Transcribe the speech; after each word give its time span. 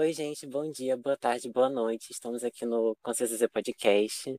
Oi, 0.00 0.14
gente, 0.14 0.46
bom 0.46 0.70
dia, 0.72 0.96
boa 0.96 1.14
tarde, 1.14 1.50
boa 1.50 1.68
noite. 1.68 2.10
Estamos 2.10 2.42
aqui 2.42 2.64
no 2.64 2.96
Consciência 3.02 3.36
Z 3.36 3.48
Podcast. 3.48 4.34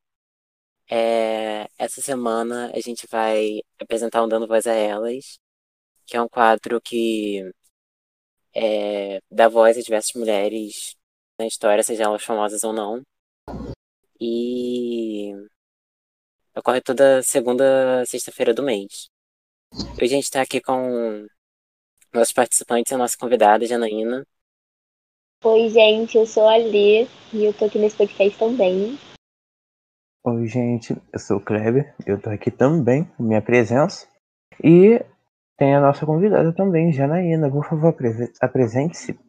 É, 0.89 1.67
essa 1.78 2.01
semana 2.01 2.71
a 2.73 2.79
gente 2.79 3.05
vai 3.07 3.62
apresentar 3.79 4.24
um 4.24 4.28
Dando 4.28 4.47
Voz 4.47 4.65
a 4.65 4.74
Elas, 4.74 5.37
que 6.08 6.17
é 6.17 6.21
um 6.21 6.28
quadro 6.28 6.81
que 6.81 7.51
é, 8.55 9.21
dá 9.29 9.47
voz 9.47 9.78
a 9.78 9.81
diversas 9.81 10.13
mulheres 10.15 10.96
na 11.37 11.46
história, 11.46 11.83
sejam 11.83 12.07
elas 12.07 12.23
famosas 12.23 12.63
ou 12.63 12.73
não. 12.73 13.03
E 14.19 15.31
ocorre 16.55 16.81
toda 16.81 17.21
segunda 17.21 18.03
sexta-feira 18.05 18.52
do 18.53 18.63
mês. 18.63 19.09
Hoje 19.93 20.05
a 20.05 20.07
gente 20.07 20.23
está 20.23 20.41
aqui 20.41 20.59
com 20.59 21.28
nossos 22.14 22.34
participantes 22.34 22.91
e 22.91 22.96
a 22.96 22.98
nossa 22.98 23.18
convidada, 23.18 23.66
Janaína. 23.68 24.26
Oi, 25.44 25.70
gente, 25.70 26.20
eu 26.20 26.26
sou 26.27 26.48
a 26.48 26.55
Lê 26.55 27.08
e 27.34 27.44
eu 27.45 27.52
tô 27.52 27.66
aqui 27.66 27.80
nesse 27.80 27.98
podcast 27.98 28.38
também. 28.38 28.95
Oi, 30.23 30.45
gente, 30.45 30.95
eu 31.12 31.17
sou 31.17 31.38
o 31.38 31.41
Kleber, 31.41 31.95
eu 32.05 32.22
tô 32.22 32.30
aqui 32.30 32.52
também, 32.52 33.05
com 33.05 33.23
minha 33.23 33.41
presença. 33.41 34.08
E 34.64 35.04
tem 35.58 35.73
a 35.73 35.81
nossa 35.81 36.05
convidada 36.05 36.54
também, 36.54 36.94
Janaína. 36.94 37.50
Por 37.50 37.66
favor, 37.66 37.95
apresente-se. 38.40 39.20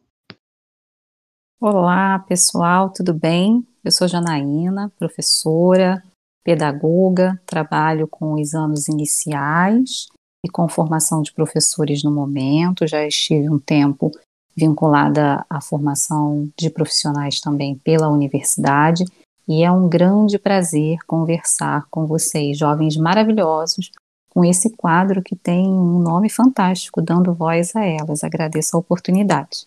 Olá, 1.59 2.19
pessoal, 2.19 2.91
tudo 2.93 3.11
bem? 3.11 3.65
Eu 3.83 3.91
sou 3.91 4.07
Janaína, 4.07 4.93
professora, 4.99 6.03
pedagoga, 6.43 7.41
trabalho 7.43 8.07
com 8.07 8.33
os 8.33 8.53
anos 8.53 8.87
iniciais 8.87 10.09
e 10.45 10.49
com 10.51 10.69
formação 10.69 11.23
de 11.23 11.33
professores 11.33 12.03
no 12.03 12.11
momento. 12.11 12.85
Já 12.85 13.03
estive 13.03 13.49
um 13.49 13.57
tempo 13.57 14.11
vinculada 14.55 15.45
à 15.49 15.59
formação 15.61 16.49
de 16.57 16.69
profissionais 16.69 17.39
também 17.39 17.75
pela 17.77 18.09
universidade. 18.09 19.03
E 19.47 19.63
é 19.63 19.71
um 19.71 19.89
grande 19.89 20.39
prazer 20.39 20.99
conversar 21.05 21.87
com 21.89 22.05
vocês, 22.05 22.57
jovens 22.57 22.95
maravilhosos, 22.95 23.91
com 24.29 24.45
esse 24.45 24.69
quadro 24.75 25.21
que 25.21 25.35
tem 25.35 25.67
um 25.67 25.99
nome 25.99 26.29
fantástico, 26.29 27.01
dando 27.01 27.33
voz 27.33 27.75
a 27.75 27.85
elas. 27.85 28.23
Agradeço 28.23 28.75
a 28.75 28.79
oportunidade. 28.79 29.65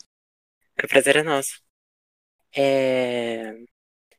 O 0.82 0.88
prazer 0.88 1.16
é 1.16 1.22
nosso. 1.22 1.60
É... 2.54 3.54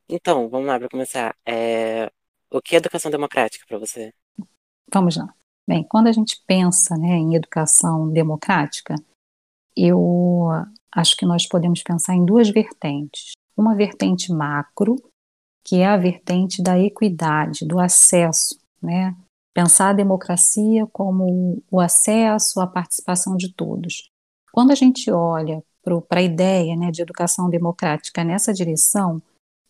Então, 0.07 0.47
vamos 0.47 0.67
lá 0.67 0.79
para 0.79 0.89
começar. 0.89 1.35
É... 1.45 2.09
O 2.51 2.61
que 2.61 2.75
é 2.75 2.77
educação 2.77 3.11
democrática 3.11 3.65
para 3.67 3.77
você? 3.77 4.13
Vamos 4.93 5.17
lá. 5.17 5.27
Bem, 5.67 5.83
quando 5.83 6.07
a 6.07 6.13
gente 6.13 6.41
pensa 6.47 6.95
né, 6.95 7.09
em 7.09 7.35
educação 7.35 8.09
democrática, 8.09 8.95
eu 9.77 10.47
acho 10.93 11.15
que 11.15 11.25
nós 11.25 11.47
podemos 11.47 11.83
pensar 11.83 12.15
em 12.15 12.25
duas 12.25 12.49
vertentes. 12.49 13.33
Uma 13.55 13.75
vertente 13.75 14.31
macro, 14.31 14.95
que 15.63 15.77
é 15.77 15.85
a 15.85 15.97
vertente 15.97 16.61
da 16.61 16.79
equidade, 16.79 17.65
do 17.65 17.79
acesso, 17.79 18.59
né? 18.81 19.15
Pensar 19.53 19.89
a 19.89 19.93
democracia 19.93 20.85
como 20.87 21.61
o 21.69 21.79
acesso, 21.79 22.59
a 22.59 22.67
participação 22.67 23.35
de 23.35 23.53
todos. 23.53 24.09
Quando 24.51 24.71
a 24.71 24.75
gente 24.75 25.11
olha 25.11 25.63
para 26.09 26.19
a 26.19 26.23
ideia 26.23 26.75
né, 26.75 26.91
de 26.91 27.01
educação 27.01 27.49
democrática 27.49 28.23
nessa 28.23 28.53
direção, 28.53 29.21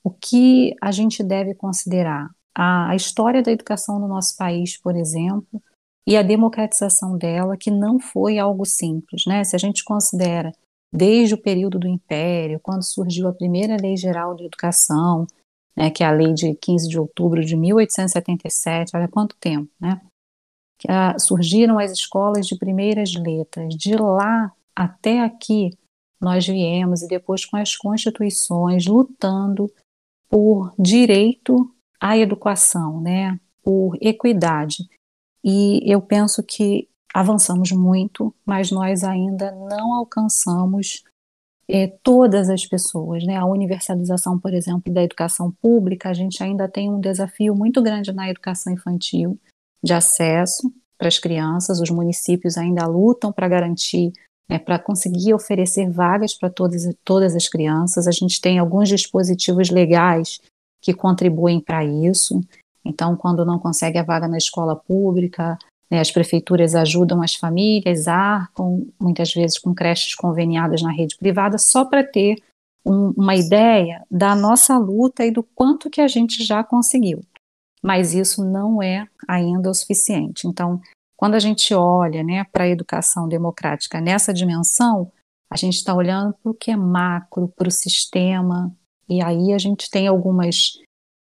o 0.03 0.09
que 0.09 0.75
a 0.81 0.91
gente 0.91 1.23
deve 1.23 1.53
considerar? 1.53 2.29
A, 2.55 2.89
a 2.89 2.95
história 2.95 3.43
da 3.43 3.51
educação 3.51 3.99
no 3.99 4.07
nosso 4.07 4.35
país, 4.35 4.77
por 4.77 4.95
exemplo, 4.95 5.61
e 6.07 6.15
a 6.15 6.23
democratização 6.23 7.17
dela, 7.17 7.57
que 7.57 7.69
não 7.69 7.99
foi 7.99 8.39
algo 8.39 8.65
simples, 8.65 9.25
né? 9.27 9.43
Se 9.43 9.55
a 9.55 9.59
gente 9.59 9.83
considera 9.83 10.53
desde 10.91 11.33
o 11.33 11.41
período 11.41 11.77
do 11.77 11.87
Império, 11.87 12.61
quando 12.63 12.83
surgiu 12.83 13.27
a 13.27 13.33
primeira 13.33 13.75
Lei 13.75 13.97
Geral 13.97 14.33
de 14.33 14.45
Educação, 14.45 15.27
né, 15.75 15.91
que 15.91 16.03
é 16.03 16.07
a 16.07 16.11
lei 16.11 16.33
de 16.33 16.55
15 16.55 16.87
de 16.87 16.97
outubro 16.97 17.43
de 17.43 17.57
1877, 17.57 18.95
olha 18.95 19.07
quanto 19.07 19.35
tempo, 19.35 19.69
né? 19.79 20.01
Ah, 20.87 21.19
surgiram 21.19 21.77
as 21.77 21.91
escolas 21.91 22.47
de 22.47 22.57
primeiras 22.57 23.13
letras. 23.13 23.75
De 23.75 23.95
lá 23.95 24.51
até 24.75 25.21
aqui, 25.21 25.71
nós 26.21 26.47
viemos, 26.47 27.01
e 27.01 27.07
depois 27.07 27.45
com 27.45 27.57
as 27.57 27.75
constituições, 27.75 28.85
lutando 28.85 29.69
por 30.29 30.73
direito 30.79 31.69
à 31.99 32.17
educação, 32.17 33.01
né? 33.01 33.39
por 33.67 33.97
equidade. 33.99 34.87
E 35.49 35.79
eu 35.89 36.01
penso 36.01 36.43
que 36.43 36.89
avançamos 37.13 37.71
muito, 37.71 38.35
mas 38.45 38.69
nós 38.69 39.01
ainda 39.05 39.49
não 39.53 39.93
alcançamos 39.93 41.05
é, 41.69 41.87
todas 42.03 42.49
as 42.49 42.65
pessoas. 42.65 43.23
Né? 43.23 43.37
A 43.37 43.45
universalização, 43.45 44.37
por 44.37 44.53
exemplo, 44.53 44.93
da 44.93 45.01
educação 45.01 45.49
pública, 45.61 46.09
a 46.09 46.13
gente 46.13 46.43
ainda 46.43 46.67
tem 46.67 46.91
um 46.91 46.99
desafio 46.99 47.55
muito 47.55 47.81
grande 47.81 48.11
na 48.11 48.29
educação 48.29 48.73
infantil 48.73 49.39
de 49.81 49.93
acesso 49.93 50.69
para 50.97 51.07
as 51.07 51.17
crianças. 51.17 51.79
Os 51.79 51.89
municípios 51.89 52.57
ainda 52.57 52.85
lutam 52.85 53.31
para 53.31 53.47
garantir, 53.47 54.11
né, 54.49 54.59
para 54.59 54.77
conseguir 54.77 55.33
oferecer 55.33 55.89
vagas 55.89 56.33
para 56.33 56.49
todas, 56.49 56.93
todas 57.05 57.33
as 57.33 57.47
crianças. 57.47 58.05
A 58.05 58.11
gente 58.11 58.41
tem 58.41 58.59
alguns 58.59 58.89
dispositivos 58.89 59.69
legais 59.69 60.41
que 60.81 60.93
contribuem 60.93 61.61
para 61.61 61.85
isso. 61.85 62.41
Então, 62.85 63.15
quando 63.15 63.45
não 63.45 63.59
consegue 63.59 63.97
a 63.97 64.03
vaga 64.03 64.27
na 64.27 64.37
escola 64.37 64.75
pública, 64.75 65.57
né, 65.89 65.99
as 65.99 66.11
prefeituras 66.11 66.75
ajudam 66.75 67.21
as 67.21 67.35
famílias, 67.35 68.07
arcam 68.07 68.87
muitas 68.99 69.33
vezes 69.33 69.57
com 69.57 69.73
creches 69.73 70.15
conveniadas 70.15 70.81
na 70.81 70.91
rede 70.91 71.17
privada, 71.17 71.57
só 71.57 71.85
para 71.85 72.03
ter 72.03 72.35
um, 72.85 73.13
uma 73.17 73.35
ideia 73.35 74.03
da 74.09 74.35
nossa 74.35 74.77
luta 74.77 75.25
e 75.25 75.31
do 75.31 75.43
quanto 75.43 75.89
que 75.89 76.01
a 76.01 76.07
gente 76.07 76.43
já 76.43 76.63
conseguiu. 76.63 77.21
Mas 77.83 78.13
isso 78.13 78.43
não 78.43 78.81
é 78.81 79.07
ainda 79.27 79.69
o 79.69 79.73
suficiente. 79.73 80.47
Então, 80.47 80.81
quando 81.15 81.35
a 81.35 81.39
gente 81.39 81.73
olha 81.73 82.23
né, 82.23 82.43
para 82.51 82.65
a 82.65 82.69
educação 82.69 83.27
democrática 83.27 83.99
nessa 84.01 84.33
dimensão, 84.33 85.11
a 85.49 85.55
gente 85.55 85.75
está 85.75 85.93
olhando 85.93 86.33
para 86.33 86.51
o 86.51 86.53
que 86.53 86.71
é 86.71 86.75
macro, 86.75 87.47
para 87.55 87.67
o 87.67 87.71
sistema, 87.71 88.75
e 89.09 89.21
aí 89.21 89.53
a 89.53 89.57
gente 89.57 89.89
tem 89.89 90.07
algumas 90.07 90.73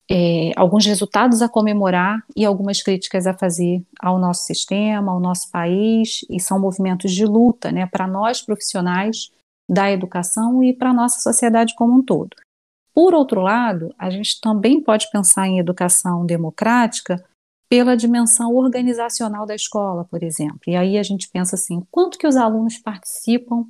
é, 0.10 0.52
alguns 0.56 0.86
resultados 0.86 1.42
a 1.42 1.50
comemorar 1.50 2.24
e 2.36 2.46
algumas 2.46 2.82
críticas 2.82 3.26
a 3.26 3.34
fazer 3.34 3.84
ao 4.00 4.20
nosso 4.20 4.44
sistema, 4.44 5.12
ao 5.12 5.20
nosso 5.20 5.50
país, 5.50 6.20
e 6.30 6.40
são 6.40 6.60
movimentos 6.60 7.12
de 7.12 7.26
luta 7.26 7.72
né, 7.72 7.86
para 7.88 8.08
nós 8.08 8.42
profissionais 8.42 9.32
da 9.68 9.92
educação 9.92 10.64
e 10.64 10.74
para 10.74 10.92
a 10.92 10.94
nossa 10.94 11.20
sociedade 11.20 11.74
como 11.76 11.98
um 11.98 12.04
todo. 12.04 12.36
Por 12.94 13.14
outro 13.14 13.42
lado, 13.42 13.94
a 13.98 14.10
gente 14.10 14.40
também 14.40 14.82
pode 14.82 15.10
pensar 15.12 15.48
em 15.48 15.60
educação 15.60 16.26
democrática 16.26 17.24
pela 17.68 17.98
dimensão 17.98 18.54
organizacional 18.54 19.46
da 19.46 19.56
escola, 19.56 20.06
por 20.06 20.24
exemplo. 20.24 20.62
E 20.68 20.76
aí 20.76 20.98
a 20.98 21.04
gente 21.04 21.28
pensa 21.30 21.56
assim, 21.56 21.82
quanto 21.92 22.18
que 22.18 22.28
os 22.28 22.36
alunos 22.36 22.78
participam 22.78 23.66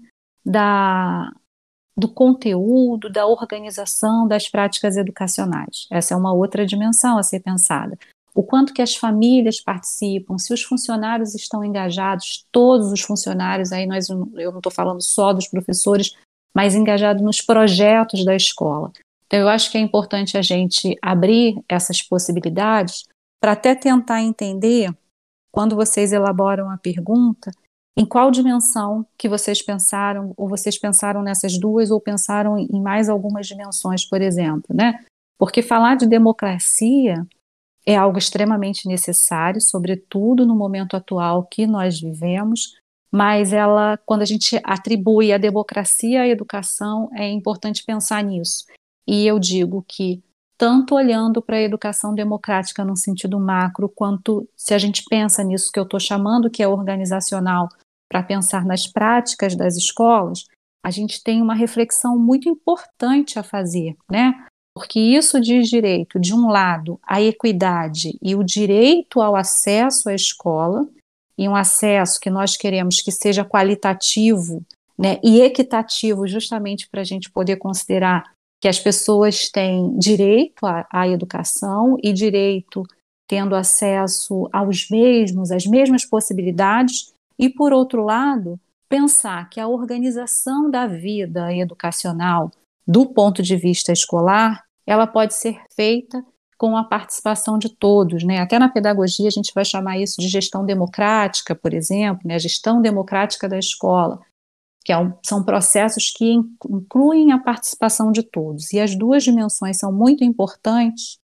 da, 0.46 1.34
do 1.97 2.09
conteúdo, 2.09 3.09
da 3.09 3.25
organização 3.25 4.28
das 4.28 4.50
práticas 4.50 4.97
educacionais. 4.97 5.88
Essa 5.89 6.13
é 6.13 6.17
uma 6.17 6.33
outra 6.33 6.66
dimensão 6.66 7.17
a 7.17 7.23
ser 7.23 7.39
pensada. 7.39 7.97
O 8.33 8.44
quanto 8.44 8.73
que 8.73 8.81
as 8.81 8.95
famílias 8.95 9.61
participam, 9.61 10.38
se 10.38 10.53
os 10.53 10.61
funcionários 10.61 11.34
estão 11.34 11.63
engajados, 11.63 12.45
todos 12.51 12.91
os 12.91 13.00
funcionários, 13.00 13.72
aí 13.72 13.85
nós, 13.85 14.09
eu 14.09 14.51
não 14.51 14.57
estou 14.57 14.72
falando 14.72 15.01
só 15.01 15.31
dos 15.31 15.47
professores, 15.47 16.13
mas 16.53 16.75
engajados 16.75 17.23
nos 17.23 17.39
projetos 17.39 18.25
da 18.25 18.35
escola. 18.35 18.91
Então, 19.25 19.39
eu 19.39 19.47
acho 19.47 19.72
que 19.72 19.78
é 19.78 19.81
importante 19.81 20.38
a 20.38 20.41
gente 20.41 20.97
abrir 21.01 21.63
essas 21.67 22.01
possibilidades 22.01 23.05
para 23.41 23.53
até 23.53 23.73
tentar 23.73 24.22
entender, 24.22 24.94
quando 25.50 25.75
vocês 25.75 26.11
elaboram 26.11 26.69
a 26.69 26.78
pergunta, 26.78 27.52
em 27.97 28.05
qual 28.05 28.29
dimensão 28.29 29.05
que 29.17 29.29
vocês 29.29 29.61
pensaram, 29.61 30.33
ou 30.35 30.49
vocês 30.49 30.77
pensaram 30.77 31.21
nessas 31.21 31.57
duas, 31.57 31.91
ou 31.91 32.01
pensaram 32.01 32.57
em 32.57 32.81
mais 32.81 33.07
algumas 33.07 33.47
dimensões, 33.47 34.05
por 34.05 34.21
exemplo, 34.21 34.75
né? 34.75 34.99
Porque 35.37 35.61
falar 35.61 35.95
de 35.95 36.05
democracia 36.05 37.25
é 37.85 37.95
algo 37.95 38.17
extremamente 38.17 38.87
necessário, 38.87 39.61
sobretudo 39.61 40.45
no 40.45 40.55
momento 40.55 40.97
atual 40.97 41.43
que 41.43 41.67
nós 41.67 41.99
vivemos, 41.99 42.75
mas 43.11 43.53
ela, 43.53 43.97
quando 44.05 44.23
a 44.23 44.25
gente 44.25 44.59
atribui 44.63 45.31
a 45.31 45.37
democracia 45.37 46.23
à 46.23 46.27
educação, 46.27 47.09
é 47.13 47.29
importante 47.29 47.85
pensar 47.85 48.21
nisso. 48.23 48.65
E 49.07 49.25
eu 49.25 49.39
digo 49.39 49.85
que 49.87 50.21
tanto 50.57 50.95
olhando 50.95 51.41
para 51.41 51.57
a 51.57 51.61
educação 51.61 52.13
democrática 52.13 52.83
no 52.83 52.95
sentido 52.95 53.39
macro, 53.39 53.89
quanto 53.89 54.47
se 54.55 54.73
a 54.73 54.77
gente 54.77 55.03
pensa 55.09 55.43
nisso 55.43 55.71
que 55.71 55.79
eu 55.79 55.83
estou 55.83 55.99
chamando 55.99 56.49
que 56.49 56.63
é 56.63 56.67
organizacional, 56.67 57.69
para 58.16 58.23
pensar 58.23 58.64
nas 58.64 58.88
práticas 58.88 59.58
das 59.58 59.76
escolas, 59.76 60.46
a 60.82 60.90
gente 60.90 61.22
tem 61.22 61.41
uma 61.41 61.53
reflexão 61.53 62.17
muito 62.17 62.47
importante 62.47 63.38
a 63.38 63.44
fazer, 63.44 63.97
né? 64.09 64.46
Porque 64.73 64.97
isso 64.97 65.41
diz 65.41 65.67
direito, 65.67 66.17
de 66.17 66.34
um 66.34 66.47
lado, 66.47 66.97
a 67.03 67.22
equidade 67.22 68.17
e 68.22 68.34
o 68.34 68.41
direito 68.41 69.20
ao 69.20 69.35
acesso 69.35 70.08
à 70.08 70.14
escola, 70.14 70.88
e 71.38 71.50
um 71.50 71.58
acesso 71.58 72.22
que 72.22 72.29
nós 72.29 72.56
queremos 72.56 73.02
que 73.02 73.12
seja 73.12 73.44
qualitativo 73.44 74.64
né, 74.97 75.20
e 75.22 75.41
equitativo, 75.41 76.26
justamente 76.26 76.88
para 76.88 77.02
a 77.02 77.06
gente 77.06 77.29
poder 77.29 77.58
considerar 77.58 78.32
que 78.62 78.70
as 78.70 78.79
pessoas 78.79 79.50
têm 79.50 80.00
direito 80.00 80.66
à, 80.66 80.88
à 80.90 81.06
educação 81.06 81.97
e 82.02 82.14
direito 82.14 82.82
tendo 83.28 83.56
acesso 83.56 84.47
aos 84.53 84.90
mesmos, 84.90 85.52
às 85.52 85.66
mesmas 85.66 86.06
possibilidades, 86.06 87.14
e, 87.37 87.49
por 87.49 87.73
outro 87.73 88.03
lado, 88.03 88.59
pensar 88.87 89.49
que 89.49 89.59
a 89.59 89.67
organização 89.67 90.70
da 90.70 90.87
vida 90.87 91.53
educacional, 91.53 92.52
do 92.87 93.05
ponto 93.05 93.41
de 93.41 93.55
vista 93.55 93.91
escolar, 93.91 94.64
ela 94.85 95.08
pode 95.08 95.34
ser 95.34 95.59
feita 95.76 96.23
com 96.58 96.78
a 96.78 96.84
participação 96.84 97.58
de 97.58 97.70
todos, 97.70 98.23
né? 98.23 98.40
Até 98.40 98.58
na 98.58 98.70
pedagogia 98.70 99.28
a 99.28 99.32
gente 99.32 99.52
vai 99.53 99.66
chamar 99.66 99.97
isso 99.97 100.22
de 100.22 100.28
gestão 100.28 100.66
democrática, 100.66 101.53
por 101.53 101.73
exemplo, 101.73 102.22
né? 102.26 102.35
A 102.35 102.40
gestão 102.40 102.82
democrática 102.82 103.49
da 103.49 103.59
escola, 103.59 104.22
que 104.84 104.91
é 104.91 104.97
um, 104.97 105.14
são 105.23 105.43
processos 105.43 106.11
que 106.11 106.34
incluem 106.70 107.31
a 107.31 107.40
participação 107.40 108.11
de 108.11 108.23
todos. 108.23 108.72
E 108.72 108.79
as 108.79 108.96
duas 108.96 109.23
dimensões 109.23 109.78
são 109.78 109.91
muito 109.91 110.23
importantes 110.23 111.17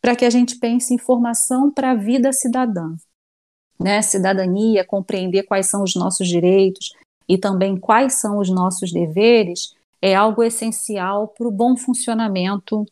para 0.00 0.16
que 0.16 0.24
a 0.24 0.30
gente 0.30 0.58
pense 0.58 0.92
em 0.92 0.98
formação 0.98 1.70
para 1.70 1.92
a 1.92 1.94
vida 1.94 2.32
cidadã, 2.32 2.96
né? 3.78 4.02
Cidadania, 4.02 4.84
compreender 4.84 5.44
quais 5.44 5.68
são 5.68 5.82
os 5.82 5.94
nossos 5.94 6.28
direitos 6.28 6.94
e 7.28 7.36
também 7.36 7.78
quais 7.78 8.14
são 8.14 8.38
os 8.38 8.50
nossos 8.50 8.92
deveres 8.92 9.74
é 10.00 10.14
algo 10.14 10.42
essencial 10.42 11.28
para 11.28 11.48
o 11.48 11.50
bom 11.50 11.76
funcionamento 11.76 12.84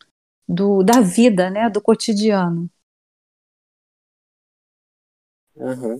do, 0.47 0.83
da 0.83 1.01
vida, 1.01 1.49
né, 1.49 1.69
do 1.69 1.81
cotidiano. 1.81 2.69
Uhum. 5.55 5.97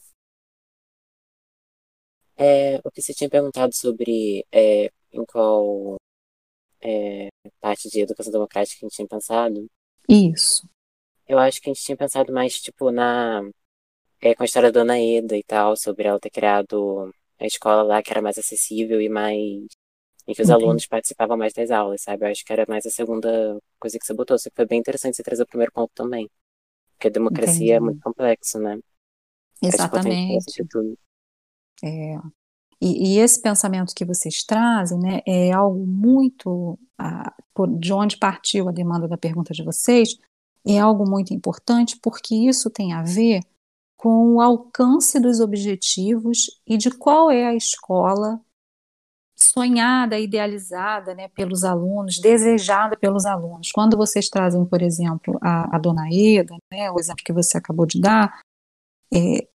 É, 2.38 2.82
o 2.84 2.92
que 2.92 3.02
você 3.02 3.14
tinha 3.14 3.30
perguntado 3.30 3.74
sobre 3.74 4.46
é, 4.52 4.92
em 5.14 5.26
qual 5.26 5.96
é, 6.82 7.30
parte 7.62 7.90
de 7.90 8.02
educação 8.02 8.32
democrática 8.32 8.86
a 8.86 8.86
gente 8.86 8.96
tinha 8.96 9.08
pensado? 9.08 9.66
Isso. 10.10 10.68
Eu 11.28 11.40
acho 11.40 11.62
que 11.62 11.70
a 11.70 11.74
gente 11.74 11.84
tinha 11.84 11.98
pensado 11.98 12.32
mais, 12.32 12.60
tipo, 12.60 12.92
na. 12.92 13.42
É, 14.25 14.33
com 14.33 14.42
a 14.42 14.45
história 14.48 14.72
da 14.72 14.80
Dona 14.80 15.00
Eda 15.00 15.38
e 15.38 15.44
tal, 15.44 15.77
sobre 15.77 16.07
ela 16.07 16.19
ter 16.19 16.31
criado 16.31 17.13
a 17.39 17.45
escola 17.45 17.83
lá 17.83 18.01
que 18.01 18.10
era 18.10 18.24
mais 18.24 18.39
acessível 18.39 19.00
e 19.00 19.07
mais 19.07 19.38
em 19.38 20.33
que 20.33 20.42
os 20.42 20.50
Entendi. 20.50 20.63
alunos 20.63 20.88
participavam 20.88 21.38
mais 21.38 21.54
das 21.54 21.69
aulas, 21.69 22.01
sabe? 22.01 22.25
Eu 22.25 22.31
acho 22.31 22.44
que 22.44 22.51
era 22.51 22.66
mais 22.68 22.88
a 22.88 22.89
segunda 22.89 23.60
coisa 23.80 24.00
que 24.00 24.04
você 24.04 24.16
botou. 24.16 24.36
Só 24.39 24.50
que 24.50 24.56
foi 24.56 24.66
bem 24.66 24.80
interessante 24.80 25.16
você 25.16 25.22
trazer 25.22 25.44
o 25.44 25.48
primeiro 25.48 25.72
ponto 25.72 25.92
também. 25.94 26.27
Porque 26.94 27.10
a 27.10 27.12
democracia 27.12 27.54
Entendi. 27.54 27.72
é 27.72 27.80
muito 27.80 28.01
complexo, 28.01 28.57
né? 28.57 28.80
Exatamente. 29.62 30.44
É. 31.83 32.16
E, 32.81 33.13
e, 33.13 33.19
esse 33.19 33.39
pensamento 33.39 33.94
que 33.94 34.06
vocês 34.06 34.44
trazem, 34.44 34.98
né, 34.98 35.22
é 35.27 35.51
algo 35.51 35.86
muito, 35.86 36.80
ah, 36.98 37.31
por, 37.54 37.69
de 37.77 37.94
onde 37.94 38.18
partiu 38.18 38.68
a 38.69 38.72
demanda 38.72 39.07
da 39.07 39.19
pergunta 39.19 39.54
de 39.54 39.63
vocês, 39.63 40.18
é 40.66 40.80
algo 40.80 41.07
muito 41.07 41.31
importante 41.31 41.95
porque 42.01 42.33
isso 42.33 42.72
tem 42.72 42.92
a 42.92 43.04
ver 43.04 43.42
com 44.06 44.36
o 44.36 44.40
alcance 44.40 45.19
dos 45.19 45.40
objetivos 45.40 46.62
e 46.68 46.78
de 46.78 46.92
qual 46.92 47.31
é 47.31 47.48
a 47.48 47.56
escola 47.56 48.40
sonhada, 49.36 50.19
idealizada 50.19 51.16
né, 51.16 51.28
pelos 51.30 51.63
alunos, 51.63 52.19
desejada 52.19 52.96
pelos 52.96 53.25
alunos. 53.25 53.72
Quando 53.72 53.98
vocês 53.98 54.30
trazem, 54.30 54.63
por 54.63 54.84
exemplo, 54.84 55.40
a, 55.42 55.75
a 55.75 55.80
Dona 55.80 56.07
Eda, 56.13 56.56
né, 56.72 56.92
o 56.92 57.00
exemplo 57.00 57.24
que 57.25 57.34
você 57.34 57.57
acabou 57.57 57.88
de 57.88 58.00
dar, 58.00 58.42
é, 59.12 59.48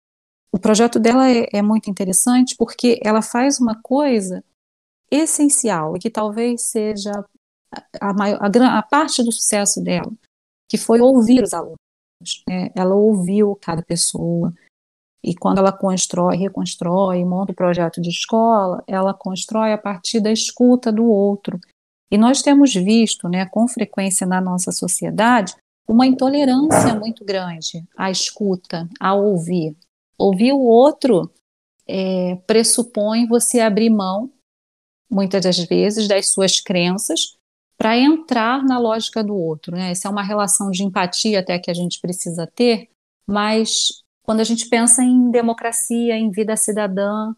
o 0.51 0.59
projeto 0.59 0.99
dela 0.99 1.31
é, 1.31 1.47
é, 1.53 1.63
muito 1.63 1.89
interessante 1.89 2.57
porque 2.59 2.99
ela 3.05 3.23
faz 3.23 3.61
uma 3.61 3.81
coisa 3.81 4.43
essencial 5.09 5.97
e 5.97 6.01
que 6.01 6.11
talvez 6.11 6.63
seja 6.63 7.13
a, 8.01 8.13
maior, 8.13 8.41
a, 8.43 8.79
a 8.79 8.83
parte 8.83 9.23
do 9.23 9.31
sucesso 9.31 9.81
dela, 9.81 10.13
que 10.69 10.77
foi 10.77 11.01
ouvir 11.01 11.41
os 11.41 11.55
alunos. 11.55 11.90
Né? 12.49 12.71
Ela 12.75 12.95
ouviu 12.95 13.57
cada 13.61 13.83
pessoa, 13.83 14.53
e 15.23 15.35
quando 15.35 15.59
ela 15.59 15.73
constrói, 15.73 16.37
reconstrói, 16.37 17.25
monta 17.25 17.53
o 17.53 17.55
projeto 17.55 18.01
de 18.01 18.09
escola, 18.09 18.83
ela 18.87 19.13
constrói 19.13 19.73
a 19.73 19.79
partir 19.79 20.21
da 20.21 20.33
escuta 20.33 20.91
do 20.91 21.05
outro. 21.05 21.61
E 22.11 22.17
nós 22.17 22.43
temos 22.43 22.75
visto, 22.75 23.29
né, 23.29 23.47
com 23.47 23.69
frequência 23.69 24.27
na 24.27 24.41
nossa 24.41 24.73
sociedade, 24.73 25.55
uma 25.87 26.07
intolerância 26.07 26.95
muito 26.95 27.25
grande 27.25 27.85
à 27.97 28.11
escuta, 28.11 28.89
a 28.99 29.15
ouvir. 29.15 29.77
Ouvir 30.17 30.53
o 30.53 30.61
outro 30.61 31.31
é, 31.87 32.37
pressupõe 32.47 33.27
você 33.27 33.61
abrir 33.61 33.91
mão, 33.91 34.31
muitas 35.11 35.43
das 35.43 35.59
vezes, 35.59 36.09
das 36.09 36.31
suas 36.31 36.61
crenças 36.61 37.37
para 37.81 37.97
entrar 37.97 38.63
na 38.63 38.79
lógica 38.79 39.25
do 39.25 39.35
outro. 39.35 39.75
Né? 39.75 39.93
Essa 39.93 40.07
é 40.07 40.11
uma 40.11 40.23
relação 40.23 40.71
de 40.71 40.85
empatia 40.85 41.41
até 41.41 41.59
que 41.59 41.71
a 41.71 41.75
gente 41.75 41.99
precisa 41.99 42.47
ter, 42.47 42.91
mas 43.27 44.03
quando 44.23 44.41
a 44.41 44.45
gente 44.45 44.69
pensa 44.69 45.03
em 45.03 45.31
democracia, 45.31 46.15
em 46.15 46.31
vida 46.31 46.55
cidadã, 46.59 47.35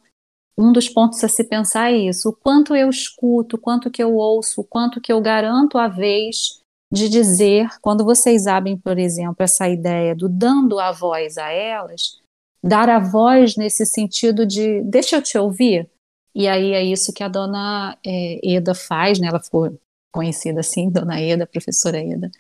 um 0.59 0.73
dos 0.73 0.89
pontos 0.89 1.23
a 1.23 1.29
se 1.29 1.45
pensar 1.45 1.93
é 1.93 1.97
isso: 1.97 2.31
o 2.31 2.33
quanto 2.33 2.75
eu 2.75 2.91
escuto, 2.91 3.55
o 3.55 3.59
quanto 3.59 3.89
que 3.89 4.03
eu 4.03 4.17
ouço, 4.17 4.63
o 4.63 4.65
quanto 4.65 5.01
que 5.01 5.13
eu 5.13 5.21
garanto 5.21 5.79
a 5.79 5.87
vez 5.87 6.61
de 6.93 7.09
dizer, 7.09 7.69
quando 7.81 8.05
vocês 8.05 8.49
abrem, 8.49 8.77
por 8.77 8.99
exemplo, 8.99 9.37
essa 9.39 9.69
ideia 9.69 10.13
do 10.13 10.29
dando 10.29 10.81
a 10.81 10.91
voz 10.91 11.39
a 11.39 11.51
elas, 11.51 12.21
dar 12.63 12.89
a 12.89 12.99
voz 12.99 13.57
nesse 13.57 13.87
sentido 13.87 14.45
de 14.45 14.83
deixa 14.83 15.17
eu 15.17 15.23
te 15.23 15.39
ouvir. 15.39 15.89
E 16.35 16.49
aí 16.49 16.73
é 16.73 16.83
isso 16.83 17.13
que 17.13 17.23
a 17.23 17.29
dona 17.29 17.97
é, 18.05 18.41
Eda 18.43 18.75
faz, 18.75 19.21
né? 19.21 19.29
Ela 19.29 19.41
ficou 19.41 19.79
conhecida 20.13 20.61
assim, 20.61 20.91
dona 20.91 21.21
Eda, 21.21 21.47
professora 21.47 21.99
Eda, 21.99 22.31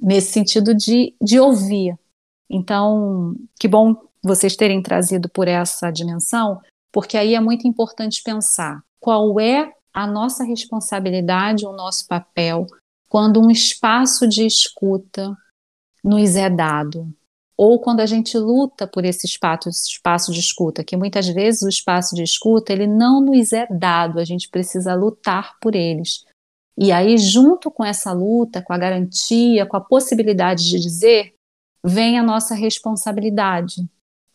nesse 0.00 0.32
sentido 0.32 0.74
de, 0.74 1.14
de 1.22 1.38
ouvir, 1.38 1.96
então, 2.50 3.34
que 3.58 3.66
bom 3.66 3.96
vocês 4.22 4.54
terem 4.54 4.82
trazido 4.82 5.28
por 5.28 5.48
essa 5.48 5.90
dimensão, 5.90 6.60
porque 6.92 7.16
aí 7.16 7.34
é 7.34 7.40
muito 7.40 7.66
importante 7.66 8.22
pensar 8.22 8.82
qual 9.00 9.40
é 9.40 9.72
a 9.92 10.06
nossa 10.06 10.44
responsabilidade, 10.44 11.66
o 11.66 11.72
nosso 11.72 12.06
papel, 12.06 12.66
quando 13.08 13.40
um 13.40 13.50
espaço 13.50 14.28
de 14.28 14.46
escuta 14.46 15.36
nos 16.04 16.36
é 16.36 16.48
dado, 16.48 17.12
ou 17.56 17.80
quando 17.80 18.00
a 18.00 18.06
gente 18.06 18.36
luta 18.36 18.86
por 18.86 19.04
esse 19.04 19.26
espaço, 19.26 19.68
esse 19.68 19.90
espaço 19.90 20.32
de 20.32 20.40
escuta, 20.40 20.84
que 20.84 20.96
muitas 20.96 21.28
vezes 21.28 21.62
o 21.62 21.68
espaço 21.68 22.14
de 22.14 22.22
escuta 22.22 22.72
ele 22.72 22.86
não 22.86 23.20
nos 23.20 23.52
é 23.52 23.66
dado, 23.70 24.18
a 24.18 24.24
gente 24.24 24.48
precisa 24.48 24.94
lutar 24.94 25.58
por 25.60 25.74
eles. 25.74 26.24
E 26.76 26.90
aí, 26.90 27.18
junto 27.18 27.70
com 27.70 27.84
essa 27.84 28.12
luta, 28.12 28.62
com 28.62 28.72
a 28.72 28.78
garantia, 28.78 29.66
com 29.66 29.76
a 29.76 29.80
possibilidade 29.80 30.68
de 30.68 30.80
dizer, 30.80 31.34
vem 31.84 32.18
a 32.18 32.22
nossa 32.22 32.54
responsabilidade, 32.54 33.86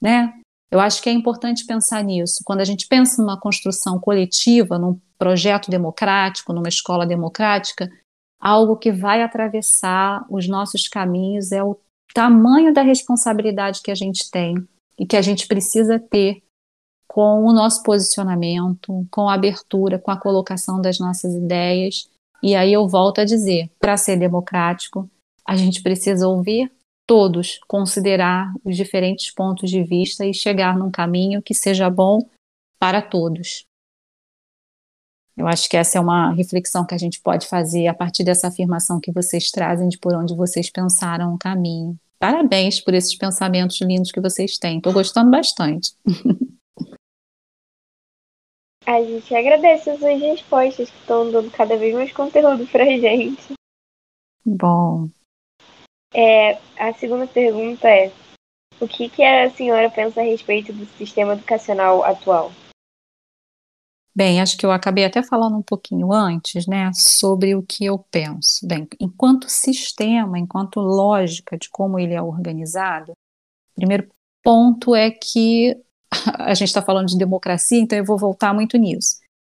né? 0.01 0.33
Eu 0.69 0.79
acho 0.79 1.01
que 1.01 1.09
é 1.09 1.13
importante 1.13 1.65
pensar 1.65 2.03
nisso. 2.03 2.41
Quando 2.45 2.59
a 2.59 2.65
gente 2.65 2.87
pensa 2.87 3.21
numa 3.21 3.39
construção 3.39 3.99
coletiva, 3.99 4.77
num 4.77 4.99
projeto 5.17 5.71
democrático, 5.71 6.53
numa 6.53 6.67
escola 6.67 7.05
democrática, 7.05 7.89
algo 8.39 8.75
que 8.75 8.91
vai 8.91 9.23
atravessar 9.23 10.25
os 10.29 10.47
nossos 10.47 10.87
caminhos 10.87 11.51
é 11.51 11.63
o 11.63 11.79
tamanho 12.13 12.73
da 12.73 12.81
responsabilidade 12.81 13.81
que 13.81 13.91
a 13.91 13.95
gente 13.95 14.29
tem 14.29 14.55
e 14.99 15.05
que 15.05 15.15
a 15.15 15.21
gente 15.21 15.47
precisa 15.47 15.99
ter 15.99 16.43
com 17.07 17.45
o 17.45 17.53
nosso 17.53 17.81
posicionamento, 17.83 19.07
com 19.09 19.29
a 19.29 19.33
abertura, 19.33 19.97
com 19.97 20.11
a 20.11 20.19
colocação 20.19 20.81
das 20.81 20.99
nossas 20.99 21.33
ideias. 21.33 22.09
E 22.41 22.55
aí 22.55 22.73
eu 22.73 22.87
volto 22.87 23.19
a 23.19 23.25
dizer, 23.25 23.69
para 23.79 23.97
ser 23.97 24.17
democrático, 24.17 25.09
a 25.45 25.55
gente 25.55 25.81
precisa 25.81 26.27
ouvir 26.27 26.71
todos 27.07 27.59
considerar 27.67 28.53
os 28.65 28.75
diferentes 28.75 29.33
pontos 29.33 29.69
de 29.69 29.81
vista 29.83 30.25
e 30.25 30.33
chegar 30.33 30.77
num 30.77 30.91
caminho 30.91 31.41
que 31.41 31.53
seja 31.53 31.89
bom 31.89 32.19
para 32.77 33.01
todos. 33.01 33.65
Eu 35.37 35.47
acho 35.47 35.69
que 35.69 35.77
essa 35.77 35.97
é 35.97 36.01
uma 36.01 36.33
reflexão 36.33 36.85
que 36.85 36.95
a 36.95 36.97
gente 36.97 37.21
pode 37.21 37.47
fazer 37.47 37.87
a 37.87 37.93
partir 37.93 38.23
dessa 38.23 38.47
afirmação 38.47 38.99
que 38.99 39.11
vocês 39.11 39.51
trazem 39.51 39.87
de 39.87 39.97
por 39.97 40.13
onde 40.15 40.35
vocês 40.35 40.69
pensaram 40.69 41.33
o 41.33 41.37
caminho. 41.37 41.97
Parabéns 42.19 42.81
por 42.81 42.95
esses 42.95 43.15
pensamentos 43.15 43.79
lindos 43.81 44.11
que 44.11 44.19
vocês 44.19 44.57
têm. 44.57 44.77
Estou 44.77 44.91
gostando 44.91 45.29
bastante. 45.29 45.93
A 48.87 49.03
gente 49.03 49.35
agradece 49.35 49.89
as 49.89 49.99
suas 49.99 50.19
respostas 50.21 50.89
que 50.89 50.97
estão 50.97 51.29
dando 51.29 51.51
cada 51.51 51.75
vez 51.75 51.93
mais 51.93 52.13
conteúdo 52.13 52.65
para 52.67 52.85
a 52.85 52.97
gente. 52.97 53.53
Bom, 54.45 55.09
é, 56.13 56.57
a 56.77 56.93
segunda 56.93 57.27
pergunta 57.27 57.87
é: 57.87 58.11
o 58.79 58.87
que, 58.87 59.09
que 59.09 59.23
a 59.23 59.49
senhora 59.49 59.89
pensa 59.89 60.21
a 60.21 60.23
respeito 60.23 60.71
do 60.73 60.85
sistema 60.97 61.33
educacional 61.33 62.03
atual? 62.03 62.51
Bem, 64.15 64.41
acho 64.41 64.57
que 64.57 64.65
eu 64.65 64.71
acabei 64.71 65.05
até 65.05 65.21
falando 65.21 65.57
um 65.57 65.61
pouquinho 65.61 66.11
antes, 66.11 66.65
né, 66.65 66.89
sobre 66.91 67.53
o 67.53 67.61
que 67.61 67.85
eu 67.85 67.99
penso. 68.09 68.65
Bem, 68.67 68.87
enquanto 68.99 69.47
sistema, 69.47 70.39
enquanto 70.39 70.79
lógica 70.79 71.55
de 71.55 71.69
como 71.69 71.99
ele 71.99 72.15
é 72.15 72.21
organizado, 72.21 73.11
o 73.11 73.75
primeiro 73.75 74.09
ponto 74.41 74.95
é 74.95 75.11
que 75.11 75.75
a 76.39 76.53
gente 76.53 76.69
está 76.69 76.81
falando 76.81 77.07
de 77.07 77.17
democracia, 77.17 77.79
então 77.79 77.97
eu 77.97 78.05
vou 78.05 78.17
voltar 78.17 78.53
muito 78.53 78.77
nisso. 78.77 79.17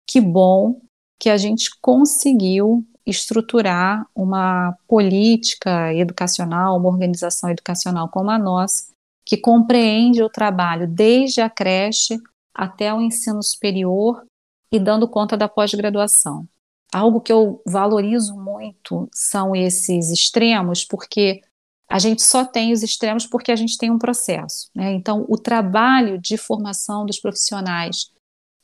que 0.10 0.22
bom 0.22 0.80
que 1.20 1.30
a 1.30 1.38
gente 1.38 1.72
conseguiu 1.82 2.86
estruturar 3.06 4.06
uma 4.13 4.77
política 4.88 5.94
educacional, 5.94 6.77
uma 6.77 6.89
organização 6.89 7.50
educacional 7.50 8.10
como 8.10 8.30
a 8.30 8.38
nossa, 8.38 8.92
que 9.25 9.38
compreende 9.38 10.22
o 10.22 10.30
trabalho 10.30 10.88
desde 10.88 11.42
a 11.42 11.50
creche 11.50 12.18
até 12.54 12.94
o 12.94 13.01
ensino 13.01 13.42
superior 13.42 14.25
e 14.72 14.80
dando 14.80 15.08
conta 15.08 15.38
da 15.38 15.48
pós-graduação. 15.48 16.48
Algo 16.94 17.20
que 17.20 17.32
eu 17.32 17.62
valorizo 17.66 18.36
muito 18.36 19.10
são 19.13 19.56
esses 19.56 20.10
extremos, 20.10 20.86
porque 20.86 21.42
a 21.89 22.00
gente 22.00 22.22
só 22.22 22.44
tem 22.44 22.74
os 22.74 22.84
extremos 22.84 23.25
porque 23.25 23.51
a 23.51 23.56
gente 23.56 23.77
tem 23.77 23.89
um 23.89 23.98
processo. 23.98 24.70
Né? 24.75 24.94
Então, 24.94 25.25
o 25.29 25.38
trabalho 25.38 26.20
de 26.20 26.38
formação 26.38 27.06
dos 27.06 27.20
profissionais 27.20 28.12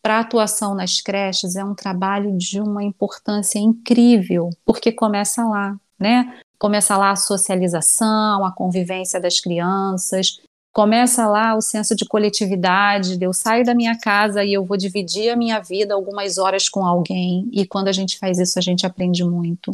para 0.01 0.19
atuação 0.19 0.75
nas 0.75 0.99
creches 0.99 1.55
é 1.55 1.63
um 1.63 1.73
trabalho 1.73 2.37
de 2.37 2.59
uma 2.59 2.83
importância 2.83 3.57
incrível, 3.57 4.49
porque 4.65 4.91
começa 4.91 5.45
lá, 5.45 5.77
né? 5.97 6.39
Começa 6.59 6.97
lá 6.97 7.11
a 7.11 7.15
socialização, 7.15 8.45
a 8.45 8.51
convivência 8.51 9.19
das 9.19 9.39
crianças, 9.39 10.41
começa 10.73 11.25
lá 11.25 11.55
o 11.55 11.61
senso 11.61 11.95
de 11.95 12.03
coletividade, 12.03 13.17
eu 13.21 13.31
saio 13.31 13.63
da 13.63 13.73
minha 13.73 13.97
casa 13.97 14.43
e 14.43 14.53
eu 14.53 14.65
vou 14.65 14.75
dividir 14.75 15.29
a 15.29 15.37
minha 15.37 15.61
vida 15.61 15.93
algumas 15.93 16.37
horas 16.37 16.67
com 16.67 16.85
alguém, 16.85 17.47
e 17.53 17.65
quando 17.65 17.87
a 17.87 17.93
gente 17.93 18.17
faz 18.17 18.39
isso, 18.39 18.59
a 18.59 18.61
gente 18.61 18.85
aprende 18.85 19.23
muito. 19.23 19.71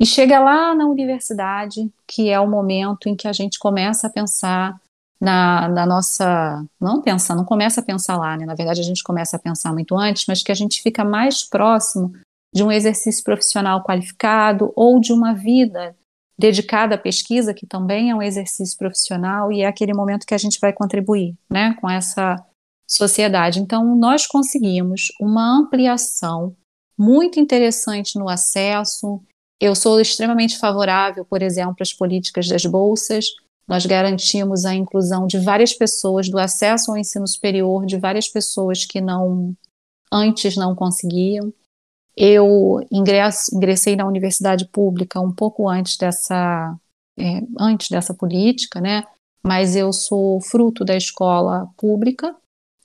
E 0.00 0.06
chega 0.06 0.40
lá 0.40 0.74
na 0.74 0.86
universidade, 0.86 1.90
que 2.06 2.28
é 2.28 2.38
o 2.40 2.50
momento 2.50 3.08
em 3.08 3.14
que 3.14 3.28
a 3.28 3.32
gente 3.32 3.58
começa 3.58 4.06
a 4.06 4.10
pensar 4.10 4.80
na, 5.20 5.68
na, 5.68 5.86
nossa. 5.86 6.64
Não 6.80 7.00
pensa, 7.00 7.34
não 7.34 7.44
começa 7.44 7.80
a 7.80 7.84
pensar 7.84 8.16
lá, 8.16 8.36
né? 8.36 8.44
Na 8.44 8.54
verdade, 8.54 8.80
a 8.80 8.84
gente 8.84 9.02
começa 9.02 9.36
a 9.36 9.40
pensar 9.40 9.72
muito 9.72 9.96
antes, 9.96 10.26
mas 10.26 10.42
que 10.42 10.52
a 10.52 10.54
gente 10.54 10.82
fica 10.82 11.04
mais 11.04 11.42
próximo 11.42 12.12
de 12.52 12.62
um 12.62 12.70
exercício 12.70 13.24
profissional 13.24 13.82
qualificado 13.82 14.72
ou 14.76 15.00
de 15.00 15.12
uma 15.12 15.32
vida 15.32 15.96
dedicada 16.38 16.96
à 16.96 16.98
pesquisa, 16.98 17.54
que 17.54 17.66
também 17.66 18.10
é 18.10 18.14
um 18.14 18.22
exercício 18.22 18.76
profissional, 18.76 19.52
e 19.52 19.62
é 19.62 19.66
aquele 19.66 19.94
momento 19.94 20.26
que 20.26 20.34
a 20.34 20.38
gente 20.38 20.58
vai 20.60 20.72
contribuir 20.72 21.34
né, 21.50 21.76
com 21.80 21.88
essa 21.88 22.36
sociedade. 22.86 23.60
Então, 23.60 23.96
nós 23.96 24.26
conseguimos 24.26 25.12
uma 25.20 25.58
ampliação 25.58 26.54
muito 26.98 27.40
interessante 27.40 28.18
no 28.18 28.28
acesso. 28.28 29.20
Eu 29.60 29.74
sou 29.74 30.00
extremamente 30.00 30.58
favorável, 30.58 31.24
por 31.24 31.42
exemplo, 31.42 31.76
às 31.80 31.92
políticas 31.92 32.48
das 32.48 32.64
bolsas. 32.66 33.26
Nós 33.66 33.86
garantimos 33.86 34.64
a 34.64 34.74
inclusão 34.74 35.26
de 35.26 35.38
várias 35.38 35.72
pessoas, 35.72 36.28
do 36.28 36.38
acesso 36.38 36.90
ao 36.90 36.98
ensino 36.98 37.26
superior, 37.26 37.86
de 37.86 37.96
várias 37.96 38.28
pessoas 38.28 38.84
que 38.84 39.00
não 39.00 39.56
antes 40.12 40.56
não 40.56 40.74
conseguiam. 40.74 41.52
Eu 42.16 42.80
ingresso, 42.92 43.54
ingressei 43.54 43.96
na 43.96 44.06
universidade 44.06 44.66
pública 44.68 45.20
um 45.20 45.32
pouco 45.32 45.68
antes 45.68 45.96
dessa, 45.96 46.76
é, 47.18 47.40
antes 47.58 47.88
dessa 47.88 48.14
política, 48.14 48.80
né? 48.80 49.04
Mas 49.42 49.74
eu 49.74 49.92
sou 49.92 50.40
fruto 50.40 50.84
da 50.84 50.96
escola 50.96 51.68
pública. 51.76 52.34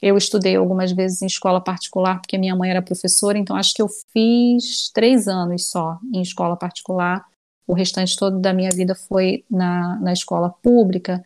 Eu 0.02 0.18
estudei 0.18 0.56
algumas 0.56 0.92
vezes 0.92 1.22
em 1.22 1.26
escola 1.26 1.62
particular 1.62 2.22
porque 2.22 2.38
minha 2.38 2.56
mãe 2.56 2.70
era 2.70 2.82
professora, 2.82 3.38
então 3.38 3.56
acho 3.56 3.74
que 3.74 3.82
eu 3.82 3.90
fiz 4.14 4.90
três 4.94 5.28
anos 5.28 5.70
só 5.70 6.00
em 6.14 6.22
escola 6.22 6.56
particular. 6.56 7.26
O 7.68 7.74
restante 7.74 8.16
todo 8.16 8.40
da 8.40 8.54
minha 8.54 8.72
vida 8.72 8.96
foi 8.96 9.44
na, 9.50 10.00
na 10.00 10.14
escola 10.14 10.50
pública. 10.50 11.24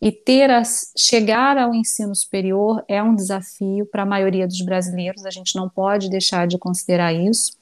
E 0.00 0.10
ter 0.10 0.50
a, 0.50 0.62
chegar 0.96 1.58
ao 1.58 1.74
ensino 1.74 2.14
superior 2.14 2.84
é 2.88 3.02
um 3.02 3.14
desafio 3.14 3.86
para 3.86 4.02
a 4.02 4.06
maioria 4.06 4.46
dos 4.46 4.60
brasileiros, 4.62 5.24
a 5.24 5.30
gente 5.30 5.54
não 5.54 5.68
pode 5.68 6.08
deixar 6.08 6.46
de 6.46 6.58
considerar 6.58 7.12
isso. 7.12 7.52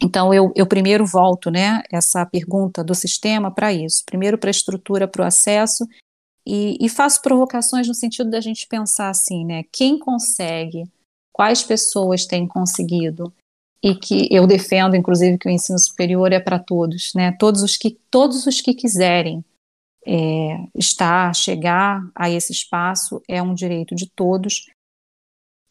Então, 0.00 0.32
eu, 0.32 0.52
eu 0.54 0.66
primeiro 0.66 1.04
volto 1.04 1.50
né, 1.50 1.82
essa 1.92 2.24
pergunta 2.24 2.84
do 2.84 2.94
sistema 2.94 3.52
para 3.52 3.72
isso. 3.72 4.04
Primeiro 4.06 4.38
para 4.38 4.48
a 4.48 4.52
estrutura, 4.52 5.08
para 5.08 5.22
o 5.22 5.26
acesso, 5.26 5.86
e, 6.48 6.78
e, 6.80 6.88
faço 6.88 7.20
provocações 7.20 7.86
no 7.86 7.94
sentido 7.94 8.30
da 8.30 8.40
gente 8.40 8.66
pensar 8.66 9.10
assim, 9.10 9.44
né? 9.44 9.64
Quem 9.70 9.98
consegue, 9.98 10.90
quais 11.30 11.62
pessoas 11.62 12.24
têm 12.24 12.48
conseguido, 12.48 13.30
e 13.82 13.94
que 13.94 14.26
eu 14.30 14.46
defendo, 14.46 14.96
inclusive, 14.96 15.36
que 15.36 15.46
o 15.46 15.50
ensino 15.50 15.78
superior 15.78 16.32
é 16.32 16.40
para 16.40 16.58
todos, 16.58 17.12
né? 17.14 17.32
Todos 17.32 17.62
os 17.62 17.76
que, 17.76 17.98
todos 18.10 18.46
os 18.46 18.62
que 18.62 18.72
quiserem 18.72 19.44
é, 20.06 20.56
estar, 20.74 21.34
chegar 21.34 22.02
a 22.14 22.30
esse 22.30 22.50
espaço 22.50 23.22
é 23.28 23.42
um 23.42 23.54
direito 23.54 23.94
de 23.94 24.08
todos. 24.08 24.66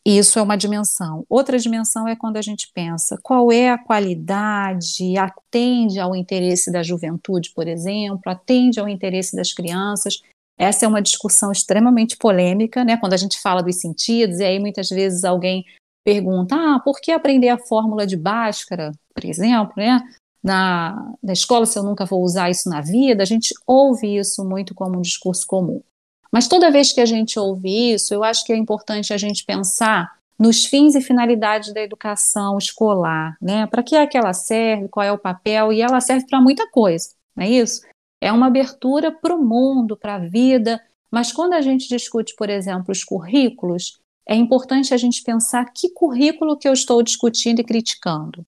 Isso 0.05 0.38
é 0.38 0.41
uma 0.43 0.55
dimensão. 0.55 1.25
Outra 1.27 1.57
dimensão 1.57 2.07
é 2.07 2.15
quando 2.15 2.38
a 2.38 2.41
gente 2.41 2.72
pensa 2.72 3.19
qual 3.22 3.51
é 3.51 3.72
a 3.72 3.77
qualidade, 3.77 5.17
atende 5.17 6.00
ao 6.00 6.15
interesse 6.15 6.72
da 6.72 6.84
juventude, 6.84 7.51
por 7.53 7.67
exemplo, 7.67 8.22
atende 8.31 8.79
ao 8.79 8.88
interesse 8.88 9.36
das 9.36 9.51
crianças. 9.51 10.22
Essa 10.57 10.85
é 10.85 10.87
uma 10.87 11.01
discussão 11.01 11.51
extremamente 11.51 12.17
polêmica, 12.17 12.83
né? 12.83 12.97
Quando 12.97 13.13
a 13.13 13.17
gente 13.17 13.39
fala 13.39 13.61
dos 13.61 13.79
sentidos, 13.79 14.39
e 14.39 14.43
aí 14.43 14.59
muitas 14.59 14.89
vezes 14.89 15.23
alguém 15.23 15.65
pergunta: 16.03 16.55
ah, 16.55 16.79
por 16.83 16.99
que 16.99 17.11
aprender 17.11 17.49
a 17.49 17.57
fórmula 17.57 18.07
de 18.07 18.17
Bhaskara, 18.17 18.91
por 19.13 19.25
exemplo, 19.25 19.73
né? 19.77 20.01
na, 20.47 21.13
na 21.21 21.33
escola 21.33 21.65
se 21.65 21.77
eu 21.77 21.83
nunca 21.83 22.05
vou 22.05 22.23
usar 22.23 22.49
isso 22.49 22.69
na 22.69 22.81
vida, 22.81 23.21
a 23.21 23.25
gente 23.25 23.53
ouve 23.65 24.17
isso 24.17 24.47
muito 24.47 24.73
como 24.73 24.97
um 24.97 25.01
discurso 25.01 25.45
comum. 25.45 25.81
Mas 26.31 26.47
toda 26.47 26.71
vez 26.71 26.91
que 26.91 27.01
a 27.01 27.05
gente 27.05 27.37
ouve 27.37 27.93
isso, 27.93 28.13
eu 28.13 28.23
acho 28.23 28.45
que 28.45 28.53
é 28.53 28.55
importante 28.55 29.13
a 29.13 29.17
gente 29.17 29.43
pensar 29.43 30.17
nos 30.39 30.65
fins 30.65 30.93
e 30.95 31.01
finalidades 31.01 31.73
da 31.73 31.81
educação 31.81 32.57
escolar, 32.57 33.35
né? 33.41 33.65
Para 33.67 33.81
que 33.81 33.95
é 33.95 34.05
que 34.05 34.17
ela 34.17 34.33
serve, 34.33 34.87
qual 34.87 35.05
é 35.05 35.11
o 35.11 35.17
papel, 35.17 35.73
e 35.73 35.81
ela 35.81 35.99
serve 35.99 36.27
para 36.27 36.39
muita 36.39 36.69
coisa, 36.69 37.09
não 37.35 37.43
é 37.43 37.49
isso? 37.49 37.81
É 38.21 38.31
uma 38.31 38.47
abertura 38.47 39.12
para 39.12 39.36
o 39.36 39.43
mundo, 39.43 39.95
para 39.95 40.15
a 40.15 40.19
vida, 40.19 40.81
mas 41.12 41.31
quando 41.31 41.53
a 41.53 41.62
gente 41.62 41.88
discute, 41.88 42.36
por 42.36 42.50
exemplo, 42.50 42.91
os 42.91 43.03
currículos, 43.03 44.00
é 44.27 44.36
importante 44.36 44.93
a 44.93 44.97
gente 44.97 45.24
pensar 45.24 45.65
que 45.74 45.89
currículo 45.89 46.57
que 46.57 46.67
eu 46.67 46.74
estou 46.74 47.01
discutindo 47.01 47.62
e 47.62 47.63
criticando 47.63 48.45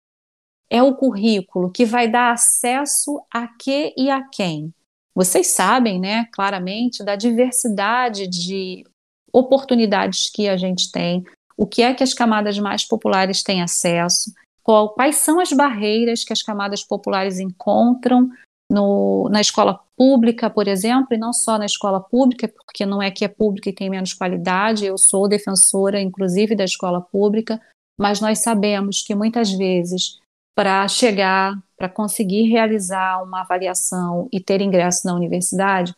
é 0.70 0.82
o 0.82 0.94
currículo 0.94 1.70
que 1.70 1.84
vai 1.84 2.10
dar 2.10 2.32
acesso 2.32 3.20
a 3.32 3.48
que 3.48 3.94
e 3.96 4.10
a 4.10 4.22
quem. 4.22 4.72
Vocês 5.14 5.48
sabem, 5.48 5.98
né, 5.98 6.26
claramente, 6.32 7.02
da 7.02 7.16
diversidade 7.16 8.26
de 8.26 8.84
oportunidades 9.32 10.30
que 10.30 10.48
a 10.48 10.56
gente 10.56 10.92
tem, 10.92 11.24
o 11.56 11.66
que 11.66 11.82
é 11.82 11.92
que 11.94 12.04
as 12.04 12.14
camadas 12.14 12.58
mais 12.58 12.84
populares 12.84 13.42
têm 13.42 13.62
acesso, 13.62 14.32
qual, 14.62 14.90
quais 14.90 15.16
são 15.16 15.40
as 15.40 15.52
barreiras 15.52 16.24
que 16.24 16.32
as 16.32 16.42
camadas 16.42 16.84
populares 16.84 17.40
encontram 17.40 18.30
no, 18.70 19.28
na 19.30 19.40
escola 19.40 19.80
pública, 19.96 20.50
por 20.50 20.68
exemplo, 20.68 21.14
e 21.14 21.18
não 21.18 21.32
só 21.32 21.58
na 21.58 21.66
escola 21.66 22.00
pública, 22.00 22.48
porque 22.48 22.84
não 22.84 23.00
é 23.00 23.10
que 23.10 23.24
é 23.24 23.28
pública 23.28 23.70
e 23.70 23.74
tem 23.74 23.88
menos 23.88 24.12
qualidade, 24.12 24.84
eu 24.84 24.98
sou 24.98 25.28
defensora, 25.28 26.00
inclusive, 26.00 26.54
da 26.54 26.64
escola 26.64 27.00
pública, 27.00 27.60
mas 27.98 28.20
nós 28.20 28.40
sabemos 28.40 29.02
que 29.02 29.14
muitas 29.14 29.50
vezes 29.50 30.20
para 30.54 30.86
chegar, 30.88 31.56
para 31.76 31.88
conseguir 31.88 32.48
realizar 32.48 33.22
uma 33.22 33.40
avaliação 33.40 34.28
e 34.32 34.40
ter 34.40 34.60
ingresso 34.60 35.06
na 35.06 35.14
universidade, 35.14 35.94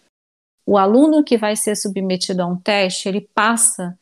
o 0.66 0.76
aluno 0.76 1.24
que 1.24 1.36
vai 1.36 1.56
ser 1.56 1.74
submetido 1.76 2.42
a 2.42 2.46
um 2.46 2.56
teste, 2.56 3.08
ele 3.08 3.22
passa, 3.34 3.98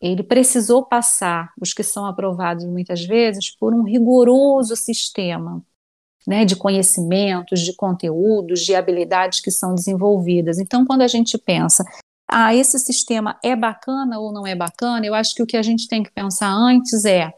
ele 0.00 0.22
precisou 0.22 0.84
passar, 0.84 1.52
os 1.60 1.74
que 1.74 1.82
são 1.82 2.06
aprovados 2.06 2.64
muitas 2.64 3.04
vezes, 3.04 3.50
por 3.50 3.74
um 3.74 3.82
rigoroso 3.82 4.74
sistema 4.76 5.62
né, 6.26 6.44
de 6.44 6.56
conhecimentos, 6.56 7.60
de 7.60 7.74
conteúdos, 7.74 8.60
de 8.60 8.74
habilidades 8.74 9.40
que 9.40 9.50
são 9.50 9.74
desenvolvidas. 9.74 10.58
Então, 10.58 10.84
quando 10.84 11.02
a 11.02 11.08
gente 11.08 11.38
pensa, 11.38 11.84
ah, 12.28 12.54
esse 12.54 12.78
sistema 12.78 13.38
é 13.42 13.56
bacana 13.56 14.18
ou 14.18 14.32
não 14.32 14.46
é 14.46 14.54
bacana, 14.54 15.06
eu 15.06 15.14
acho 15.14 15.34
que 15.34 15.42
o 15.42 15.46
que 15.46 15.56
a 15.56 15.62
gente 15.62 15.88
tem 15.88 16.02
que 16.02 16.12
pensar 16.12 16.50
antes 16.50 17.04
é 17.04 17.32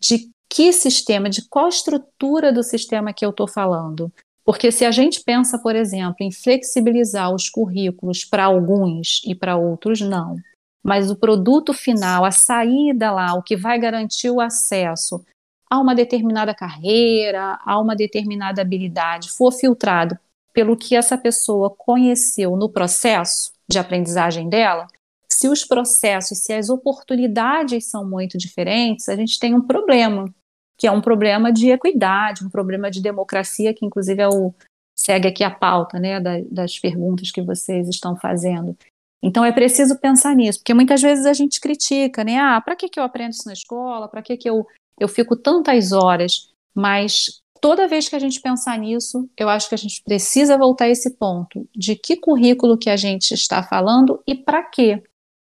de 0.00 0.30
que 0.48 0.72
sistema, 0.72 1.28
de 1.28 1.46
qual 1.48 1.68
estrutura 1.68 2.52
do 2.52 2.62
sistema 2.62 3.12
que 3.12 3.24
eu 3.24 3.30
estou 3.30 3.48
falando. 3.48 4.12
Porque 4.44 4.70
se 4.70 4.84
a 4.84 4.90
gente 4.90 5.22
pensa, 5.22 5.58
por 5.58 5.74
exemplo, 5.74 6.16
em 6.20 6.30
flexibilizar 6.30 7.34
os 7.34 7.48
currículos 7.48 8.24
para 8.24 8.44
alguns 8.44 9.22
e 9.24 9.34
para 9.34 9.56
outros, 9.56 10.00
não. 10.00 10.36
Mas 10.82 11.10
o 11.10 11.16
produto 11.16 11.72
final, 11.72 12.24
a 12.24 12.30
saída 12.30 13.10
lá, 13.10 13.34
o 13.34 13.42
que 13.42 13.56
vai 13.56 13.78
garantir 13.78 14.30
o 14.30 14.40
acesso 14.40 15.24
a 15.70 15.78
uma 15.80 15.94
determinada 15.94 16.54
carreira, 16.54 17.58
a 17.64 17.78
uma 17.80 17.96
determinada 17.96 18.62
habilidade, 18.62 19.30
for 19.30 19.52
filtrado 19.52 20.18
pelo 20.52 20.76
que 20.76 20.94
essa 20.94 21.18
pessoa 21.18 21.68
conheceu 21.70 22.56
no 22.56 22.68
processo 22.68 23.52
de 23.68 23.78
aprendizagem 23.78 24.48
dela, 24.48 24.86
se 25.28 25.48
os 25.48 25.64
processos, 25.64 26.38
se 26.38 26.52
as 26.52 26.70
oportunidades 26.70 27.86
são 27.86 28.08
muito 28.08 28.38
diferentes, 28.38 29.08
a 29.08 29.16
gente 29.16 29.38
tem 29.38 29.54
um 29.54 29.60
problema 29.60 30.32
que 30.76 30.86
é 30.86 30.90
um 30.90 31.00
problema 31.00 31.52
de 31.52 31.70
equidade, 31.70 32.44
um 32.44 32.50
problema 32.50 32.90
de 32.90 33.00
democracia, 33.00 33.74
que 33.74 33.84
inclusive 33.84 34.20
é 34.20 34.28
o, 34.28 34.54
segue 34.96 35.28
aqui 35.28 35.42
a 35.44 35.50
pauta 35.50 35.98
né, 35.98 36.20
da, 36.20 36.40
das 36.50 36.78
perguntas 36.78 37.30
que 37.30 37.42
vocês 37.42 37.88
estão 37.88 38.16
fazendo. 38.16 38.76
Então 39.22 39.44
é 39.44 39.52
preciso 39.52 39.98
pensar 39.98 40.34
nisso, 40.34 40.58
porque 40.60 40.74
muitas 40.74 41.00
vezes 41.00 41.26
a 41.26 41.32
gente 41.32 41.60
critica, 41.60 42.22
né? 42.22 42.38
Ah, 42.38 42.60
para 42.60 42.76
que, 42.76 42.88
que 42.88 43.00
eu 43.00 43.04
aprendo 43.04 43.32
isso 43.32 43.46
na 43.46 43.54
escola? 43.54 44.06
Para 44.06 44.22
que, 44.22 44.36
que 44.36 44.48
eu, 44.48 44.66
eu 44.98 45.08
fico 45.08 45.36
tantas 45.36 45.92
horas? 45.92 46.50
Mas 46.74 47.42
toda 47.60 47.88
vez 47.88 48.08
que 48.08 48.16
a 48.16 48.18
gente 48.18 48.40
pensar 48.40 48.78
nisso, 48.78 49.28
eu 49.38 49.48
acho 49.48 49.68
que 49.68 49.74
a 49.74 49.78
gente 49.78 50.02
precisa 50.02 50.58
voltar 50.58 50.84
a 50.84 50.90
esse 50.90 51.10
ponto 51.10 51.68
de 51.74 51.96
que 51.96 52.16
currículo 52.16 52.76
que 52.76 52.90
a 52.90 52.96
gente 52.96 53.32
está 53.32 53.62
falando 53.62 54.22
e 54.26 54.34
para 54.34 54.62
quê. 54.62 55.02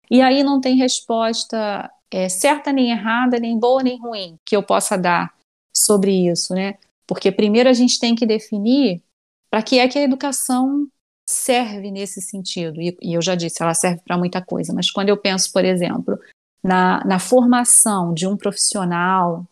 E 0.10 0.22
aí 0.22 0.44
não 0.44 0.62
tem 0.62 0.78
resposta 0.78 1.92
é, 2.12 2.30
certa 2.30 2.72
nem 2.72 2.92
errada, 2.92 3.40
nem 3.40 3.60
boa 3.60 3.84
nem 3.84 4.00
ruim 4.00 4.40
que 4.46 4.56
eu 4.56 4.64
possa 4.64 4.98
dar 4.98 5.34
sobre 5.76 6.30
isso, 6.30 6.54
né? 6.54 6.76
Porque 7.08 7.32
primeiro 7.32 7.70
a 7.70 7.74
gente 7.74 8.00
tem 8.00 8.16
que 8.16 8.26
definir 8.26 9.02
para 9.50 9.62
que 9.62 9.80
é 9.80 9.88
que 9.88 10.00
a 10.00 10.04
educação 10.04 10.88
serve 11.28 11.92
nesse 11.92 12.22
sentido. 12.22 12.82
E, 12.82 12.98
e 13.02 13.14
eu 13.14 13.22
já 13.22 13.36
disse, 13.36 13.62
ela 13.62 13.74
serve 13.74 14.02
para 14.06 14.18
muita 14.18 14.42
coisa, 14.42 14.74
mas 14.74 14.92
quando 14.92 15.10
eu 15.10 15.18
penso, 15.18 15.52
por 15.52 15.66
exemplo, 15.66 16.20
na, 16.66 17.06
na 17.06 17.20
formação 17.20 18.12
de 18.12 18.26
um 18.26 18.36
profissional, 18.36 19.46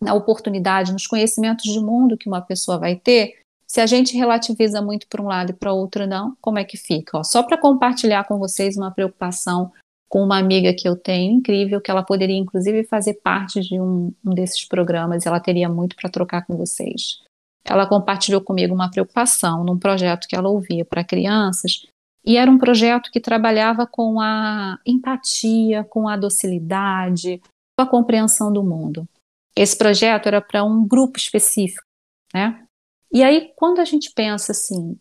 na 0.00 0.14
oportunidade, 0.14 0.90
nos 0.90 1.06
conhecimentos 1.06 1.70
de 1.70 1.78
mundo 1.78 2.16
que 2.16 2.28
uma 2.28 2.40
pessoa 2.40 2.78
vai 2.78 2.96
ter, 2.96 3.40
se 3.66 3.78
a 3.78 3.86
gente 3.86 4.16
relativiza 4.16 4.80
muito 4.80 5.06
para 5.06 5.20
um 5.20 5.26
lado 5.26 5.50
e 5.50 5.52
para 5.52 5.70
outro 5.70 6.06
não, 6.06 6.34
como 6.40 6.58
é 6.58 6.64
que 6.64 6.78
fica? 6.78 7.18
Ó, 7.18 7.22
só 7.22 7.42
para 7.42 7.58
compartilhar 7.58 8.24
com 8.24 8.38
vocês 8.38 8.78
uma 8.78 8.90
preocupação 8.90 9.70
com 10.08 10.24
uma 10.24 10.38
amiga 10.38 10.72
que 10.72 10.88
eu 10.88 10.96
tenho, 10.96 11.34
incrível, 11.34 11.78
que 11.78 11.90
ela 11.90 12.02
poderia 12.02 12.38
inclusive 12.38 12.84
fazer 12.84 13.14
parte 13.22 13.60
de 13.60 13.78
um, 13.78 14.10
um 14.24 14.34
desses 14.34 14.64
programas, 14.64 15.26
ela 15.26 15.38
teria 15.38 15.68
muito 15.68 15.94
para 15.94 16.08
trocar 16.08 16.46
com 16.46 16.56
vocês. 16.56 17.20
Ela 17.62 17.86
compartilhou 17.86 18.40
comigo 18.40 18.74
uma 18.74 18.90
preocupação 18.90 19.62
num 19.62 19.78
projeto 19.78 20.26
que 20.26 20.34
ela 20.34 20.48
ouvia 20.48 20.86
para 20.86 21.04
crianças, 21.04 21.86
e 22.24 22.36
era 22.36 22.50
um 22.50 22.58
projeto 22.58 23.10
que 23.10 23.20
trabalhava 23.20 23.86
com 23.86 24.20
a 24.20 24.78
empatia, 24.86 25.84
com 25.84 26.08
a 26.08 26.16
docilidade, 26.16 27.40
com 27.76 27.82
a 27.82 27.86
compreensão 27.86 28.52
do 28.52 28.62
mundo. 28.62 29.08
Esse 29.56 29.76
projeto 29.76 30.26
era 30.26 30.40
para 30.40 30.62
um 30.64 30.86
grupo 30.86 31.18
específico, 31.18 31.84
né? 32.32 32.64
E 33.12 33.22
aí, 33.22 33.52
quando 33.56 33.80
a 33.80 33.84
gente 33.84 34.12
pensa 34.14 34.52
assim, 34.52 34.96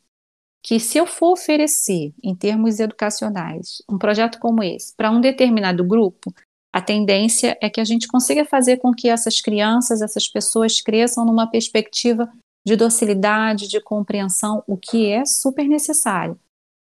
que 0.63 0.79
se 0.79 0.97
eu 0.97 1.05
for 1.05 1.33
oferecer, 1.33 2.13
em 2.23 2.35
termos 2.35 2.79
educacionais, 2.79 3.81
um 3.89 3.97
projeto 3.97 4.39
como 4.39 4.63
esse 4.63 4.95
para 4.95 5.11
um 5.11 5.21
determinado 5.21 5.83
grupo, 5.83 6.33
a 6.73 6.81
tendência 6.81 7.57
é 7.61 7.69
que 7.69 7.81
a 7.81 7.83
gente 7.83 8.07
consiga 8.07 8.45
fazer 8.45 8.77
com 8.77 8.93
que 8.93 9.09
essas 9.09 9.41
crianças, 9.41 10.01
essas 10.01 10.27
pessoas 10.27 10.81
cresçam 10.81 11.25
numa 11.25 11.49
perspectiva 11.49 12.31
de 12.65 12.75
docilidade, 12.75 13.67
de 13.67 13.81
compreensão, 13.81 14.63
o 14.67 14.77
que 14.77 15.07
é 15.07 15.25
super 15.25 15.67
necessário. 15.67 16.37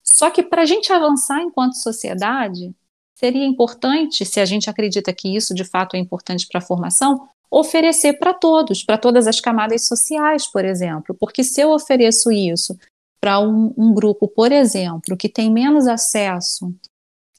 Só 0.07 0.31
que 0.31 0.43
para 0.43 0.63
a 0.63 0.67
gente 0.67 0.93
avançar 0.93 1.43
enquanto 1.43 1.75
sociedade, 1.75 2.75
seria 3.15 3.45
importante, 3.45 4.25
se 4.25 4.41
a 4.41 4.45
gente 4.45 4.71
acredita 4.71 5.13
que 5.13 5.35
isso 5.35 5.55
de 5.55 5.65
fato 5.65 5.97
é 5.97 5.99
importante 5.99 6.47
para 6.47 6.59
a 6.59 6.63
formação, 6.63 7.29
oferecer 7.51 8.15
para 8.15 8.35
todos, 8.35 8.85
para 8.85 8.99
todas 8.99 9.27
as 9.27 9.41
camadas 9.41 9.87
sociais, 9.87 10.47
por 10.47 10.65
exemplo. 10.65 11.15
Porque 11.19 11.43
se 11.43 11.61
eu 11.61 11.71
ofereço 11.71 12.31
isso 12.31 12.77
para 13.21 13.41
um, 13.41 13.73
um, 13.77 13.95
grupo, 13.95 14.29
por 14.29 14.53
exemplo, 14.53 15.17
que 15.17 15.29
tem 15.29 15.51
menos 15.51 15.87
acesso 15.87 16.73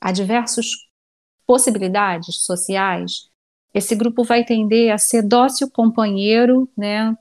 a 0.01 0.11
diversas 0.11 0.71
possibilidades 1.45 2.43
sociais, 2.43 3.29
esse 3.73 3.95
grupo 3.95 4.23
vai 4.23 4.43
tender 4.43 4.91
a 4.91 4.97
ser 4.97 5.21
dócil 5.21 5.69
companheiro, 5.69 6.69
né, 6.75 7.15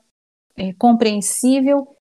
é, 0.55 0.73
compreensível. 0.73 1.96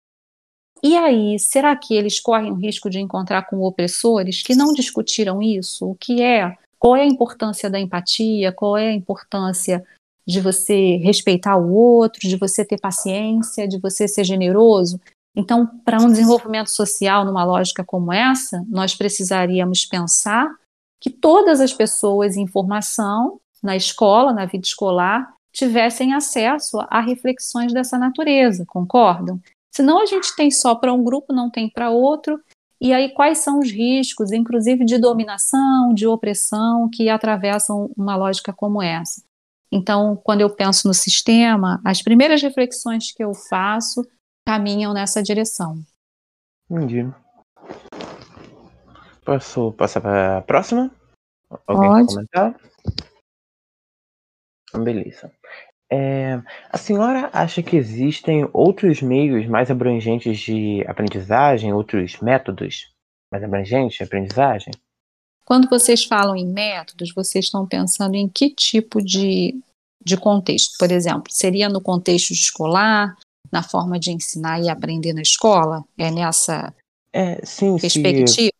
E 0.86 0.96
aí, 0.96 1.39
será 1.39 1.75
que 1.75 1.96
eles 1.96 2.20
correm 2.20 2.51
o 2.51 2.56
risco 2.56 2.92
de 2.92 3.00
encontrar 3.00 3.50
com 3.50 3.60
opressores 3.63 4.44
que 4.44 4.54
não 4.54 4.72
discutiram 4.72 5.42
isso? 5.42 5.89
O 5.89 5.96
que 5.96 6.22
é? 6.22 6.56
Qual 6.77 6.96
é 6.96 7.01
a 7.01 7.08
importância 7.08 7.68
da 7.68 7.80
empatia? 7.80 8.51
Qual 8.51 8.77
é 8.77 8.89
a 8.89 8.94
importância 8.94 9.84
de 10.27 10.39
você 10.39 10.98
respeitar 10.98 11.58
o 11.58 11.74
outro, 11.74 12.19
de 12.19 12.38
você 12.38 12.63
ter 12.63 12.80
paciência, 12.80 13.67
de 13.67 13.80
você 13.80 14.08
ser 14.08 14.24
generoso? 14.24 15.02
Então, 15.36 15.65
para 15.84 16.00
um 16.00 16.08
desenvolvimento 16.08 16.69
social 16.69 17.26
numa 17.26 17.43
lógica 17.43 17.84
como 17.84 18.13
essa, 18.13 18.63
nós 18.69 18.93
precisaríamos 18.93 19.88
pensar 19.88 20.48
que 21.02 21.10
todas 21.10 21.62
as 21.62 21.74
pessoas 21.74 22.38
em 22.38 22.45
formação, 22.45 23.39
na 23.63 23.76
escola, 23.76 24.32
na 24.32 24.45
vida 24.45 24.67
escolar, 24.67 25.34
tivessem 25.52 26.13
acesso 26.13 26.78
a 26.91 27.02
reflexões 27.02 27.74
dessa 27.74 27.98
natureza, 27.98 28.65
concordam? 28.67 29.41
Senão 29.76 30.02
a 30.02 30.06
gente 30.06 30.34
tem 30.38 30.50
só 30.50 30.74
para 30.74 30.94
um 30.94 31.04
grupo, 31.04 31.34
não 31.34 31.52
tem 31.52 31.70
para 31.70 31.90
outro, 31.90 32.42
e 32.80 32.94
aí 32.94 33.14
quais 33.14 33.40
são 33.40 33.60
os 33.60 33.70
riscos, 33.70 34.32
inclusive 34.32 34.86
de 34.86 34.98
dominação, 34.98 35.94
de 35.94 36.08
opressão, 36.08 36.90
que 36.90 37.10
atravessam 37.10 37.92
uma 37.98 38.16
lógica 38.16 38.54
como 38.54 38.82
essa? 38.82 39.22
Então, 39.70 40.16
quando 40.16 40.40
eu 40.40 40.50
penso 40.50 40.88
no 40.88 40.94
sistema, 40.94 41.82
as 41.84 42.02
primeiras 42.02 42.42
reflexões 42.42 43.12
que 43.12 43.22
eu 43.22 43.34
faço 43.34 44.02
caminham 44.48 44.94
nessa 44.94 45.22
direção. 45.22 45.78
Entendi. 46.72 47.14
Posso 49.26 49.74
passar 49.74 50.00
para 50.00 50.38
a 50.38 50.42
próxima? 50.42 50.90
Alguém 51.68 51.90
Pode. 51.90 52.08
comentar? 52.08 52.56
Beleza. 54.74 55.34
É, 55.91 56.41
a 56.71 56.78
senhora 56.78 57.30
acha 57.32 57.62
que 57.62 57.76
existem 57.76 58.50
outros 58.54 59.02
meios 59.02 59.45
mais 59.48 59.69
abrangentes 59.69 60.39
de 60.39 60.84
aprendizagem, 60.88 61.74
outros 61.74 62.19
métodos 62.19 62.91
mais 63.32 63.43
abrangentes 63.43 63.98
de 63.98 64.04
aprendizagem? 64.04 64.74
Quando 65.45 65.69
vocês 65.69 66.04
falam 66.04 66.36
em 66.36 66.45
métodos, 66.48 67.13
vocês 67.13 67.45
estão 67.45 67.67
pensando 67.67 68.15
em 68.15 68.28
que 68.28 68.50
tipo 68.50 69.00
de, 69.00 69.60
de 70.04 70.17
contexto? 70.17 70.76
Por 70.80 70.91
exemplo, 70.91 71.32
seria 71.32 71.69
no 71.69 71.80
contexto 71.80 72.32
escolar, 72.32 73.15
na 73.52 73.62
forma 73.62 74.00
de 74.00 74.12
ensinar 74.12 74.60
e 74.60 74.69
aprender 74.69 75.13
na 75.13 75.21
escola? 75.21 75.84
É 75.98 76.10
nessa 76.10 76.74
É, 77.13 77.45
sim, 77.45 77.78
perspectiva? 77.78 78.28
se 78.28 78.52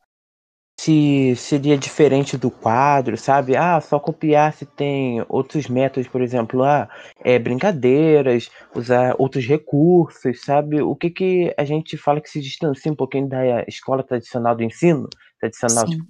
seria 1.36 1.78
diferente 1.78 2.38
do 2.38 2.52
quadro, 2.52 3.18
sabe? 3.18 3.56
Ah, 3.56 3.80
só 3.80 4.00
copiar 4.00 4.54
se 4.54 4.66
tem 4.66 5.24
outros 5.30 5.68
métodos, 5.68 6.08
por 6.10 6.22
exemplo, 6.22 6.64
ah, 6.64 6.90
é, 7.24 7.40
brincadeiras, 7.40 8.50
usar 8.74 9.16
outros 9.18 9.46
recursos, 9.46 10.42
sabe? 10.42 10.82
O 10.82 10.96
que 10.96 11.10
que 11.10 11.54
a 11.58 11.64
gente 11.64 11.98
fala 11.98 12.22
que 12.22 12.30
se 12.30 12.42
distancia 12.42 12.92
um 12.92 12.96
pouquinho 12.96 13.28
da 13.28 13.64
escola 13.68 14.04
tradicional 14.04 14.56
do 14.56 14.64
ensino, 14.64 15.08
tradicional, 15.40 15.86
tipo, 15.86 16.06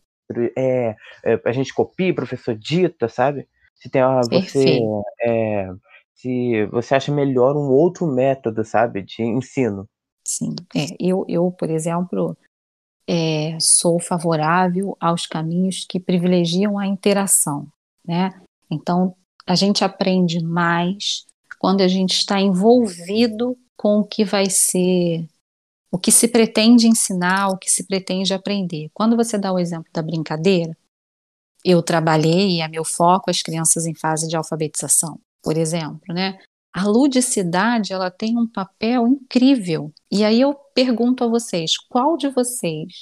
é, 0.58 0.96
é, 1.24 1.42
a 1.46 1.52
gente 1.52 1.74
copia, 1.74 2.14
professor 2.14 2.56
dita, 2.56 3.08
sabe? 3.08 3.48
Se 3.76 3.90
tem, 3.90 4.02
ah, 4.02 4.22
você, 4.30 4.80
é, 5.22 5.70
se 6.14 6.66
você 6.68 6.96
acha 6.96 7.12
melhor 7.12 7.56
um 7.56 7.70
outro 7.70 8.08
método, 8.08 8.64
sabe, 8.64 9.04
de 9.04 9.22
ensino. 9.22 9.88
Sim. 10.28 10.56
É, 10.76 10.88
eu, 11.00 11.24
eu, 11.28 11.52
por 11.52 11.70
exemplo, 11.70 12.36
é, 13.08 13.58
sou 13.60 14.00
favorável 14.00 14.98
aos 15.00 15.26
caminhos 15.26 15.86
que 15.88 16.00
privilegiam 16.00 16.78
a 16.78 16.88
interação, 16.88 17.68
né? 18.06 18.34
Então, 18.70 19.16
a 19.46 19.56
gente 19.56 19.84
aprende 19.84 20.44
mais 20.44 21.26
quando 21.60 21.82
a 21.82 21.88
gente 21.88 22.16
está 22.16 22.40
envolvido 22.40 23.58
com 23.78 24.00
o 24.00 24.04
que 24.04 24.26
vai 24.26 24.50
ser, 24.50 25.28
o 25.92 25.98
que 25.98 26.12
se 26.12 26.28
pretende 26.28 26.88
ensinar, 26.88 27.50
o 27.50 27.58
que 27.58 27.70
se 27.70 27.86
pretende 27.86 28.34
aprender. 28.34 28.90
Quando 28.94 29.16
você 29.16 29.38
dá 29.38 29.52
o 29.54 29.60
exemplo 29.60 29.90
da 29.94 30.02
brincadeira, 30.02 30.76
eu 31.64 31.82
trabalhei 31.82 32.58
e 32.58 32.62
é 32.62 32.68
meu 32.68 32.86
foco 32.86 33.30
as 33.30 33.42
crianças 33.42 33.86
em 33.86 33.96
fase 33.96 34.28
de 34.28 34.36
alfabetização, 34.36 35.20
por 35.42 35.58
exemplo, 35.58 36.14
né? 36.14 36.40
A 36.74 36.86
ludicidade, 36.86 37.94
ela 37.94 38.12
tem 38.12 38.38
um 38.38 38.46
papel 38.46 39.08
incrível. 39.08 39.94
E 40.18 40.24
aí 40.24 40.40
eu 40.40 40.56
pergunto 40.74 41.26
a 41.26 41.28
vocês, 41.28 41.78
qual 41.90 42.16
de 42.16 42.30
vocês 42.30 43.02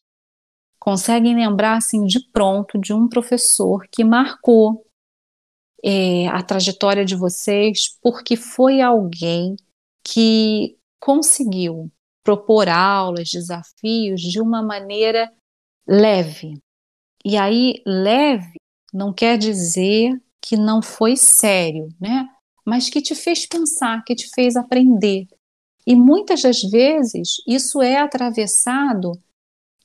conseguem 0.80 1.36
lembrar 1.36 1.78
assim 1.78 2.06
de 2.06 2.20
pronto 2.32 2.80
de 2.80 2.92
um 2.92 3.08
professor 3.08 3.88
que 3.92 4.04
marcou 4.04 4.84
é, 5.86 6.28
a 6.30 6.42
trajetória 6.42 7.06
de 7.06 7.16
vocês 7.16 8.00
porque 8.02 8.36
foi 8.36 8.82
alguém 8.82 9.56
que 10.04 10.76
conseguiu 11.00 11.92
propor 12.24 12.68
aulas, 12.68 13.30
desafios 13.30 14.20
de 14.20 14.42
uma 14.42 14.64
maneira 14.64 15.32
leve. 15.88 16.58
E 17.24 17.38
aí, 17.38 17.76
leve 17.86 18.56
não 18.92 19.14
quer 19.14 19.38
dizer 19.38 20.20
que 20.42 20.58
não 20.58 20.82
foi 20.82 21.16
sério, 21.16 21.90
né? 22.02 22.28
Mas 22.66 22.90
que 22.90 23.04
te 23.04 23.14
fez 23.14 23.46
pensar, 23.46 24.04
que 24.04 24.16
te 24.16 24.30
fez 24.34 24.56
aprender. 24.56 25.28
E 25.86 25.96
muitas 25.96 26.42
das 26.42 26.62
vezes 26.62 27.38
isso 27.48 27.82
é 27.82 27.98
atravessado 27.98 29.12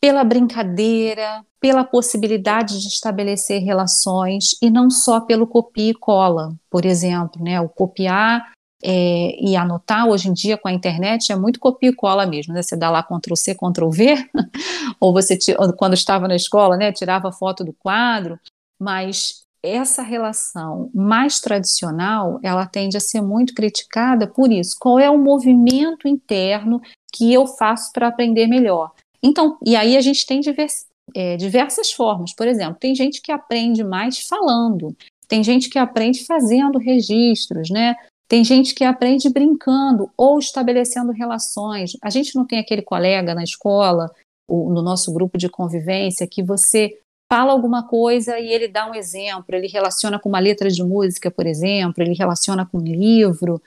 pela 0.01 0.23
brincadeira, 0.23 1.45
pela 1.61 1.83
possibilidade 1.83 2.81
de 2.81 2.87
estabelecer 2.87 3.63
relações 3.63 4.57
e 4.63 4.71
não 4.71 4.91
só 4.91 5.21
pelo 5.21 5.47
copia 5.47 5.91
e 5.91 5.95
cola, 5.95 6.55
por 6.71 6.85
exemplo, 6.85 7.43
né? 7.43 7.61
O 7.61 7.69
copiar 7.69 8.53
é, 8.83 9.37
e 9.41 9.57
anotar, 9.57 10.07
hoje 10.07 10.29
em 10.29 10.33
dia 10.33 10.57
com 10.57 10.69
a 10.69 10.73
internet 10.73 11.33
é 11.33 11.37
muito 11.37 11.59
copia 11.59 11.91
e 11.91 11.95
cola 11.95 12.25
mesmo, 12.27 12.55
né? 12.55 12.63
Você 12.63 12.77
dá 12.77 12.91
lá 12.91 13.03
Ctrl 13.03 13.35
C, 13.35 13.55
Ctrl 13.55 13.91
V, 13.91 14.31
ou 15.01 15.13
você, 15.13 15.37
quando 15.77 15.95
estava 15.95 16.29
na 16.29 16.37
escola, 16.37 16.77
né, 16.77 16.93
tirava 16.93 17.33
foto 17.33 17.65
do 17.65 17.73
quadro, 17.73 18.39
mas 18.81 19.43
essa 19.63 20.03
relação 20.03 20.91
mais 20.95 21.41
tradicional, 21.41 22.39
ela 22.43 22.67
tende 22.67 22.97
a 22.97 23.01
ser 23.01 23.21
muito 23.21 23.55
criticada 23.55 24.27
por 24.27 24.53
isso. 24.53 24.77
Qual 24.81 24.99
é 24.99 25.11
o 25.11 25.19
movimento 25.19 26.07
interno 26.07 26.81
que 27.13 27.33
eu 27.33 27.47
faço 27.47 27.93
para 27.93 28.09
aprender 28.09 28.47
melhor? 28.47 28.93
Então, 29.23 29.59
e 29.65 29.75
aí 29.75 29.97
a 29.97 30.01
gente 30.01 30.25
tem 30.25 30.41
divers, 30.41 30.87
é, 31.15 31.37
diversas 31.37 31.91
formas. 31.91 32.35
Por 32.35 32.47
exemplo, 32.47 32.77
tem 32.79 32.95
gente 32.95 33.21
que 33.21 33.33
aprende 33.33 33.83
mais 33.83 34.21
falando, 34.21 34.97
tem 35.27 35.43
gente 35.43 35.69
que 35.69 35.79
aprende 35.79 36.25
fazendo 36.25 36.79
registros, 36.79 37.69
né? 37.71 37.95
Tem 38.29 38.45
gente 38.45 38.75
que 38.75 38.85
aprende 38.85 39.29
brincando 39.31 40.11
ou 40.17 40.39
estabelecendo 40.39 41.13
relações. 41.13 41.93
A 42.03 42.11
gente 42.11 42.37
não 42.37 42.47
tem 42.47 42.59
aquele 42.59 42.83
colega 42.83 43.35
na 43.35 43.43
escola, 43.43 44.11
ou 44.49 44.71
no 44.71 44.83
nosso 44.83 45.13
grupo 45.13 45.37
de 45.37 45.49
convivência, 45.49 46.27
que 46.27 46.43
você 46.43 46.99
fala 47.31 47.53
alguma 47.53 47.87
coisa 47.87 48.39
e 48.39 48.49
ele 48.49 48.69
dá 48.69 48.91
um 48.91 48.95
exemplo, 48.95 49.55
ele 49.55 49.69
relaciona 49.69 50.19
com 50.19 50.29
uma 50.29 50.39
letra 50.39 50.71
de 50.71 50.83
música, 50.83 51.31
por 51.31 51.47
exemplo, 51.47 52.03
ele 52.03 52.15
relaciona 52.15 52.65
com 52.65 52.79
um 52.79 52.85
livro, 52.85 53.61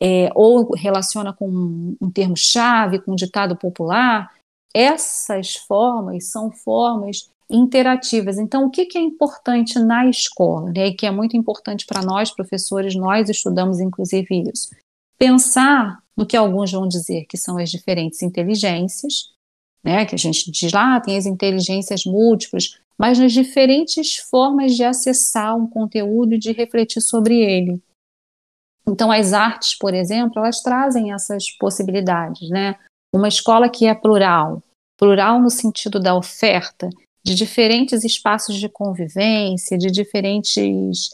é, 0.00 0.30
ou 0.34 0.72
relaciona 0.74 1.32
com 1.32 1.48
um, 1.48 1.96
um 2.00 2.10
termo-chave, 2.10 3.00
com 3.00 3.12
um 3.12 3.16
ditado 3.16 3.56
popular. 3.56 4.32
Essas 4.72 5.56
formas 5.56 6.30
são 6.30 6.50
formas 6.50 7.28
interativas. 7.50 8.38
Então, 8.38 8.64
o 8.64 8.70
que, 8.70 8.86
que 8.86 8.96
é 8.96 9.00
importante 9.00 9.78
na 9.78 10.06
escola, 10.08 10.70
né, 10.70 10.86
e 10.86 10.94
que 10.94 11.04
é 11.04 11.10
muito 11.10 11.36
importante 11.36 11.84
para 11.84 12.02
nós, 12.02 12.30
professores, 12.30 12.94
nós 12.94 13.28
estudamos 13.28 13.80
inclusive 13.80 14.48
isso? 14.48 14.70
Pensar 15.18 16.00
no 16.16 16.24
que 16.24 16.36
alguns 16.36 16.70
vão 16.70 16.86
dizer 16.86 17.26
que 17.26 17.36
são 17.36 17.58
as 17.58 17.70
diferentes 17.70 18.22
inteligências, 18.22 19.32
né, 19.82 20.06
que 20.06 20.14
a 20.14 20.18
gente 20.18 20.50
diz 20.50 20.72
lá, 20.72 20.96
ah, 20.96 21.00
tem 21.00 21.16
as 21.16 21.26
inteligências 21.26 22.04
múltiplas, 22.04 22.78
mas 23.00 23.18
nas 23.18 23.32
diferentes 23.32 24.16
formas 24.16 24.76
de 24.76 24.84
acessar 24.84 25.56
um 25.56 25.66
conteúdo 25.66 26.34
e 26.34 26.38
de 26.38 26.52
refletir 26.52 27.00
sobre 27.00 27.40
ele. 27.40 27.82
Então, 28.86 29.10
as 29.10 29.32
artes, 29.32 29.74
por 29.74 29.94
exemplo, 29.94 30.34
elas 30.36 30.60
trazem 30.60 31.10
essas 31.10 31.50
possibilidades, 31.52 32.50
né? 32.50 32.74
Uma 33.10 33.28
escola 33.28 33.70
que 33.70 33.86
é 33.86 33.94
plural, 33.94 34.62
plural 34.98 35.40
no 35.40 35.48
sentido 35.48 35.98
da 35.98 36.14
oferta, 36.14 36.90
de 37.24 37.34
diferentes 37.34 38.04
espaços 38.04 38.56
de 38.56 38.68
convivência, 38.68 39.78
de 39.78 39.90
diferentes 39.90 41.08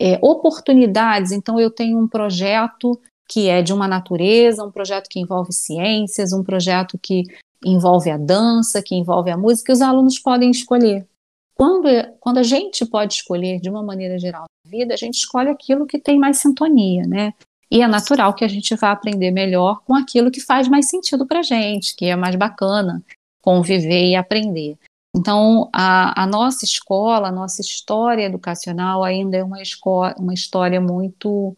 é, 0.00 0.18
oportunidades. 0.20 1.30
Então, 1.30 1.60
eu 1.60 1.70
tenho 1.70 2.00
um 2.00 2.08
projeto 2.08 3.00
que 3.30 3.48
é 3.48 3.62
de 3.62 3.72
uma 3.72 3.86
natureza, 3.86 4.64
um 4.64 4.72
projeto 4.72 5.08
que 5.08 5.20
envolve 5.20 5.52
ciências, 5.52 6.32
um 6.32 6.42
projeto 6.42 6.98
que 7.00 7.22
envolve 7.64 8.10
a 8.10 8.16
dança, 8.16 8.82
que 8.82 8.96
envolve 8.96 9.30
a 9.30 9.36
música, 9.36 9.70
e 9.70 9.74
os 9.74 9.82
alunos 9.82 10.18
podem 10.18 10.50
escolher. 10.50 11.06
Quando, 11.58 11.88
quando 12.20 12.38
a 12.38 12.42
gente 12.44 12.86
pode 12.86 13.14
escolher 13.14 13.60
de 13.60 13.68
uma 13.68 13.82
maneira 13.82 14.16
geral 14.16 14.44
na 14.64 14.70
vida, 14.70 14.94
a 14.94 14.96
gente 14.96 15.14
escolhe 15.14 15.48
aquilo 15.48 15.86
que 15.86 15.98
tem 15.98 16.16
mais 16.16 16.38
sintonia, 16.38 17.04
né? 17.04 17.34
E 17.68 17.82
é 17.82 17.88
natural 17.88 18.32
que 18.32 18.44
a 18.44 18.48
gente 18.48 18.74
vá 18.76 18.92
aprender 18.92 19.32
melhor 19.32 19.82
com 19.84 19.94
aquilo 19.94 20.30
que 20.30 20.40
faz 20.40 20.68
mais 20.68 20.88
sentido 20.88 21.26
para 21.26 21.42
gente, 21.42 21.96
que 21.96 22.06
é 22.06 22.14
mais 22.14 22.36
bacana 22.36 23.02
conviver 23.42 24.08
e 24.08 24.14
aprender. 24.14 24.78
Então, 25.16 25.68
a, 25.74 26.22
a, 26.22 26.26
nossa 26.26 26.64
escola, 26.64 27.28
a 27.28 27.32
nossa 27.32 27.60
história 27.60 28.22
educacional 28.22 29.02
ainda 29.02 29.36
é 29.36 29.42
uma, 29.42 29.60
escola, 29.60 30.14
uma 30.16 30.32
história 30.32 30.80
muito 30.80 31.56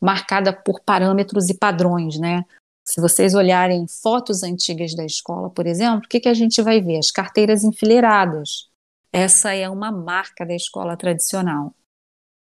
marcada 0.00 0.52
por 0.52 0.80
parâmetros 0.80 1.48
e 1.48 1.54
padrões, 1.54 2.18
né? 2.18 2.44
Se 2.84 3.00
vocês 3.00 3.34
olharem 3.34 3.86
fotos 3.86 4.42
antigas 4.42 4.94
da 4.94 5.04
escola, 5.04 5.48
por 5.48 5.66
exemplo, 5.66 6.04
o 6.04 6.08
que, 6.08 6.20
que 6.20 6.28
a 6.28 6.34
gente 6.34 6.60
vai 6.60 6.80
ver? 6.80 6.98
As 6.98 7.10
carteiras 7.10 7.64
enfileiradas. 7.64 8.68
Essa 9.12 9.54
é 9.54 9.68
uma 9.68 9.90
marca 9.90 10.44
da 10.44 10.54
escola 10.54 10.96
tradicional. 10.96 11.74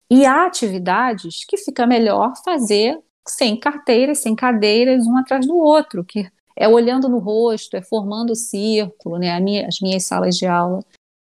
E 0.09 0.25
há 0.25 0.45
atividades 0.45 1.45
que 1.45 1.57
fica 1.57 1.87
melhor 1.87 2.33
fazer 2.43 2.99
sem 3.27 3.57
carteiras, 3.59 4.19
sem 4.19 4.35
cadeiras, 4.35 5.07
um 5.07 5.17
atrás 5.17 5.45
do 5.47 5.55
outro, 5.55 6.03
que 6.03 6.29
é 6.55 6.67
olhando 6.67 7.09
no 7.09 7.19
rosto, 7.19 7.75
é 7.75 7.81
formando 7.81 8.31
o 8.31 8.35
círculo, 8.35 9.17
né? 9.17 9.65
As 9.65 9.79
minhas 9.81 10.03
salas 10.03 10.37
de 10.37 10.45
aula, 10.45 10.83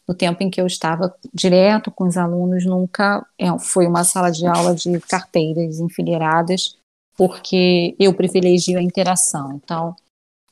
no 0.08 0.16
tempo 0.16 0.42
em 0.42 0.50
que 0.50 0.60
eu 0.60 0.66
estava 0.66 1.14
direto 1.34 1.92
com 1.92 2.06
os 2.06 2.18
alunos, 2.18 2.66
nunca 2.66 3.26
é, 3.38 3.48
foi 3.60 3.88
uma 3.88 4.04
sala 4.04 4.32
de 4.32 4.48
aula 4.48 4.74
de 4.74 5.00
carteiras 5.02 5.80
enfileiradas, 5.80 6.78
porque 7.16 7.96
eu 8.00 8.14
privilegio 8.14 8.80
a 8.80 8.82
interação. 8.82 9.54
Então, 9.64 9.96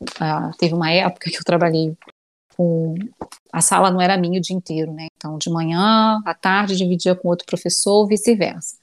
uh, 0.03 0.57
teve 0.57 0.73
uma 0.73 0.91
época 0.91 1.29
que 1.29 1.37
eu 1.37 1.43
trabalhei 1.43 1.97
com. 2.59 2.93
A 3.53 3.61
sala 3.61 3.89
não 3.89 4.01
era 4.01 4.17
minha 4.17 4.37
o 4.37 4.41
dia 4.41 4.55
inteiro, 4.55 4.91
né? 4.91 5.07
Então, 5.15 5.37
de 5.37 5.49
manhã, 5.49 6.21
à 6.25 6.33
tarde, 6.33 6.75
dividia 6.75 7.15
com 7.15 7.29
outro 7.29 7.45
professor, 7.45 8.05
vice-versa. 8.05 8.75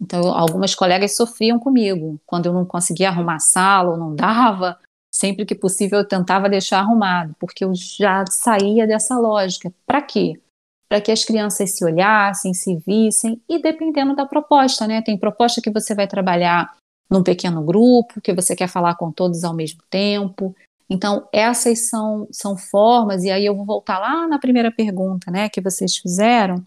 Então, 0.00 0.32
algumas 0.32 0.74
colegas 0.74 1.14
sofriam 1.14 1.58
comigo. 1.58 2.18
Quando 2.24 2.46
eu 2.46 2.54
não 2.54 2.64
conseguia 2.64 3.10
arrumar 3.10 3.34
a 3.34 3.40
sala 3.40 3.90
ou 3.90 3.96
não 3.98 4.14
dava, 4.14 4.78
sempre 5.12 5.44
que 5.44 5.54
possível 5.54 5.98
eu 5.98 6.08
tentava 6.08 6.48
deixar 6.48 6.78
arrumado, 6.78 7.36
porque 7.38 7.64
eu 7.64 7.72
já 7.74 8.24
saía 8.26 8.86
dessa 8.86 9.18
lógica. 9.18 9.70
Para 9.86 10.00
quê? 10.00 10.40
Para 10.88 11.02
que 11.02 11.12
as 11.12 11.22
crianças 11.22 11.76
se 11.76 11.84
olhassem, 11.84 12.54
se 12.54 12.76
vissem, 12.76 13.42
e 13.46 13.60
dependendo 13.60 14.16
da 14.16 14.24
proposta, 14.24 14.86
né? 14.86 15.02
Tem 15.02 15.18
proposta 15.18 15.60
que 15.60 15.70
você 15.70 15.94
vai 15.94 16.08
trabalhar 16.08 16.74
num 17.10 17.22
pequeno 17.22 17.62
grupo, 17.62 18.22
que 18.22 18.32
você 18.32 18.56
quer 18.56 18.68
falar 18.68 18.94
com 18.94 19.12
todos 19.12 19.44
ao 19.44 19.54
mesmo 19.54 19.82
tempo. 19.90 20.56
Então, 20.90 21.28
essas 21.32 21.88
são, 21.88 22.26
são 22.32 22.56
formas, 22.56 23.24
e 23.24 23.30
aí 23.30 23.44
eu 23.44 23.54
vou 23.54 23.66
voltar 23.66 23.98
lá 23.98 24.26
na 24.26 24.38
primeira 24.38 24.70
pergunta, 24.72 25.30
né, 25.30 25.48
que 25.48 25.60
vocês 25.60 25.96
fizeram, 25.96 26.64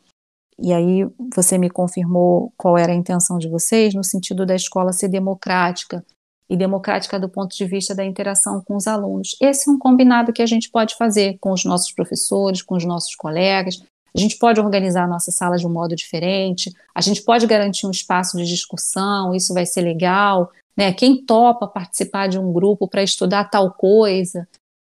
e 0.59 0.71
aí 0.71 1.07
você 1.35 1.57
me 1.57 1.69
confirmou 1.69 2.53
qual 2.55 2.77
era 2.77 2.91
a 2.91 2.95
intenção 2.95 3.39
de 3.39 3.49
vocês, 3.49 3.95
no 3.95 4.03
sentido 4.03 4.45
da 4.45 4.55
escola 4.55 4.93
ser 4.93 5.07
democrática, 5.07 6.05
e 6.51 6.57
democrática 6.57 7.17
do 7.17 7.29
ponto 7.29 7.55
de 7.55 7.65
vista 7.65 7.95
da 7.95 8.03
interação 8.03 8.61
com 8.61 8.75
os 8.75 8.85
alunos. 8.85 9.37
Esse 9.41 9.69
é 9.69 9.71
um 9.71 9.79
combinado 9.79 10.33
que 10.33 10.41
a 10.41 10.45
gente 10.45 10.69
pode 10.69 10.97
fazer 10.97 11.37
com 11.39 11.53
os 11.53 11.63
nossos 11.63 11.93
professores, 11.93 12.61
com 12.61 12.75
os 12.75 12.83
nossos 12.83 13.15
colegas. 13.15 13.81
A 14.13 14.19
gente 14.19 14.37
pode 14.37 14.59
organizar 14.59 15.05
a 15.05 15.07
nossa 15.07 15.31
sala 15.31 15.55
de 15.55 15.65
um 15.65 15.71
modo 15.71 15.95
diferente, 15.95 16.69
a 16.93 16.99
gente 16.99 17.23
pode 17.23 17.47
garantir 17.47 17.87
um 17.87 17.91
espaço 17.91 18.35
de 18.35 18.43
discussão, 18.43 19.33
isso 19.33 19.53
vai 19.53 19.65
ser 19.65 19.79
legal. 19.79 20.51
Né? 20.75 20.93
Quem 20.93 21.25
topa 21.25 21.67
participar 21.67 22.27
de 22.27 22.39
um 22.39 22.51
grupo 22.51 22.87
para 22.87 23.03
estudar 23.03 23.45
tal 23.45 23.73
coisa, 23.73 24.47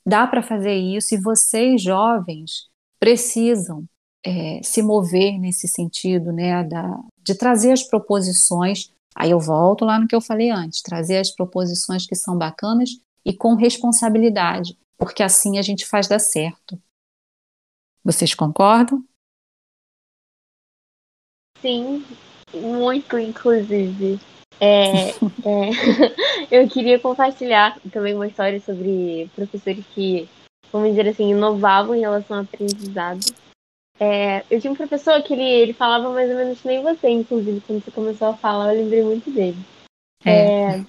dá 0.06 0.26
para 0.26 0.42
fazer 0.42 0.74
isso, 0.74 1.14
e 1.14 1.18
vocês, 1.18 1.82
jovens, 1.82 2.68
precisam 2.98 3.84
é, 4.24 4.60
se 4.62 4.82
mover 4.82 5.38
nesse 5.38 5.68
sentido, 5.68 6.32
né, 6.32 6.64
da, 6.64 6.98
de 7.22 7.34
trazer 7.34 7.72
as 7.72 7.82
proposições 7.82 8.90
Aí 9.14 9.30
eu 9.30 9.38
volto 9.38 9.84
lá 9.84 9.98
no 10.00 10.08
que 10.08 10.14
eu 10.14 10.20
falei 10.20 10.50
antes, 10.50 10.82
trazer 10.82 11.18
as 11.18 11.30
proposições 11.30 12.04
que 12.04 12.16
são 12.16 12.36
bacanas 12.36 12.98
e 13.24 13.32
com 13.32 13.54
responsabilidade, 13.54 14.76
porque 14.98 15.22
assim 15.22 15.56
a 15.56 15.62
gente 15.62 15.86
faz 15.86 16.08
dar 16.08 16.18
certo. 16.18 16.80
Vocês 18.02 18.34
concordam? 18.34 19.04
Sim, 21.60 22.04
muito, 22.52 23.16
inclusive. 23.18 24.20
É, 24.60 25.10
é, 25.10 25.70
eu 26.50 26.68
queria 26.68 26.98
compartilhar 26.98 27.78
também 27.92 28.14
uma 28.14 28.26
história 28.26 28.60
sobre 28.60 29.30
professores 29.34 29.84
que, 29.94 30.28
vamos 30.72 30.90
dizer 30.90 31.08
assim, 31.08 31.30
inovavam 31.30 31.94
em 31.94 32.00
relação 32.00 32.38
ao 32.38 32.42
aprendizado. 32.44 33.24
É, 33.98 34.44
eu 34.50 34.60
tinha 34.60 34.72
um 34.72 34.76
professor 34.76 35.22
que 35.22 35.32
ele, 35.34 35.44
ele 35.44 35.72
falava 35.72 36.10
mais 36.10 36.28
ou 36.30 36.36
menos 36.36 36.62
nem 36.64 36.82
você, 36.82 37.08
inclusive, 37.08 37.60
quando 37.60 37.84
você 37.84 37.90
começou 37.90 38.28
a 38.28 38.36
falar, 38.36 38.74
eu 38.74 38.82
lembrei 38.82 39.02
muito 39.02 39.30
dele. 39.30 39.58
É. 40.24 40.78
É, 40.78 40.84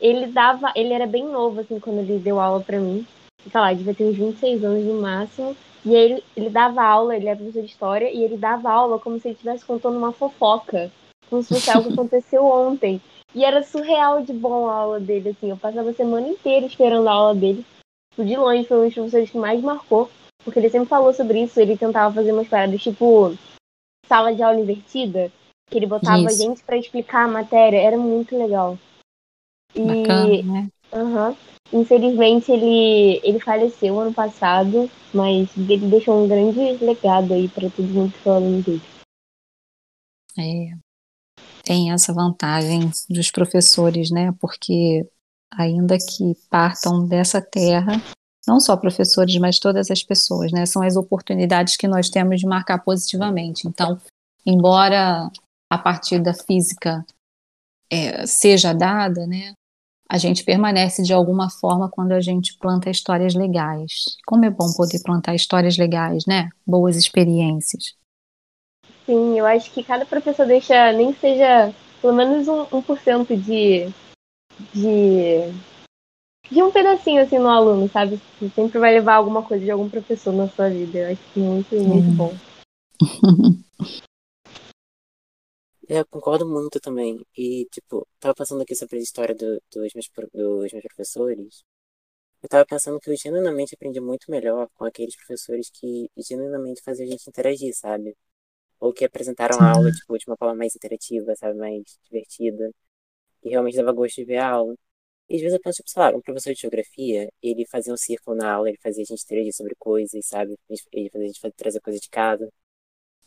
ele 0.00 0.26
dava, 0.28 0.72
ele 0.74 0.92
era 0.92 1.06
bem 1.06 1.24
novo, 1.24 1.60
assim, 1.60 1.78
quando 1.78 1.98
ele 1.98 2.18
deu 2.18 2.40
aula 2.40 2.60
pra 2.60 2.78
mim. 2.78 3.06
Sei 3.50 3.60
lá, 3.60 3.72
devia 3.72 3.94
ter 3.94 4.04
uns 4.04 4.16
26 4.16 4.64
anos 4.64 4.84
no 4.84 5.00
máximo. 5.00 5.56
E 5.84 5.94
aí 5.94 6.12
ele, 6.12 6.24
ele 6.36 6.50
dava 6.50 6.82
aula, 6.82 7.16
ele 7.16 7.28
era 7.28 7.36
professor 7.36 7.62
de 7.62 7.68
história, 7.68 8.10
e 8.10 8.22
ele 8.22 8.36
dava 8.36 8.70
aula 8.70 8.98
como 8.98 9.18
se 9.18 9.28
ele 9.28 9.34
estivesse 9.34 9.64
contando 9.64 9.96
uma 9.96 10.12
fofoca. 10.12 10.90
Como 11.28 11.42
se 11.42 11.54
fosse 11.54 11.70
algo 11.70 11.88
que 11.88 11.94
aconteceu 11.94 12.44
ontem. 12.44 13.00
E 13.34 13.44
era 13.44 13.62
surreal 13.62 14.22
de 14.22 14.32
bom 14.32 14.68
a 14.68 14.74
aula 14.74 15.00
dele, 15.00 15.30
assim. 15.30 15.50
Eu 15.50 15.56
passava 15.56 15.90
a 15.90 15.94
semana 15.94 16.28
inteira 16.28 16.66
esperando 16.66 17.08
a 17.08 17.12
aula 17.12 17.34
dele. 17.34 17.64
De 18.16 18.36
longe, 18.36 18.64
foi 18.64 18.78
um 18.78 18.84
dos 18.86 18.94
professores 18.94 19.30
que 19.30 19.38
mais 19.38 19.60
marcou. 19.60 20.10
Porque 20.44 20.58
ele 20.58 20.70
sempre 20.70 20.88
falou 20.88 21.12
sobre 21.12 21.42
isso, 21.42 21.60
ele 21.60 21.76
tentava 21.76 22.14
fazer 22.14 22.32
umas 22.32 22.48
paradas 22.48 22.82
tipo 22.82 23.36
sala 24.06 24.34
de 24.34 24.42
aula 24.42 24.58
invertida, 24.58 25.30
que 25.68 25.76
ele 25.76 25.86
botava 25.86 26.22
isso. 26.22 26.42
gente 26.42 26.62
para 26.62 26.78
explicar 26.78 27.24
a 27.24 27.28
matéria, 27.28 27.76
era 27.76 27.98
muito 27.98 28.36
legal. 28.36 28.78
E 29.74 29.82
Bacana, 29.82 30.42
né? 30.42 30.68
Uhum. 30.92 31.36
Infelizmente 31.70 32.50
ele, 32.50 33.20
ele 33.22 33.38
faleceu 33.38 34.00
ano 34.00 34.14
passado, 34.14 34.90
mas 35.12 35.54
ele 35.56 35.86
deixou 35.88 36.24
um 36.24 36.26
grande 36.26 36.82
legado 36.82 37.34
aí 37.34 37.46
para 37.48 37.68
todo 37.68 37.86
mundo 37.86 38.12
que 38.12 38.18
foi 38.20 38.32
aluno 38.32 38.62
dele. 38.62 38.82
É. 40.38 40.87
tem 41.68 41.92
essa 41.92 42.14
vantagem 42.14 42.90
dos 43.10 43.30
professores, 43.30 44.10
né? 44.10 44.32
Porque 44.40 45.06
ainda 45.52 45.98
que 45.98 46.34
partam 46.48 47.06
dessa 47.06 47.42
terra, 47.42 48.02
não 48.46 48.58
só 48.58 48.74
professores, 48.74 49.36
mas 49.36 49.58
todas 49.58 49.90
as 49.90 50.02
pessoas, 50.02 50.50
né? 50.50 50.64
São 50.64 50.82
as 50.82 50.96
oportunidades 50.96 51.76
que 51.76 51.86
nós 51.86 52.08
temos 52.08 52.40
de 52.40 52.46
marcar 52.46 52.78
positivamente. 52.78 53.68
Então, 53.68 54.00
embora 54.46 55.30
a 55.70 55.76
partida 55.76 56.32
física 56.32 57.04
é, 57.92 58.26
seja 58.26 58.72
dada, 58.72 59.26
né? 59.26 59.52
A 60.10 60.16
gente 60.16 60.44
permanece 60.44 61.02
de 61.02 61.12
alguma 61.12 61.50
forma 61.50 61.86
quando 61.90 62.12
a 62.12 62.20
gente 62.22 62.56
planta 62.56 62.88
histórias 62.88 63.34
legais. 63.34 64.16
Como 64.26 64.42
é 64.46 64.48
bom 64.48 64.72
poder 64.74 65.02
plantar 65.02 65.34
histórias 65.34 65.76
legais, 65.76 66.24
né? 66.26 66.48
Boas 66.66 66.96
experiências. 66.96 67.97
Sim, 69.08 69.38
eu 69.38 69.46
acho 69.46 69.72
que 69.72 69.82
cada 69.82 70.04
professor 70.04 70.46
deixa, 70.46 70.92
nem 70.92 71.14
seja 71.14 71.74
pelo 72.02 72.12
menos 72.12 72.46
um, 72.46 72.66
um 72.70 72.82
por 72.82 72.98
cento 72.98 73.34
de, 73.34 73.86
de, 74.74 75.50
de 76.50 76.62
um 76.62 76.70
pedacinho 76.70 77.22
assim 77.22 77.38
no 77.38 77.48
aluno, 77.48 77.88
sabe? 77.88 78.20
Você 78.38 78.50
sempre 78.50 78.78
vai 78.78 78.92
levar 78.92 79.14
alguma 79.14 79.42
coisa 79.42 79.64
de 79.64 79.70
algum 79.70 79.88
professor 79.88 80.34
na 80.34 80.46
sua 80.50 80.68
vida. 80.68 80.98
Eu 80.98 81.12
acho 81.12 81.22
que 81.32 81.40
é 81.40 81.42
muito, 81.42 81.74
muito 81.74 82.10
bom. 82.18 82.34
É, 85.90 86.00
eu 86.00 86.06
concordo 86.06 86.46
muito 86.46 86.78
também. 86.78 87.24
E, 87.34 87.64
tipo, 87.72 88.06
tava 88.20 88.34
passando 88.34 88.60
aqui 88.60 88.74
sobre 88.74 88.98
a 88.98 89.00
história 89.00 89.34
do, 89.34 89.58
dos, 89.72 89.94
meus, 89.94 90.10
dos 90.34 90.70
meus 90.70 90.84
professores. 90.84 91.64
Eu 92.42 92.48
tava 92.50 92.66
pensando 92.66 93.00
que 93.00 93.08
eu 93.08 93.16
genuinamente 93.16 93.74
aprendi 93.74 93.98
muito 93.98 94.30
melhor 94.30 94.68
com 94.74 94.84
aqueles 94.84 95.16
professores 95.16 95.70
que 95.70 96.10
genuinamente 96.14 96.82
faziam 96.82 97.06
a 97.06 97.10
gente 97.10 97.26
interagir, 97.26 97.74
sabe? 97.74 98.14
Ou 98.80 98.92
que 98.92 99.04
apresentaram 99.04 99.60
a 99.60 99.70
aula, 99.72 99.90
tipo, 99.90 100.16
de 100.18 100.24
uma 100.26 100.36
forma 100.36 100.54
mais 100.54 100.74
interativa, 100.76 101.34
sabe? 101.36 101.58
Mais 101.58 101.82
divertida. 102.04 102.70
E 103.42 103.50
realmente 103.50 103.76
dava 103.76 103.92
gosto 103.92 104.16
de 104.16 104.24
ver 104.24 104.38
a 104.38 104.48
aula. 104.50 104.74
E 105.28 105.36
às 105.36 105.42
vezes 105.42 105.54
eu 105.54 105.60
penso, 105.62 105.76
tipo, 105.78 105.90
sei 105.90 106.02
lá, 106.02 106.10
um 106.16 106.22
professor 106.22 106.54
de 106.54 106.60
geografia, 106.60 107.28
ele 107.42 107.66
fazia 107.66 107.92
um 107.92 107.96
círculo 107.96 108.36
na 108.36 108.52
aula, 108.54 108.68
ele 108.70 108.78
fazia 108.82 109.02
a 109.02 109.06
gente 109.06 109.22
interagir 109.22 109.52
sobre 109.54 109.74
coisas, 109.78 110.24
sabe? 110.26 110.56
Ele 110.92 111.10
fazia 111.10 111.26
a 111.26 111.30
gente 111.30 111.52
trazer 111.56 111.80
coisa 111.80 111.98
de 111.98 112.08
casa. 112.08 112.48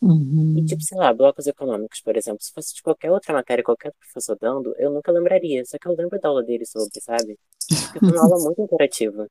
Uhum. 0.00 0.58
E, 0.58 0.64
tipo, 0.64 0.82
sei 0.82 0.98
lá, 0.98 1.14
blocos 1.14 1.46
econômicos, 1.46 2.00
por 2.00 2.16
exemplo, 2.16 2.42
se 2.42 2.52
fosse 2.52 2.74
de 2.74 2.82
qualquer 2.82 3.12
outra 3.12 3.32
matéria, 3.32 3.62
qualquer 3.62 3.92
professor 3.92 4.36
dando, 4.40 4.74
eu 4.76 4.90
nunca 4.90 5.12
lembraria. 5.12 5.64
Só 5.64 5.78
que 5.78 5.86
eu 5.86 5.94
lembro 5.94 6.18
da 6.18 6.28
aula 6.28 6.42
dele 6.42 6.66
sobre, 6.66 7.00
sabe? 7.00 7.38
Porque 7.68 8.00
foi 8.00 8.10
uma 8.10 8.22
aula 8.24 8.36
muito 8.44 8.62
interativa. 8.62 9.28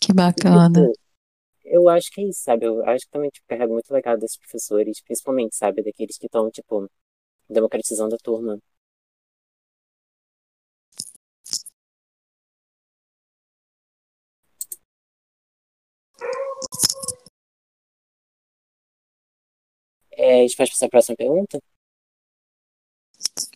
Que 0.00 0.12
bacana. 0.12 0.80
E, 0.80 0.82
tipo, 0.82 1.03
eu 1.64 1.88
acho 1.88 2.10
que 2.10 2.20
é 2.20 2.24
isso, 2.24 2.42
sabe? 2.42 2.66
Eu 2.66 2.84
acho 2.88 3.04
que 3.06 3.10
também, 3.10 3.30
tipo, 3.30 3.46
muito 3.68 3.92
legal 3.92 4.16
desses 4.18 4.36
professores, 4.38 5.00
principalmente, 5.02 5.56
sabe? 5.56 5.82
Daqueles 5.82 6.18
que 6.18 6.26
estão, 6.26 6.50
tipo, 6.50 6.88
democratizando 7.50 8.14
a 8.16 8.18
turma. 8.18 8.58
É, 20.16 20.38
a 20.40 20.42
gente 20.42 20.56
pode 20.56 20.70
passar 20.70 20.86
a 20.86 20.88
próxima 20.90 21.16
pergunta? 21.16 21.58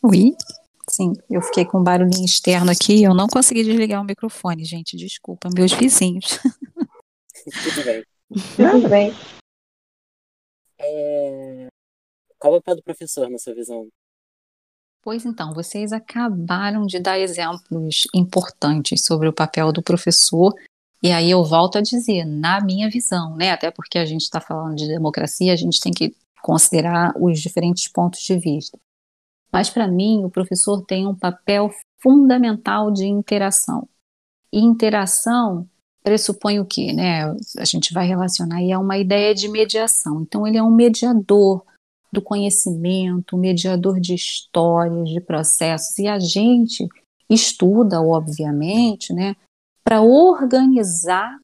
Oi? 0.02 0.32
Sim, 0.90 1.12
eu 1.30 1.42
fiquei 1.42 1.64
com 1.64 1.78
um 1.80 1.84
barulhinho 1.84 2.24
externo 2.24 2.70
aqui 2.70 3.02
eu 3.02 3.14
não 3.14 3.28
consegui 3.28 3.62
desligar 3.64 4.00
o 4.00 4.04
microfone, 4.04 4.64
gente. 4.64 4.96
Desculpa, 4.96 5.48
meus 5.54 5.72
vizinhos. 5.72 6.38
Tudo 7.44 7.84
bem. 7.84 8.04
Tudo 8.56 8.88
bem. 8.88 9.12
É... 10.78 11.68
Qual 12.38 12.54
é 12.54 12.56
o 12.58 12.60
papel 12.60 12.76
do 12.76 12.82
professor 12.82 13.28
na 13.28 13.38
sua 13.38 13.54
visão? 13.54 13.88
Pois 15.02 15.24
então, 15.24 15.54
vocês 15.54 15.92
acabaram 15.92 16.86
de 16.86 16.98
dar 16.98 17.18
exemplos 17.18 18.06
importantes 18.14 19.04
sobre 19.04 19.28
o 19.28 19.32
papel 19.32 19.72
do 19.72 19.82
professor, 19.82 20.52
e 21.02 21.10
aí 21.12 21.30
eu 21.30 21.44
volto 21.44 21.78
a 21.78 21.80
dizer, 21.80 22.24
na 22.24 22.60
minha 22.60 22.90
visão, 22.90 23.36
né? 23.36 23.52
Até 23.52 23.70
porque 23.70 23.98
a 23.98 24.04
gente 24.04 24.22
está 24.22 24.40
falando 24.40 24.76
de 24.76 24.88
democracia, 24.88 25.52
a 25.52 25.56
gente 25.56 25.80
tem 25.80 25.92
que 25.92 26.14
considerar 26.42 27.12
os 27.16 27.40
diferentes 27.40 27.88
pontos 27.88 28.20
de 28.20 28.38
vista. 28.38 28.78
Mas 29.52 29.70
para 29.70 29.88
mim, 29.88 30.24
o 30.24 30.30
professor 30.30 30.84
tem 30.84 31.06
um 31.06 31.14
papel 31.14 31.70
fundamental 32.02 32.90
de 32.90 33.06
interação. 33.06 33.88
E 34.52 34.58
interação 34.58 35.68
pressupõe 36.08 36.58
o 36.58 36.64
quê, 36.64 36.90
né? 36.92 37.24
A 37.58 37.64
gente 37.66 37.92
vai 37.92 38.06
relacionar 38.06 38.56
aí 38.56 38.72
a 38.72 38.78
uma 38.78 38.96
ideia 38.96 39.34
de 39.34 39.46
mediação. 39.46 40.22
Então 40.22 40.46
ele 40.46 40.56
é 40.56 40.62
um 40.62 40.74
mediador 40.74 41.62
do 42.10 42.22
conhecimento, 42.22 43.36
um 43.36 43.38
mediador 43.38 44.00
de 44.00 44.14
histórias, 44.14 45.10
de 45.10 45.20
processos, 45.20 45.98
e 45.98 46.08
a 46.08 46.18
gente 46.18 46.88
estuda, 47.28 48.00
obviamente, 48.00 49.12
né, 49.12 49.36
para 49.84 50.00
organizar 50.00 51.38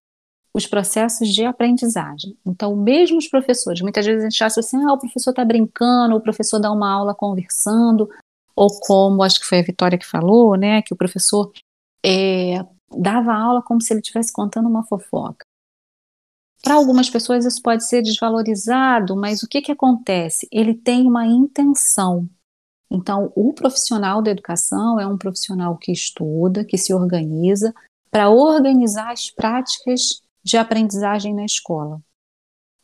os 0.57 0.67
processos 0.67 1.29
de 1.29 1.45
aprendizagem. 1.45 2.35
Então, 2.47 2.75
mesmo 2.75 3.19
os 3.19 3.29
professores, 3.29 3.83
muitas 3.83 4.07
vezes 4.07 4.23
a 4.23 4.31
gente 4.31 4.43
acha 4.43 4.61
assim, 4.61 4.83
ah, 4.85 4.95
o 4.95 4.99
professor 4.99 5.31
está 5.31 5.45
brincando, 5.45 6.17
o 6.17 6.21
professor 6.21 6.59
dá 6.59 6.73
uma 6.73 6.91
aula 6.91 7.15
conversando, 7.15 8.09
ou 8.57 8.69
como 8.81 9.23
acho 9.23 9.41
que 9.41 9.47
foi 9.47 9.59
a 9.59 9.63
Vitória 9.63 9.99
que 9.99 10.07
falou, 10.07 10.57
né, 10.57 10.81
que 10.81 10.95
o 10.95 10.97
professor 10.97 11.53
é, 12.03 12.65
dava 12.91 13.35
aula 13.35 13.63
como 13.63 13.81
se 13.81 13.93
ele 13.93 14.01
estivesse 14.01 14.33
contando 14.33 14.69
uma 14.69 14.85
fofoca. 14.85 15.45
Para 16.63 16.75
algumas 16.75 17.11
pessoas 17.11 17.45
isso 17.45 17.61
pode 17.61 17.87
ser 17.87 18.03
desvalorizado, 18.03 19.15
mas 19.15 19.43
o 19.43 19.49
que, 19.49 19.61
que 19.61 19.73
acontece? 19.73 20.49
Ele 20.51 20.75
tem 20.75 21.07
uma 21.07 21.27
intenção. 21.27 22.29
Então, 22.91 23.33
o 23.35 23.53
profissional 23.53 24.23
da 24.23 24.31
educação 24.31 24.99
é 24.99 25.07
um 25.07 25.19
profissional 25.19 25.77
que 25.77 25.93
estuda, 25.93 26.65
que 26.65 26.79
se 26.79 26.95
organiza 26.95 27.75
para 28.11 28.31
organizar 28.31 29.13
as 29.13 29.31
práticas 29.31 30.23
de 30.43 30.57
aprendizagem 30.57 31.35
na 31.35 31.45
escola. 31.45 32.01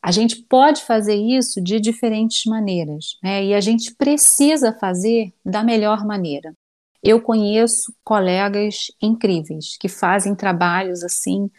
A 0.02 0.10
gente 0.10 0.42
pode 0.42 0.82
fazer 0.82 1.14
isso 1.14 1.60
de 1.60 1.78
diferentes 1.78 2.44
maneiras, 2.46 3.18
né? 3.22 3.44
E 3.44 3.54
a 3.54 3.60
gente 3.60 3.94
precisa 3.94 4.72
fazer 4.72 5.32
da 5.44 5.62
melhor 5.62 6.04
maneira. 6.04 6.54
Eu 7.02 7.20
conheço 7.20 7.94
colegas 8.04 8.90
incríveis 9.00 9.76
que 9.78 9.88
fazem 9.88 10.34
trabalhos 10.34 11.02
assim 11.02 11.50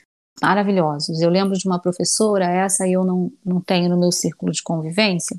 maravilhosos. 0.42 1.22
Eu 1.22 1.30
lembro 1.30 1.58
de 1.58 1.68
uma 1.68 1.80
professora, 1.80 2.46
essa 2.46 2.88
eu 2.88 3.04
não, 3.04 3.32
não 3.44 3.60
tenho 3.60 3.90
no 3.90 4.00
meu 4.00 4.12
círculo 4.12 4.52
de 4.52 4.62
convivência, 4.62 5.36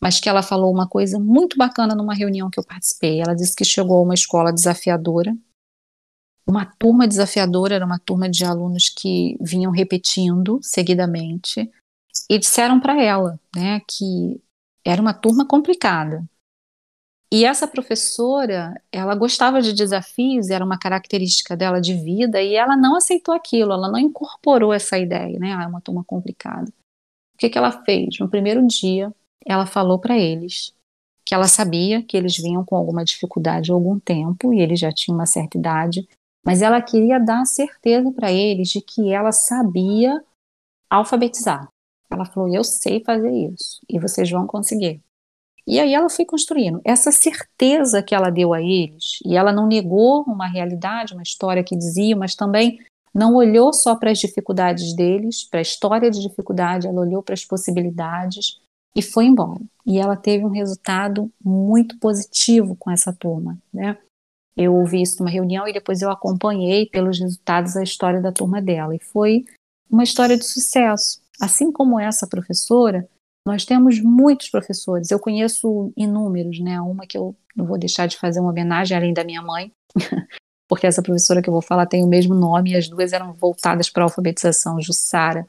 mas 0.00 0.20
que 0.20 0.28
ela 0.28 0.42
falou 0.42 0.72
uma 0.72 0.88
coisa 0.88 1.18
muito 1.18 1.56
bacana 1.56 1.94
numa 1.94 2.14
reunião 2.14 2.48
que 2.48 2.58
eu 2.58 2.64
participei. 2.64 3.20
Ela 3.20 3.34
disse 3.34 3.54
que 3.54 3.64
chegou 3.64 3.98
a 3.98 4.02
uma 4.02 4.14
escola 4.14 4.52
desafiadora 4.52 5.34
uma 6.50 6.66
turma 6.66 7.06
desafiadora, 7.06 7.76
era 7.76 7.86
uma 7.86 7.98
turma 7.98 8.28
de 8.28 8.44
alunos 8.44 8.88
que 8.88 9.36
vinham 9.40 9.70
repetindo 9.70 10.58
seguidamente 10.62 11.70
e 12.28 12.38
disseram 12.38 12.80
para 12.80 13.00
ela, 13.00 13.38
né, 13.54 13.80
que 13.88 14.40
era 14.84 15.00
uma 15.00 15.14
turma 15.14 15.46
complicada. 15.46 16.24
E 17.32 17.44
essa 17.44 17.68
professora, 17.68 18.74
ela 18.90 19.14
gostava 19.14 19.62
de 19.62 19.72
desafios, 19.72 20.50
era 20.50 20.64
uma 20.64 20.76
característica 20.78 21.56
dela 21.56 21.80
de 21.80 21.94
vida, 21.94 22.42
e 22.42 22.56
ela 22.56 22.76
não 22.76 22.96
aceitou 22.96 23.32
aquilo, 23.32 23.72
ela 23.72 23.88
não 23.88 23.98
incorporou 23.98 24.72
essa 24.72 24.98
ideia, 24.98 25.38
né? 25.38 25.54
Ah, 25.54 25.62
é 25.62 25.66
uma 25.66 25.80
turma 25.80 26.02
complicada. 26.02 26.68
O 27.34 27.38
que, 27.38 27.48
que 27.48 27.56
ela 27.56 27.70
fez? 27.84 28.18
No 28.18 28.28
primeiro 28.28 28.66
dia, 28.66 29.14
ela 29.46 29.64
falou 29.64 29.98
para 29.98 30.18
eles 30.18 30.74
que 31.24 31.34
ela 31.34 31.46
sabia 31.46 32.02
que 32.02 32.16
eles 32.16 32.36
vinham 32.36 32.64
com 32.64 32.74
alguma 32.74 33.04
dificuldade 33.04 33.70
há 33.70 33.74
algum 33.74 34.00
tempo, 34.00 34.52
e 34.52 34.60
eles 34.60 34.80
já 34.80 34.90
tinham 34.90 35.16
uma 35.16 35.26
certa 35.26 35.56
idade, 35.56 36.08
mas 36.44 36.62
ela 36.62 36.82
queria 36.82 37.20
dar 37.20 37.44
certeza 37.44 38.10
para 38.12 38.32
eles 38.32 38.70
de 38.70 38.80
que 38.80 39.12
ela 39.12 39.30
sabia 39.30 40.20
alfabetizar. 40.90 41.68
Ela 42.10 42.24
falou: 42.24 42.52
Eu 42.52 42.64
sei 42.64 43.04
fazer 43.04 43.30
isso 43.30 43.80
e 43.88 44.00
vocês 44.00 44.28
vão 44.28 44.46
conseguir. 44.46 45.00
E 45.66 45.78
aí 45.78 45.94
ela 45.94 46.08
foi 46.08 46.24
construindo. 46.24 46.80
Essa 46.84 47.12
certeza 47.12 48.02
que 48.02 48.14
ela 48.14 48.30
deu 48.30 48.52
a 48.52 48.60
eles, 48.60 49.18
e 49.24 49.36
ela 49.36 49.52
não 49.52 49.66
negou 49.66 50.22
uma 50.26 50.46
realidade, 50.46 51.14
uma 51.14 51.22
história 51.22 51.64
que 51.64 51.76
dizia, 51.76 52.16
mas 52.16 52.34
também 52.34 52.78
não 53.14 53.34
olhou 53.34 53.72
só 53.72 53.96
para 53.96 54.10
as 54.10 54.18
dificuldades 54.18 54.94
deles, 54.94 55.44
para 55.44 55.60
a 55.60 55.62
história 55.62 56.10
de 56.10 56.20
dificuldade, 56.20 56.86
ela 56.86 57.00
olhou 57.00 57.22
para 57.22 57.34
as 57.34 57.44
possibilidades 57.44 58.60
e 58.94 59.02
foi 59.02 59.26
embora. 59.26 59.60
E 59.86 59.98
ela 59.98 60.16
teve 60.16 60.44
um 60.44 60.50
resultado 60.50 61.30
muito 61.44 61.98
positivo 61.98 62.76
com 62.76 62.90
essa 62.90 63.12
turma, 63.12 63.58
né? 63.72 63.98
Eu 64.56 64.74
ouvi 64.74 65.00
isso 65.00 65.18
numa 65.20 65.30
reunião 65.30 65.66
e 65.66 65.72
depois 65.72 66.02
eu 66.02 66.10
acompanhei 66.10 66.86
pelos 66.86 67.18
resultados 67.18 67.76
a 67.76 67.82
história 67.82 68.20
da 68.20 68.32
turma 68.32 68.60
dela. 68.60 68.94
E 68.94 69.02
foi 69.02 69.44
uma 69.90 70.02
história 70.02 70.36
de 70.36 70.44
sucesso. 70.44 71.20
Assim 71.40 71.72
como 71.72 71.98
essa 71.98 72.26
professora, 72.26 73.08
nós 73.50 73.64
temos 73.64 74.00
muitos 74.00 74.48
professores. 74.48 75.10
Eu 75.10 75.18
conheço 75.18 75.92
inúmeros, 75.96 76.60
né? 76.60 76.80
Uma 76.80 77.06
que 77.06 77.18
eu 77.18 77.36
não 77.54 77.66
vou 77.66 77.78
deixar 77.78 78.06
de 78.06 78.16
fazer 78.16 78.40
uma 78.40 78.50
homenagem, 78.50 78.96
além 78.96 79.12
da 79.12 79.24
minha 79.24 79.42
mãe, 79.42 79.72
porque 80.68 80.86
essa 80.86 81.02
professora 81.02 81.42
que 81.42 81.48
eu 81.48 81.52
vou 81.52 81.62
falar 81.62 81.86
tem 81.86 82.02
o 82.02 82.08
mesmo 82.08 82.34
nome 82.34 82.72
e 82.72 82.76
as 82.76 82.88
duas 82.88 83.12
eram 83.12 83.32
voltadas 83.32 83.90
para 83.90 84.02
a 84.02 84.06
alfabetização, 84.06 84.80
Jussara. 84.80 85.48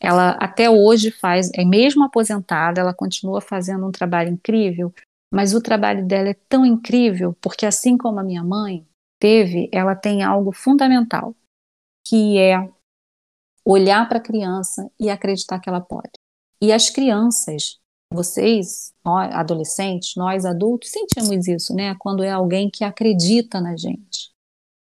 Ela 0.00 0.30
até 0.32 0.68
hoje 0.68 1.10
faz, 1.10 1.50
é 1.54 1.64
mesmo 1.64 2.04
aposentada, 2.04 2.80
ela 2.80 2.92
continua 2.92 3.40
fazendo 3.40 3.86
um 3.86 3.92
trabalho 3.92 4.30
incrível 4.30 4.92
mas 5.34 5.52
o 5.52 5.60
trabalho 5.60 6.06
dela 6.06 6.28
é 6.28 6.34
tão 6.48 6.64
incrível 6.64 7.36
porque 7.42 7.66
assim 7.66 7.98
como 7.98 8.20
a 8.20 8.22
minha 8.22 8.44
mãe 8.44 8.86
teve, 9.18 9.68
ela 9.72 9.96
tem 9.96 10.22
algo 10.22 10.52
fundamental, 10.52 11.34
que 12.06 12.38
é 12.38 12.70
olhar 13.66 14.08
para 14.08 14.18
a 14.18 14.22
criança 14.22 14.88
e 15.00 15.10
acreditar 15.10 15.58
que 15.58 15.68
ela 15.68 15.80
pode. 15.80 16.12
E 16.64 16.72
as 16.72 16.88
crianças, 16.88 17.78
vocês, 18.10 18.94
nós, 19.04 19.34
adolescentes, 19.34 20.14
nós 20.16 20.46
adultos, 20.46 20.90
sentimos 20.90 21.46
isso, 21.46 21.74
né? 21.74 21.94
Quando 21.98 22.22
é 22.22 22.30
alguém 22.30 22.70
que 22.70 22.82
acredita 22.82 23.60
na 23.60 23.76
gente. 23.76 24.30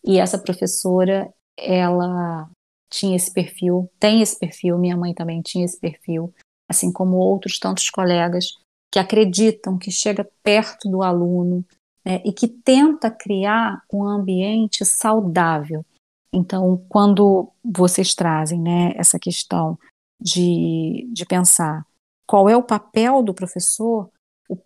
E 0.05 0.21
essa 0.21 0.39
professora, 0.39 1.29
ela 1.59 2.49
tinha 2.89 3.17
esse 3.17 3.33
perfil, 3.33 3.91
tem 3.99 4.23
esse 4.23 4.39
perfil, 4.39 4.79
minha 4.79 4.97
mãe 4.97 5.13
também 5.13 5.43
tinha 5.43 5.65
esse 5.65 5.77
perfil, 5.81 6.33
assim 6.71 6.93
como 6.93 7.17
outros 7.17 7.59
tantos 7.59 7.91
colegas 7.91 8.53
que 8.93 9.01
acreditam, 9.01 9.77
que 9.77 9.91
chega 9.91 10.25
perto 10.45 10.89
do 10.89 11.03
aluno 11.03 11.65
né, 12.05 12.23
e 12.25 12.33
que 12.33 12.47
tenta 12.47 13.11
criar 13.11 13.83
um 13.93 14.05
ambiente 14.07 14.85
saudável. 14.85 15.85
Então, 16.33 16.81
quando 16.89 17.51
vocês 17.65 18.15
trazem 18.15 18.61
né, 18.61 18.93
essa 18.95 19.19
questão 19.19 19.77
de, 20.21 21.09
de 21.13 21.27
pensar 21.27 21.87
qual 22.27 22.49
é 22.49 22.57
o 22.57 22.63
papel 22.63 23.23
do 23.23 23.33
professor, 23.33 24.11
o 24.49 24.57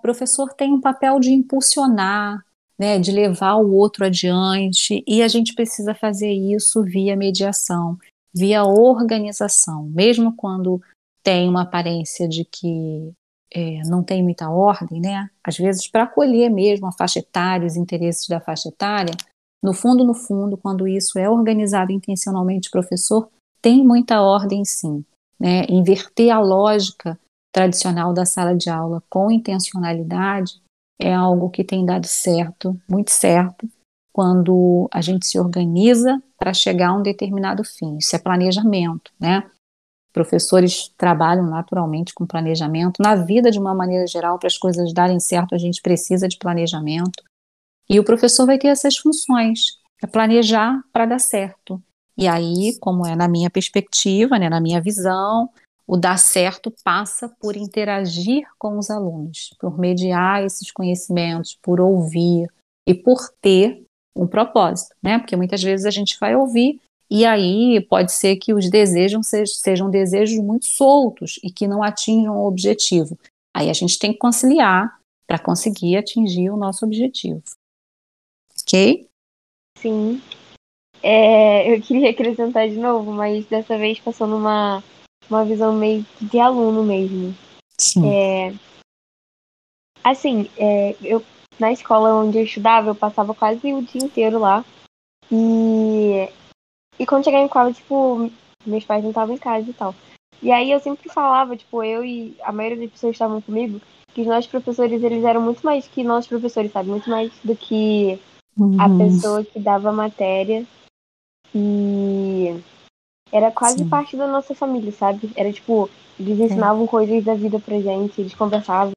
professor 0.00 0.52
tem 0.54 0.72
um 0.72 0.80
papel 0.80 1.18
de 1.18 1.32
impulsionar, 1.32 2.44
né, 2.78 2.98
de 2.98 3.12
levar 3.12 3.56
o 3.56 3.74
outro 3.74 4.04
adiante, 4.04 5.04
e 5.06 5.22
a 5.22 5.28
gente 5.28 5.54
precisa 5.54 5.94
fazer 5.94 6.32
isso 6.32 6.82
via 6.82 7.16
mediação, 7.16 7.98
via 8.34 8.64
organização, 8.64 9.84
mesmo 9.84 10.34
quando 10.34 10.80
tem 11.22 11.48
uma 11.48 11.62
aparência 11.62 12.28
de 12.28 12.44
que 12.44 13.12
é, 13.52 13.82
não 13.86 14.02
tem 14.02 14.22
muita 14.22 14.48
ordem, 14.48 15.00
né? 15.00 15.28
Às 15.44 15.58
vezes, 15.58 15.88
para 15.88 16.04
acolher 16.04 16.48
mesmo 16.48 16.86
a 16.86 16.92
faixa 16.92 17.18
etária, 17.18 17.66
os 17.66 17.76
interesses 17.76 18.28
da 18.28 18.40
faixa 18.40 18.68
etária, 18.68 19.14
no 19.62 19.74
fundo, 19.74 20.04
no 20.04 20.14
fundo, 20.14 20.56
quando 20.56 20.86
isso 20.88 21.18
é 21.18 21.28
organizado 21.28 21.92
intencionalmente, 21.92 22.70
professor, 22.70 23.28
tem 23.60 23.84
muita 23.84 24.22
ordem 24.22 24.64
sim. 24.64 25.04
Né? 25.38 25.64
Inverter 25.68 26.34
a 26.34 26.40
lógica 26.40 27.18
tradicional 27.52 28.12
da 28.12 28.24
sala 28.24 28.54
de 28.54 28.70
aula 28.70 29.02
com 29.08 29.30
intencionalidade 29.30 30.60
é 31.00 31.14
algo 31.14 31.48
que 31.48 31.64
tem 31.64 31.84
dado 31.84 32.06
certo, 32.06 32.78
muito 32.88 33.10
certo, 33.10 33.68
quando 34.12 34.88
a 34.92 35.00
gente 35.00 35.26
se 35.26 35.38
organiza 35.38 36.22
para 36.38 36.52
chegar 36.52 36.90
a 36.90 36.96
um 36.96 37.02
determinado 37.02 37.64
fim. 37.64 37.96
Isso 37.96 38.14
é 38.14 38.18
planejamento, 38.18 39.10
né? 39.18 39.48
Professores 40.12 40.92
trabalham 40.98 41.46
naturalmente 41.46 42.12
com 42.12 42.26
planejamento. 42.26 43.00
Na 43.00 43.14
vida, 43.14 43.50
de 43.50 43.58
uma 43.58 43.74
maneira 43.74 44.06
geral, 44.06 44.38
para 44.38 44.48
as 44.48 44.58
coisas 44.58 44.92
darem 44.92 45.20
certo, 45.20 45.54
a 45.54 45.58
gente 45.58 45.80
precisa 45.80 46.28
de 46.28 46.36
planejamento. 46.36 47.22
E 47.88 47.98
o 47.98 48.04
professor 48.04 48.44
vai 48.44 48.58
ter 48.58 48.68
essas 48.68 48.96
funções, 48.96 49.78
é 50.02 50.06
planejar 50.06 50.82
para 50.92 51.06
dar 51.06 51.20
certo. 51.20 51.80
E 52.20 52.28
aí, 52.28 52.76
como 52.80 53.06
é 53.06 53.16
na 53.16 53.26
minha 53.26 53.48
perspectiva, 53.48 54.38
né, 54.38 54.48
na 54.48 54.60
minha 54.60 54.80
visão, 54.80 55.48
o 55.86 55.96
dar 55.96 56.18
certo 56.18 56.72
passa 56.84 57.28
por 57.28 57.56
interagir 57.56 58.46
com 58.58 58.78
os 58.78 58.90
alunos, 58.90 59.50
por 59.58 59.78
mediar 59.78 60.44
esses 60.44 60.70
conhecimentos, 60.70 61.58
por 61.62 61.80
ouvir 61.80 62.48
e 62.86 62.94
por 62.94 63.18
ter 63.40 63.82
um 64.14 64.26
propósito, 64.26 64.94
né? 65.02 65.18
Porque 65.18 65.36
muitas 65.36 65.62
vezes 65.62 65.86
a 65.86 65.90
gente 65.90 66.18
vai 66.20 66.36
ouvir 66.36 66.80
e 67.10 67.24
aí 67.24 67.80
pode 67.88 68.12
ser 68.12 68.36
que 68.36 68.52
os 68.52 68.68
desejos 68.68 69.26
sejam 69.46 69.90
desejos 69.90 70.38
muito 70.38 70.66
soltos 70.66 71.40
e 71.42 71.50
que 71.50 71.66
não 71.66 71.82
atinjam 71.82 72.36
o 72.36 72.46
objetivo. 72.46 73.18
Aí 73.54 73.70
a 73.70 73.72
gente 73.72 73.98
tem 73.98 74.12
que 74.12 74.18
conciliar 74.18 75.00
para 75.26 75.38
conseguir 75.38 75.96
atingir 75.96 76.50
o 76.50 76.56
nosso 76.56 76.84
objetivo 76.84 77.42
ok? 78.70 79.08
Sim. 79.78 80.20
É, 81.02 81.72
eu 81.72 81.80
queria 81.80 82.10
acrescentar 82.10 82.68
de 82.68 82.76
novo, 82.76 83.12
mas 83.12 83.46
dessa 83.46 83.76
vez 83.78 83.98
passando 83.98 84.36
uma, 84.36 84.82
uma 85.28 85.44
visão 85.44 85.72
meio 85.72 86.04
de 86.20 86.38
aluno 86.38 86.82
mesmo. 86.82 87.34
Sim. 87.78 88.08
É, 88.12 88.52
assim, 90.04 90.48
é, 90.56 90.94
eu, 91.02 91.22
na 91.58 91.72
escola 91.72 92.14
onde 92.14 92.38
eu 92.38 92.44
estudava, 92.44 92.90
eu 92.90 92.94
passava 92.94 93.34
quase 93.34 93.72
o 93.72 93.82
dia 93.82 94.02
inteiro 94.02 94.38
lá. 94.38 94.64
E, 95.30 96.28
e 96.98 97.06
quando 97.06 97.24
chegava 97.24 97.44
em 97.44 97.48
casa, 97.48 97.72
tipo, 97.72 98.30
meus 98.66 98.84
pais 98.84 99.02
não 99.02 99.10
estavam 99.10 99.34
em 99.34 99.38
casa 99.38 99.70
e 99.70 99.72
tal. 99.72 99.94
E 100.42 100.50
aí 100.50 100.70
eu 100.70 100.80
sempre 100.80 101.08
falava, 101.10 101.56
tipo, 101.56 101.82
eu 101.82 102.04
e 102.04 102.34
a 102.42 102.52
maioria 102.52 102.78
das 102.78 102.90
pessoas 102.90 103.12
que 103.12 103.16
estavam 103.16 103.40
comigo, 103.40 103.80
que 104.14 104.22
os 104.22 104.26
nossos 104.26 104.50
professores, 104.50 105.02
eles 105.02 105.24
eram 105.24 105.40
muito 105.40 105.64
mais 105.64 105.86
que 105.86 106.02
nossos 106.02 106.28
professores, 106.28 106.72
sabe? 106.72 106.88
Muito 106.88 107.08
mais 107.08 107.30
do 107.44 107.54
que 107.54 108.18
uhum. 108.58 108.76
a 108.80 108.88
pessoa 108.88 109.44
que 109.44 109.60
dava 109.60 109.90
a 109.90 109.92
matéria. 109.92 110.66
E 111.54 112.62
era 113.32 113.50
quase 113.50 113.78
Sim. 113.78 113.88
parte 113.88 114.16
da 114.16 114.26
nossa 114.26 114.54
família, 114.54 114.92
sabe? 114.92 115.32
Era 115.36 115.52
tipo, 115.52 115.88
eles 116.18 116.38
ensinavam 116.38 116.84
é. 116.84 116.88
coisas 116.88 117.24
da 117.24 117.34
vida 117.34 117.58
pra 117.58 117.80
gente, 117.80 118.20
eles 118.20 118.34
conversavam. 118.34 118.92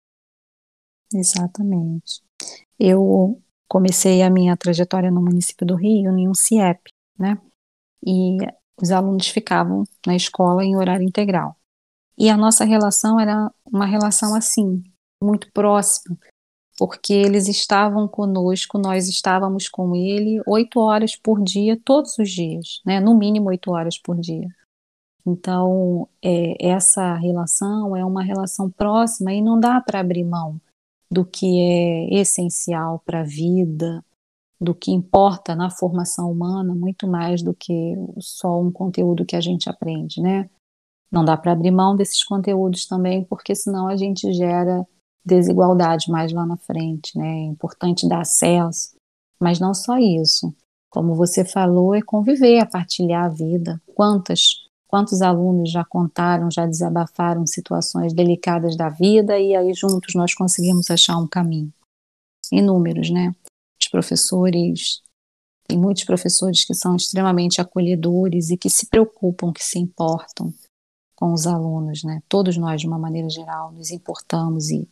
Exatamente. 1.14 2.24
Eu 2.80 3.42
comecei 3.68 4.22
a 4.22 4.30
minha 4.30 4.58
trajetória 4.58 5.12
no 5.12 5.22
município 5.22 5.66
do 5.66 5.76
Rio 5.76 6.18
em 6.18 6.28
um 6.28 6.34
CIEP, 6.34 6.92
né? 7.18 7.38
E 8.06 8.38
os 8.82 8.92
alunos 8.92 9.28
ficavam 9.28 9.84
na 10.06 10.16
escola 10.16 10.64
em 10.64 10.76
horário 10.76 11.06
integral. 11.06 11.56
E 12.18 12.30
a 12.30 12.38
nossa 12.38 12.66
relação 12.66 13.20
era 13.20 13.52
uma 13.66 13.86
relação 13.86 14.36
assim, 14.36 14.84
muito 15.22 15.52
próxima, 15.52 16.18
porque 16.78 17.14
eles 17.14 17.48
estavam 17.48 18.08
conosco, 18.08 18.78
nós 18.78 19.08
estávamos 19.08 19.70
com 19.70 19.96
ele 19.96 20.42
oito 20.48 20.80
horas 20.80 21.16
por 21.16 21.42
dia, 21.44 21.80
todos 21.84 22.18
os 22.18 22.30
dias, 22.30 22.82
né? 22.86 23.00
no 23.00 23.16
mínimo 23.16 23.50
oito 23.50 23.72
horas 23.72 23.98
por 23.98 24.20
dia. 24.20 24.48
Então, 25.26 26.08
é, 26.22 26.68
essa 26.68 27.16
relação 27.16 27.96
é 27.96 28.04
uma 28.04 28.24
relação 28.24 28.70
próxima 28.70 29.32
e 29.34 29.42
não 29.42 29.60
dá 29.60 29.80
para 29.80 30.00
abrir 30.00 30.24
mão 30.24 30.60
do 31.10 31.24
que 31.24 31.62
é 31.62 32.20
essencial 32.20 33.02
para 33.06 33.22
a 33.22 33.24
vida, 33.24 34.04
do 34.60 34.74
que 34.74 34.92
importa 34.92 35.56
na 35.56 35.70
formação 35.70 36.32
humana, 36.32 36.74
muito 36.74 37.08
mais 37.08 37.42
do 37.42 37.54
que 37.54 37.96
só 38.20 38.60
um 38.60 38.72
conteúdo 38.72 39.26
que 39.26 39.36
a 39.36 39.42
gente 39.42 39.70
aprende, 39.70 40.22
né? 40.22 40.50
Não 41.12 41.24
dá 41.24 41.38
para 41.38 41.52
abrir 41.52 41.72
mão 41.72 41.96
desses 41.96 42.24
conteúdos 42.24 42.86
também, 42.86 43.24
porque 43.24 43.54
senão 43.54 43.88
a 43.88 43.96
gente 43.96 44.34
gera 44.34 44.86
desigualdade 45.26 46.12
mais 46.12 46.32
lá 46.32 46.46
na 46.46 46.58
frente, 46.58 47.18
né? 47.18 47.28
É 47.28 47.46
importante 47.46 48.08
dar 48.08 48.22
acesso, 48.22 48.96
mas 49.40 49.60
não 49.60 49.74
só 49.74 49.98
isso. 49.98 50.54
Como 50.90 51.16
você 51.16 51.44
falou, 51.44 51.96
é 51.96 52.02
conviver, 52.02 52.58
é 52.58 52.66
partilhar 52.66 53.26
a 53.26 53.30
vida. 53.30 53.82
Quantas, 53.96 54.64
quantos 54.88 55.22
alunos 55.22 55.72
já 55.72 55.84
contaram, 55.84 56.52
já 56.52 56.66
desabafaram 56.66 57.48
situações 57.48 58.14
delicadas 58.14 58.78
da 58.78 58.90
vida 58.90 59.40
e 59.40 59.56
aí 59.56 59.74
juntos 59.74 60.14
nós 60.14 60.34
conseguimos 60.34 60.92
achar 60.92 61.18
um 61.18 61.28
caminho. 61.28 61.74
Inúmeros, 62.52 63.10
né? 63.10 63.34
Os 63.82 63.88
professores, 63.88 65.02
tem 65.68 65.80
muitos 65.80 66.04
professores 66.04 66.64
que 66.64 66.74
são 66.74 66.96
extremamente 66.96 67.60
acolhedores 67.60 68.50
e 68.52 68.58
que 68.58 68.70
se 68.70 68.88
preocupam, 68.88 69.52
que 69.52 69.64
se 69.64 69.80
importam 69.80 70.54
com 71.16 71.34
os 71.34 71.48
alunos, 71.48 72.04
né? 72.04 72.22
Todos 72.30 72.58
nós, 72.58 72.82
de 72.82 72.88
uma 72.88 73.00
maneira 73.00 73.30
geral, 73.30 73.72
nos 73.72 73.90
importamos 73.90 74.70
e 74.70 74.88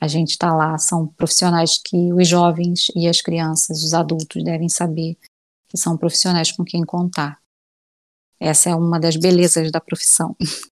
a 0.00 0.06
gente 0.06 0.30
está 0.30 0.54
lá, 0.54 0.78
são 0.78 1.06
profissionais 1.06 1.80
que 1.84 2.12
os 2.12 2.26
jovens 2.26 2.86
e 2.94 3.08
as 3.08 3.20
crianças, 3.20 3.82
os 3.82 3.94
adultos 3.94 4.42
devem 4.44 4.68
saber 4.68 5.16
que 5.68 5.76
são 5.76 5.96
profissionais 5.96 6.52
com 6.52 6.64
quem 6.64 6.84
contar. 6.84 7.40
Essa 8.40 8.70
é 8.70 8.74
uma 8.74 9.00
das 9.00 9.16
belezas 9.16 9.70
da 9.70 9.80
profissão. 9.80 10.36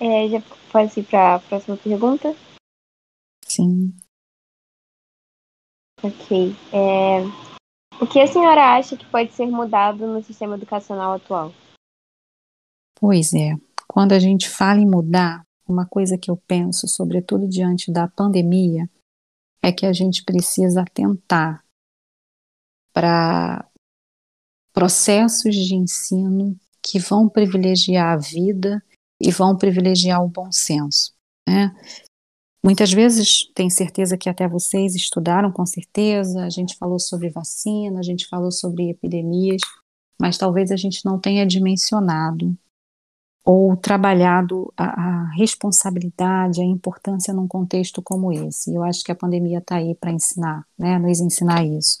É, 0.00 0.28
já 0.28 0.42
pode 0.72 0.98
ir 0.98 1.04
para 1.04 1.36
a 1.36 1.38
próxima 1.38 1.76
pergunta? 1.76 2.34
Sim. 3.46 3.94
Ok. 6.02 6.50
É, 6.72 7.20
o 8.02 8.06
que 8.06 8.20
a 8.20 8.26
senhora 8.26 8.76
acha 8.76 8.96
que 8.96 9.06
pode 9.06 9.32
ser 9.32 9.46
mudado 9.46 10.06
no 10.06 10.22
sistema 10.22 10.56
educacional 10.56 11.12
atual? 11.12 11.52
Pois 12.96 13.32
é. 13.32 13.54
Quando 13.86 14.12
a 14.12 14.18
gente 14.18 14.50
fala 14.50 14.80
em 14.80 14.86
mudar, 14.86 15.44
uma 15.66 15.86
coisa 15.86 16.18
que 16.18 16.30
eu 16.30 16.36
penso, 16.36 16.86
sobretudo 16.86 17.48
diante 17.48 17.90
da 17.90 18.08
pandemia, 18.08 18.88
é 19.62 19.72
que 19.72 19.86
a 19.86 19.92
gente 19.92 20.24
precisa 20.24 20.82
atentar 20.82 21.64
para 22.92 23.68
processos 24.72 25.54
de 25.54 25.74
ensino 25.74 26.58
que 26.82 26.98
vão 26.98 27.28
privilegiar 27.28 28.14
a 28.14 28.16
vida 28.16 28.84
e 29.20 29.30
vão 29.30 29.56
privilegiar 29.56 30.22
o 30.22 30.28
bom 30.28 30.52
senso. 30.52 31.14
Né? 31.48 31.74
Muitas 32.62 32.92
vezes, 32.92 33.50
tenho 33.54 33.70
certeza 33.70 34.16
que 34.18 34.28
até 34.28 34.48
vocês 34.48 34.94
estudaram, 34.94 35.50
com 35.50 35.64
certeza, 35.64 36.44
a 36.44 36.50
gente 36.50 36.76
falou 36.76 36.98
sobre 36.98 37.30
vacina, 37.30 37.98
a 37.98 38.02
gente 38.02 38.26
falou 38.26 38.50
sobre 38.50 38.90
epidemias, 38.90 39.60
mas 40.20 40.38
talvez 40.38 40.70
a 40.70 40.76
gente 40.76 41.04
não 41.04 41.18
tenha 41.18 41.46
dimensionado 41.46 42.56
ou 43.44 43.76
trabalhado 43.76 44.72
a, 44.76 44.84
a, 44.84 45.30
responsabilidade, 45.36 46.62
a 46.62 46.64
importância 46.64 47.34
num 47.34 47.46
contexto 47.46 48.00
como 48.00 48.32
esse. 48.32 48.74
Eu 48.74 48.82
acho 48.82 49.04
que 49.04 49.12
a 49.12 49.16
pandemia 49.16 49.58
está 49.58 49.76
aí 49.76 49.94
para 49.94 50.10
ensinar, 50.10 50.64
né, 50.78 50.98
nos 50.98 51.20
ensinar 51.20 51.64
isso. 51.64 51.98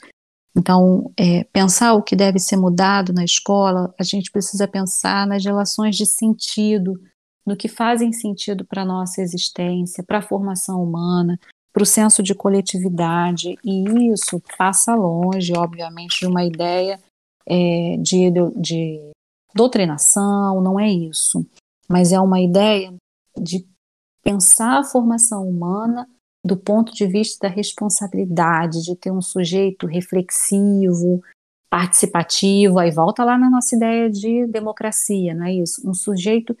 Então, 0.56 1.12
é, 1.18 1.44
pensar 1.44 1.94
o 1.94 2.02
que 2.02 2.16
deve 2.16 2.38
ser 2.38 2.56
mudado 2.56 3.12
na 3.12 3.24
escola, 3.24 3.92
a 3.98 4.04
gente 4.04 4.30
precisa 4.30 4.66
pensar 4.66 5.26
nas 5.26 5.44
relações 5.44 5.96
de 5.96 6.06
sentido, 6.06 6.94
no 7.44 7.56
que 7.56 7.68
fazem 7.68 8.12
sentido 8.12 8.64
para 8.64 8.82
a 8.82 8.86
nossa 8.86 9.20
existência, 9.20 10.02
para 10.02 10.18
a 10.18 10.22
formação 10.22 10.82
humana, 10.82 11.38
para 11.72 11.82
o 11.82 11.86
senso 11.86 12.22
de 12.22 12.34
coletividade, 12.34 13.58
e 13.64 14.12
isso 14.12 14.40
passa 14.56 14.94
longe, 14.94 15.52
obviamente, 15.54 16.20
de 16.20 16.26
uma 16.26 16.44
ideia 16.44 17.00
é, 17.46 17.96
de, 17.98 18.30
de 18.56 19.13
doutrinação, 19.54 20.60
não 20.60 20.78
é 20.78 20.90
isso, 20.90 21.46
mas 21.88 22.12
é 22.12 22.20
uma 22.20 22.40
ideia 22.40 22.92
de 23.36 23.66
pensar 24.22 24.80
a 24.80 24.84
formação 24.84 25.48
humana 25.48 26.08
do 26.44 26.56
ponto 26.56 26.92
de 26.92 27.06
vista 27.06 27.48
da 27.48 27.54
responsabilidade, 27.54 28.82
de 28.82 28.94
ter 28.96 29.10
um 29.10 29.22
sujeito 29.22 29.86
reflexivo, 29.86 31.22
participativo, 31.70 32.78
aí 32.78 32.90
volta 32.90 33.24
lá 33.24 33.38
na 33.38 33.48
nossa 33.48 33.74
ideia 33.74 34.10
de 34.10 34.46
democracia, 34.46 35.34
não 35.34 35.46
é 35.46 35.54
isso? 35.54 35.82
Um 35.88 35.94
sujeito 35.94 36.56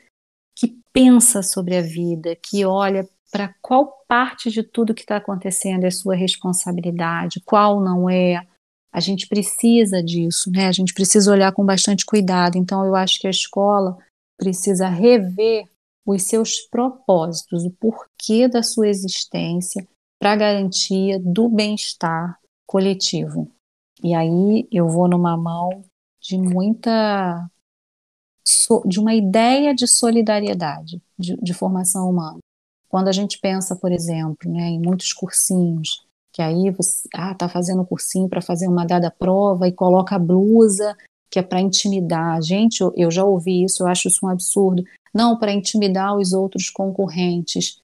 que 0.56 0.78
pensa 0.92 1.42
sobre 1.42 1.76
a 1.76 1.82
vida, 1.82 2.34
que 2.36 2.64
olha 2.64 3.06
para 3.30 3.54
qual 3.60 4.04
parte 4.08 4.50
de 4.50 4.62
tudo 4.62 4.94
que 4.94 5.02
está 5.02 5.16
acontecendo 5.16 5.84
é 5.84 5.90
sua 5.90 6.14
responsabilidade, 6.14 7.42
qual 7.44 7.80
não 7.80 8.08
é. 8.08 8.46
A 8.94 9.00
gente 9.00 9.26
precisa 9.26 10.00
disso, 10.00 10.48
né? 10.52 10.68
A 10.68 10.72
gente 10.72 10.94
precisa 10.94 11.32
olhar 11.32 11.50
com 11.50 11.66
bastante 11.66 12.06
cuidado. 12.06 12.56
Então, 12.56 12.86
eu 12.86 12.94
acho 12.94 13.18
que 13.18 13.26
a 13.26 13.30
escola 13.30 13.98
precisa 14.38 14.88
rever 14.88 15.68
os 16.06 16.22
seus 16.22 16.60
propósitos, 16.60 17.64
o 17.64 17.70
porquê 17.72 18.46
da 18.46 18.62
sua 18.62 18.86
existência 18.86 19.84
para 20.20 20.36
garantia 20.36 21.18
do 21.18 21.48
bem-estar 21.48 22.38
coletivo. 22.64 23.50
E 24.00 24.14
aí 24.14 24.68
eu 24.70 24.88
vou 24.88 25.08
numa 25.08 25.36
mão 25.36 25.84
de 26.20 26.38
muita 26.38 27.50
de 28.86 29.00
uma 29.00 29.14
ideia 29.14 29.74
de 29.74 29.88
solidariedade, 29.88 31.02
de, 31.18 31.34
de 31.36 31.54
formação 31.54 32.10
humana. 32.10 32.38
Quando 32.88 33.08
a 33.08 33.12
gente 33.12 33.38
pensa, 33.40 33.74
por 33.74 33.90
exemplo, 33.90 34.48
né, 34.50 34.68
em 34.68 34.80
muitos 34.80 35.12
cursinhos, 35.12 36.06
que 36.34 36.42
aí 36.42 36.68
você 36.72 37.08
ah, 37.14 37.32
tá 37.32 37.48
fazendo 37.48 37.86
cursinho 37.86 38.28
para 38.28 38.42
fazer 38.42 38.66
uma 38.66 38.84
dada 38.84 39.08
prova 39.08 39.68
e 39.68 39.72
coloca 39.72 40.16
a 40.16 40.18
blusa 40.18 40.96
que 41.30 41.38
é 41.38 41.42
para 41.42 41.60
intimidar. 41.60 42.42
Gente, 42.42 42.80
eu, 42.80 42.92
eu 42.96 43.08
já 43.10 43.24
ouvi 43.24 43.62
isso, 43.62 43.84
eu 43.84 43.86
acho 43.86 44.08
isso 44.08 44.26
um 44.26 44.28
absurdo. 44.28 44.84
Não, 45.14 45.38
para 45.38 45.52
intimidar 45.52 46.16
os 46.16 46.32
outros 46.32 46.68
concorrentes. 46.68 47.78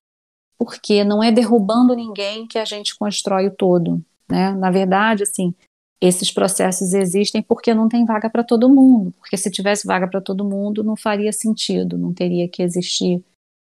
Porque 0.59 1.05
não 1.05 1.23
é 1.23 1.31
derrubando 1.31 1.95
ninguém 1.95 2.45
que 2.45 2.59
a 2.59 2.65
gente 2.65 2.99
constrói 2.99 3.47
o 3.47 3.55
todo. 3.55 4.05
Né? 4.29 4.51
Na 4.53 4.71
verdade, 4.73 5.23
assim, 5.23 5.55
esses 6.01 6.33
processos 6.33 6.93
existem 6.93 7.41
porque 7.41 7.73
não 7.73 7.89
tem 7.89 8.05
vaga 8.05 8.29
para 8.29 8.43
todo 8.43 8.69
mundo. 8.69 9.13
Porque 9.21 9.37
se 9.37 9.49
tivesse 9.49 9.87
vaga 9.87 10.09
para 10.09 10.21
todo 10.21 10.45
mundo, 10.45 10.83
não 10.83 10.97
faria 10.97 11.33
sentido, 11.33 11.97
não 11.97 12.13
teria 12.13 12.49
que 12.49 12.63
existir 12.65 13.23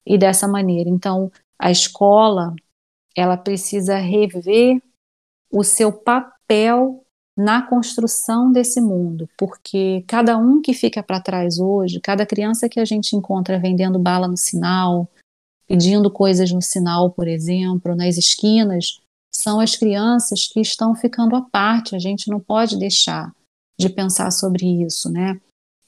e 0.06 0.18
dessa 0.18 0.48
maneira. 0.48 0.90
Então, 0.90 1.30
a 1.60 1.70
escola 1.70 2.56
ela 3.16 3.38
precisa 3.38 3.98
rever 3.98 4.82
o 5.52 5.64
seu 5.64 5.92
papel 5.92 7.04
na 7.38 7.62
construção 7.62 8.52
desse 8.52 8.80
mundo, 8.82 9.28
porque 9.38 10.04
cada 10.08 10.38
um 10.38 10.62
que 10.62 10.74
fica 10.74 11.02
para 11.02 11.22
trás 11.22 11.60
hoje, 11.60 12.00
cada 12.00 12.26
criança 12.26 12.70
que 12.70 12.80
a 12.80 12.86
gente 12.86 13.16
encontra 13.16 13.60
vendendo 13.60 13.98
bala 13.98 14.28
no 14.28 14.38
sinal, 14.38 15.10
pedindo 15.68 16.12
coisas 16.12 16.52
no 16.52 16.62
sinal, 16.62 17.10
por 17.12 17.28
exemplo, 17.28 17.96
nas 17.96 18.18
esquinas, 18.18 19.00
são 19.34 19.60
as 19.60 19.76
crianças 19.76 20.46
que 20.48 20.60
estão 20.60 20.94
ficando 20.94 21.36
à 21.36 21.42
parte. 21.42 21.96
A 21.96 22.00
gente 22.00 22.30
não 22.30 22.40
pode 22.40 22.78
deixar 22.78 23.34
de 23.80 23.90
pensar 23.90 24.30
sobre 24.32 24.84
isso, 24.84 25.10
né? 25.10 25.40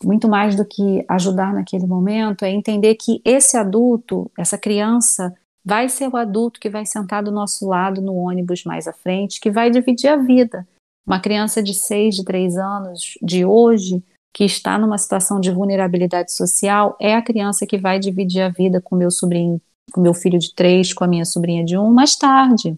muito 0.03 0.27
mais 0.27 0.55
do 0.55 0.65
que 0.65 1.05
ajudar 1.07 1.53
naquele 1.53 1.87
momento, 1.87 2.43
é 2.43 2.51
entender 2.51 2.95
que 2.95 3.21
esse 3.23 3.57
adulto, 3.57 4.29
essa 4.37 4.57
criança, 4.57 5.33
vai 5.65 5.87
ser 5.87 6.07
o 6.07 6.17
adulto 6.17 6.59
que 6.59 6.69
vai 6.69 6.85
sentar 6.85 7.23
do 7.23 7.31
nosso 7.31 7.67
lado 7.67 8.01
no 8.01 8.15
ônibus 8.15 8.63
mais 8.63 8.87
à 8.87 8.93
frente, 8.93 9.39
que 9.39 9.51
vai 9.51 9.69
dividir 9.69 10.07
a 10.09 10.17
vida. 10.17 10.67
Uma 11.05 11.19
criança 11.19 11.61
de 11.61 11.73
6, 11.73 12.15
de 12.15 12.23
3 12.23 12.57
anos 12.57 13.17
de 13.21 13.45
hoje, 13.45 14.03
que 14.33 14.43
está 14.43 14.77
numa 14.77 14.97
situação 14.97 15.39
de 15.39 15.51
vulnerabilidade 15.51 16.33
social, 16.33 16.97
é 16.99 17.15
a 17.15 17.21
criança 17.21 17.67
que 17.67 17.77
vai 17.77 17.99
dividir 17.99 18.41
a 18.41 18.49
vida 18.49 18.81
com 18.81 18.95
meu 18.95 19.11
sobrinho, 19.11 19.61
com 19.91 20.01
meu 20.01 20.13
filho 20.13 20.39
de 20.39 20.53
3, 20.53 20.93
com 20.93 21.03
a 21.03 21.07
minha 21.07 21.25
sobrinha 21.25 21.63
de 21.63 21.77
1, 21.77 21.85
um, 21.85 21.93
mais 21.93 22.15
tarde. 22.15 22.75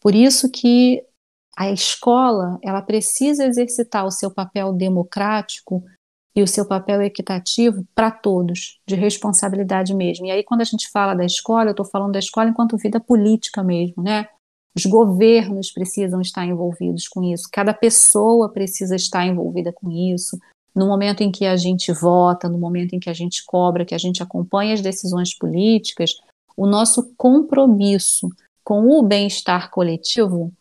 Por 0.00 0.14
isso 0.14 0.50
que 0.50 1.04
a 1.56 1.70
escola, 1.72 2.58
ela 2.62 2.80
precisa 2.80 3.44
exercitar 3.44 4.06
o 4.06 4.12
seu 4.12 4.30
papel 4.30 4.72
democrático 4.72 5.84
e 6.34 6.42
o 6.42 6.46
seu 6.46 6.64
papel 6.66 7.02
equitativo 7.02 7.84
para 7.94 8.10
todos, 8.10 8.78
de 8.86 8.94
responsabilidade 8.94 9.94
mesmo. 9.94 10.26
E 10.26 10.30
aí, 10.30 10.44
quando 10.44 10.60
a 10.60 10.64
gente 10.64 10.88
fala 10.90 11.14
da 11.14 11.24
escola, 11.24 11.66
eu 11.66 11.70
estou 11.72 11.86
falando 11.86 12.12
da 12.12 12.18
escola 12.18 12.50
enquanto 12.50 12.76
vida 12.76 13.00
política 13.00 13.62
mesmo, 13.62 14.02
né? 14.02 14.28
Os 14.76 14.86
governos 14.86 15.72
precisam 15.72 16.20
estar 16.20 16.46
envolvidos 16.46 17.08
com 17.08 17.22
isso, 17.24 17.48
cada 17.52 17.74
pessoa 17.74 18.48
precisa 18.48 18.94
estar 18.94 19.26
envolvida 19.26 19.72
com 19.72 19.90
isso. 19.90 20.38
No 20.74 20.86
momento 20.86 21.22
em 21.22 21.32
que 21.32 21.44
a 21.44 21.56
gente 21.56 21.92
vota, 21.92 22.48
no 22.48 22.58
momento 22.58 22.94
em 22.94 23.00
que 23.00 23.10
a 23.10 23.14
gente 23.14 23.44
cobra, 23.44 23.84
que 23.84 23.94
a 23.94 23.98
gente 23.98 24.22
acompanha 24.22 24.74
as 24.74 24.80
decisões 24.80 25.36
políticas, 25.36 26.12
o 26.56 26.66
nosso 26.66 27.12
compromisso 27.16 28.28
com 28.62 28.86
o 28.86 29.02
bem-estar 29.02 29.70
coletivo 29.70 30.52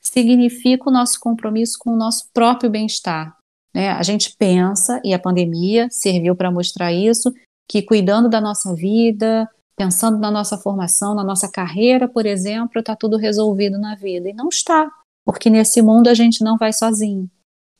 significa 0.00 0.88
o 0.88 0.92
nosso 0.92 1.18
compromisso 1.20 1.78
com 1.78 1.90
o 1.90 1.96
nosso 1.96 2.28
próprio 2.32 2.70
bem-estar, 2.70 3.36
né? 3.78 3.90
A 3.90 4.02
gente 4.02 4.34
pensa, 4.36 5.00
e 5.04 5.14
a 5.14 5.20
pandemia 5.20 5.86
serviu 5.88 6.34
para 6.34 6.50
mostrar 6.50 6.92
isso, 6.92 7.32
que 7.70 7.80
cuidando 7.80 8.28
da 8.28 8.40
nossa 8.40 8.74
vida, 8.74 9.48
pensando 9.76 10.18
na 10.18 10.32
nossa 10.32 10.58
formação, 10.58 11.14
na 11.14 11.22
nossa 11.22 11.48
carreira, 11.48 12.08
por 12.08 12.26
exemplo, 12.26 12.80
está 12.80 12.96
tudo 12.96 13.16
resolvido 13.16 13.78
na 13.78 13.94
vida. 13.94 14.28
E 14.28 14.32
não 14.32 14.48
está, 14.48 14.90
porque 15.24 15.48
nesse 15.48 15.80
mundo 15.80 16.08
a 16.08 16.14
gente 16.14 16.42
não 16.42 16.58
vai 16.58 16.72
sozinho. 16.72 17.30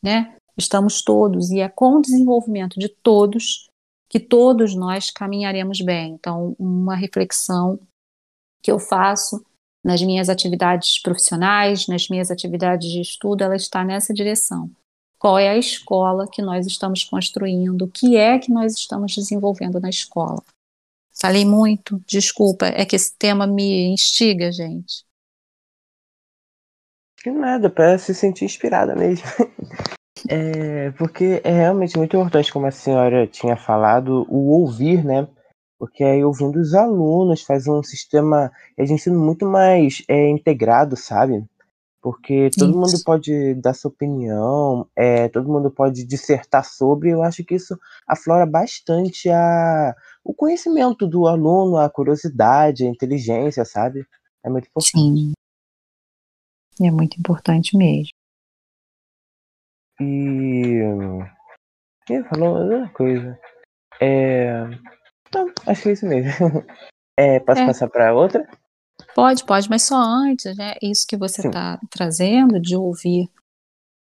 Né? 0.01 0.37
Estamos 0.57 1.03
todos, 1.03 1.51
e 1.51 1.59
é 1.59 1.69
com 1.69 1.97
o 1.97 2.01
desenvolvimento 2.01 2.79
de 2.79 2.89
todos 2.89 3.67
que 4.09 4.21
todos 4.21 4.77
nós 4.77 5.11
caminharemos 5.11 5.81
bem. 5.81 6.13
Então, 6.13 6.55
uma 6.61 6.95
reflexão 6.95 7.77
que 8.63 8.71
eu 8.71 8.79
faço 8.79 9.45
nas 9.85 10.01
minhas 10.01 10.29
atividades 10.29 11.03
profissionais, 11.03 11.89
nas 11.89 12.09
minhas 12.09 12.31
atividades 12.31 12.89
de 12.89 13.01
estudo, 13.01 13.43
ela 13.43 13.57
está 13.57 13.85
nessa 13.85 14.15
direção 14.15 14.71
qual 15.19 15.39
é 15.39 15.49
a 15.49 15.57
escola 15.57 16.29
que 16.31 16.41
nós 16.41 16.67
estamos 16.67 17.05
construindo, 17.05 17.83
o 17.83 17.91
que 17.91 18.17
é 18.17 18.39
que 18.39 18.53
nós 18.53 18.75
estamos 18.75 19.15
desenvolvendo 19.15 19.81
na 19.81 19.91
escola. 19.91 20.43
Falei 21.21 21.45
muito, 21.45 22.01
desculpa, 22.07 22.67
é 22.67 22.85
que 22.87 22.95
esse 22.95 23.17
tema 23.19 23.47
me 23.47 23.89
instiga, 23.89 24.53
gente. 24.53 25.05
Que 27.17 27.31
nada, 27.33 27.69
para 27.69 27.99
se 27.99 28.15
sentir 28.15 28.45
inspirada 28.45 28.95
mesmo. 28.95 29.27
É, 30.29 30.91
porque 30.99 31.41
é 31.45 31.53
realmente 31.53 31.97
muito 31.97 32.17
importante, 32.17 32.53
como 32.53 32.67
a 32.67 32.73
senhora 32.73 33.25
tinha 33.29 33.57
falado, 33.57 34.27
o 34.29 34.51
ouvir, 34.51 35.05
né? 35.05 35.29
Porque 35.79 36.03
aí 36.03 36.25
ouvindo 36.25 36.59
os 36.59 36.75
alunos 36.75 37.43
faz 37.43 37.69
um 37.69 37.85
sistema 37.85 38.51
de 38.77 38.93
ensino 38.93 39.17
muito 39.17 39.47
mais 39.47 40.03
é, 40.09 40.29
integrado, 40.29 40.97
sabe? 40.97 41.45
Porque 42.11 42.49
todo 42.57 42.71
isso. 42.71 42.79
mundo 42.79 43.05
pode 43.05 43.55
dar 43.57 43.75
sua 43.75 43.91
opinião, 43.91 44.89
é, 44.97 45.29
todo 45.29 45.47
mundo 45.47 45.71
pode 45.71 46.07
dissertar 46.07 46.65
sobre. 46.65 47.11
Eu 47.11 47.23
acho 47.23 47.45
que 47.45 47.55
isso 47.55 47.79
aflora 48.07 48.47
bastante 48.47 49.29
a, 49.29 49.95
o 50.25 50.33
conhecimento 50.33 51.07
do 51.07 51.27
aluno, 51.27 51.77
a 51.77 51.91
curiosidade, 51.91 52.87
a 52.87 52.89
inteligência, 52.89 53.63
sabe? 53.63 54.07
É 54.43 54.49
muito 54.49 54.69
importante. 54.69 54.97
Sim. 54.97 55.33
É 56.81 56.91
muito 56.91 57.21
importante 57.21 57.77
mesmo. 57.77 58.09
E. 60.01 60.81
Ele 62.09 62.25
falou 62.25 62.57
outra 62.57 62.89
coisa. 62.95 63.39
É. 64.01 64.63
Então, 65.29 65.53
acho 65.67 65.83
que 65.83 65.89
é 65.91 65.93
isso 65.93 66.07
mesmo. 66.07 66.31
É, 67.21 67.41
posso 67.41 67.61
é. 67.63 67.67
passar 67.67 67.89
para 67.91 68.15
outra? 68.15 68.49
Pode, 69.15 69.45
pode, 69.45 69.69
mas 69.69 69.83
só 69.83 69.97
antes, 69.97 70.57
né? 70.57 70.75
Isso 70.83 71.07
que 71.07 71.17
você 71.17 71.47
está 71.47 71.79
trazendo 71.91 72.61
de 72.61 72.77
ouvir 72.77 73.31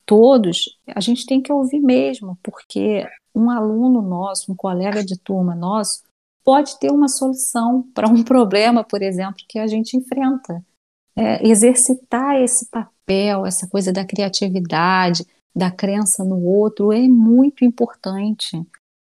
todos, 0.07 0.78
a 0.86 1.01
gente 1.01 1.26
tem 1.26 1.40
que 1.40 1.53
ouvir 1.53 1.80
mesmo, 1.80 2.38
porque 2.43 3.07
um 3.34 3.51
aluno 3.51 4.03
nosso, 4.03 4.53
um 4.53 4.57
colega 4.57 5.05
de 5.05 5.18
turma 5.18 5.55
nosso, 5.55 6.03
pode 6.45 6.78
ter 6.78 6.90
uma 6.90 7.09
solução 7.09 7.82
para 7.95 8.09
um 8.09 8.22
problema, 8.24 8.84
por 8.84 9.03
exemplo, 9.03 9.45
que 9.49 9.59
a 9.59 9.66
gente 9.66 9.97
enfrenta. 9.97 10.62
É, 11.14 11.47
exercitar 11.47 12.40
esse 12.40 12.70
papel, 12.70 13.45
essa 13.45 13.68
coisa 13.68 13.93
da 13.93 14.03
criatividade, 14.03 15.26
da 15.55 15.70
crença 15.70 16.24
no 16.24 16.43
outro, 16.43 16.90
é 16.90 17.07
muito 17.07 17.66
importante. 17.66 18.57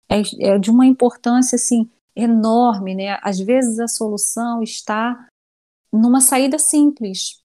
é, 0.08 0.22
é 0.40 0.60
de 0.60 0.70
uma 0.70 0.86
importância 0.86 1.56
assim 1.56 1.90
enorme, 2.16 2.94
né? 2.94 3.18
Às 3.24 3.40
vezes 3.40 3.80
a 3.80 3.88
solução 3.88 4.62
está 4.62 5.28
numa 5.96 6.22
saída 6.22 6.60
simples 6.60 7.42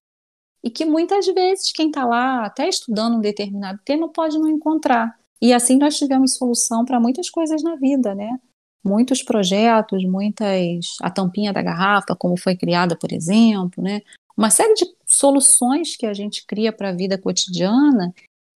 e 0.63 0.71
que 0.71 0.85
muitas 0.85 1.27
vezes 1.27 1.73
quem 1.73 1.89
está 1.89 2.05
lá 2.05 2.45
até 2.45 2.69
estudando 2.69 3.17
um 3.17 3.21
determinado 3.21 3.81
tema 3.85 4.09
pode 4.09 4.39
não 4.39 4.49
encontrar. 4.49 5.19
E 5.41 5.53
assim 5.55 5.79
nós 5.79 5.97
tivemos 5.97 6.37
solução 6.37 6.85
para 6.85 7.01
muitas 7.01 7.31
coisas 7.31 7.63
na 7.63 7.77
vida, 7.77 8.15
né? 8.15 8.39
Muitos 8.85 9.23
projetos, 9.23 10.05
muitas 10.05 10.97
a 11.01 11.11
tampinha 11.11 11.53
da 11.53 11.63
garrafa, 11.63 12.15
como 12.17 12.39
foi 12.39 12.57
criada, 12.57 12.97
por 12.97 13.13
exemplo, 13.13 13.83
né? 13.83 14.03
Uma 14.37 14.51
série 14.51 14.75
de 14.75 14.87
soluções 15.07 15.97
que 15.97 16.07
a 16.07 16.15
gente 16.15 16.47
cria 16.47 16.73
para 16.73 16.91
a 16.91 16.95
vida 16.95 17.19
cotidiana 17.19 18.13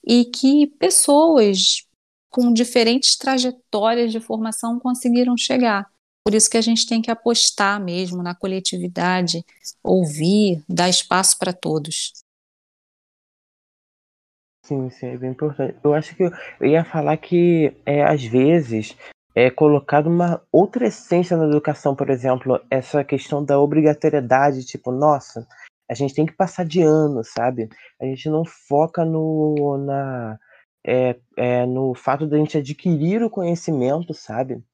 e 0.06 0.24
que 0.26 0.66
pessoas 0.78 1.86
com 2.30 2.52
diferentes 2.52 3.16
trajetórias 3.16 4.12
de 4.12 4.20
formação 4.20 4.78
conseguiram 4.78 5.36
chegar. 5.36 5.90
Por 6.24 6.34
isso 6.34 6.48
que 6.48 6.56
a 6.56 6.62
gente 6.62 6.86
tem 6.86 7.02
que 7.02 7.10
apostar 7.10 7.78
mesmo 7.78 8.22
na 8.22 8.34
coletividade, 8.34 9.44
ouvir, 9.82 10.64
dar 10.66 10.88
espaço 10.88 11.38
para 11.38 11.52
todos. 11.52 12.12
Sim, 14.64 14.88
sim, 14.88 15.06
é 15.08 15.18
bem 15.18 15.32
importante. 15.32 15.76
Eu 15.84 15.92
acho 15.92 16.16
que 16.16 16.22
eu, 16.22 16.32
ia 16.66 16.82
falar 16.82 17.18
que, 17.18 17.76
é, 17.84 18.02
às 18.02 18.24
vezes, 18.24 18.96
é 19.34 19.50
colocado 19.50 20.06
uma 20.06 20.40
outra 20.50 20.86
essência 20.86 21.36
na 21.36 21.44
educação, 21.44 21.94
por 21.94 22.08
exemplo, 22.08 22.58
essa 22.70 23.04
questão 23.04 23.44
da 23.44 23.60
obrigatoriedade, 23.60 24.64
tipo, 24.64 24.90
nossa, 24.90 25.46
a 25.90 25.92
gente 25.92 26.14
tem 26.14 26.24
que 26.24 26.32
passar 26.32 26.64
de 26.64 26.80
ano, 26.80 27.22
sabe? 27.22 27.68
A 28.00 28.06
gente 28.06 28.30
não 28.30 28.42
foca 28.46 29.04
no, 29.04 29.76
na, 29.84 30.38
é, 30.86 31.16
é, 31.36 31.66
no 31.66 31.94
fato 31.94 32.26
da 32.26 32.38
gente 32.38 32.56
adquirir 32.56 33.22
o 33.22 33.28
conhecimento, 33.28 34.14
sabe? 34.14 34.64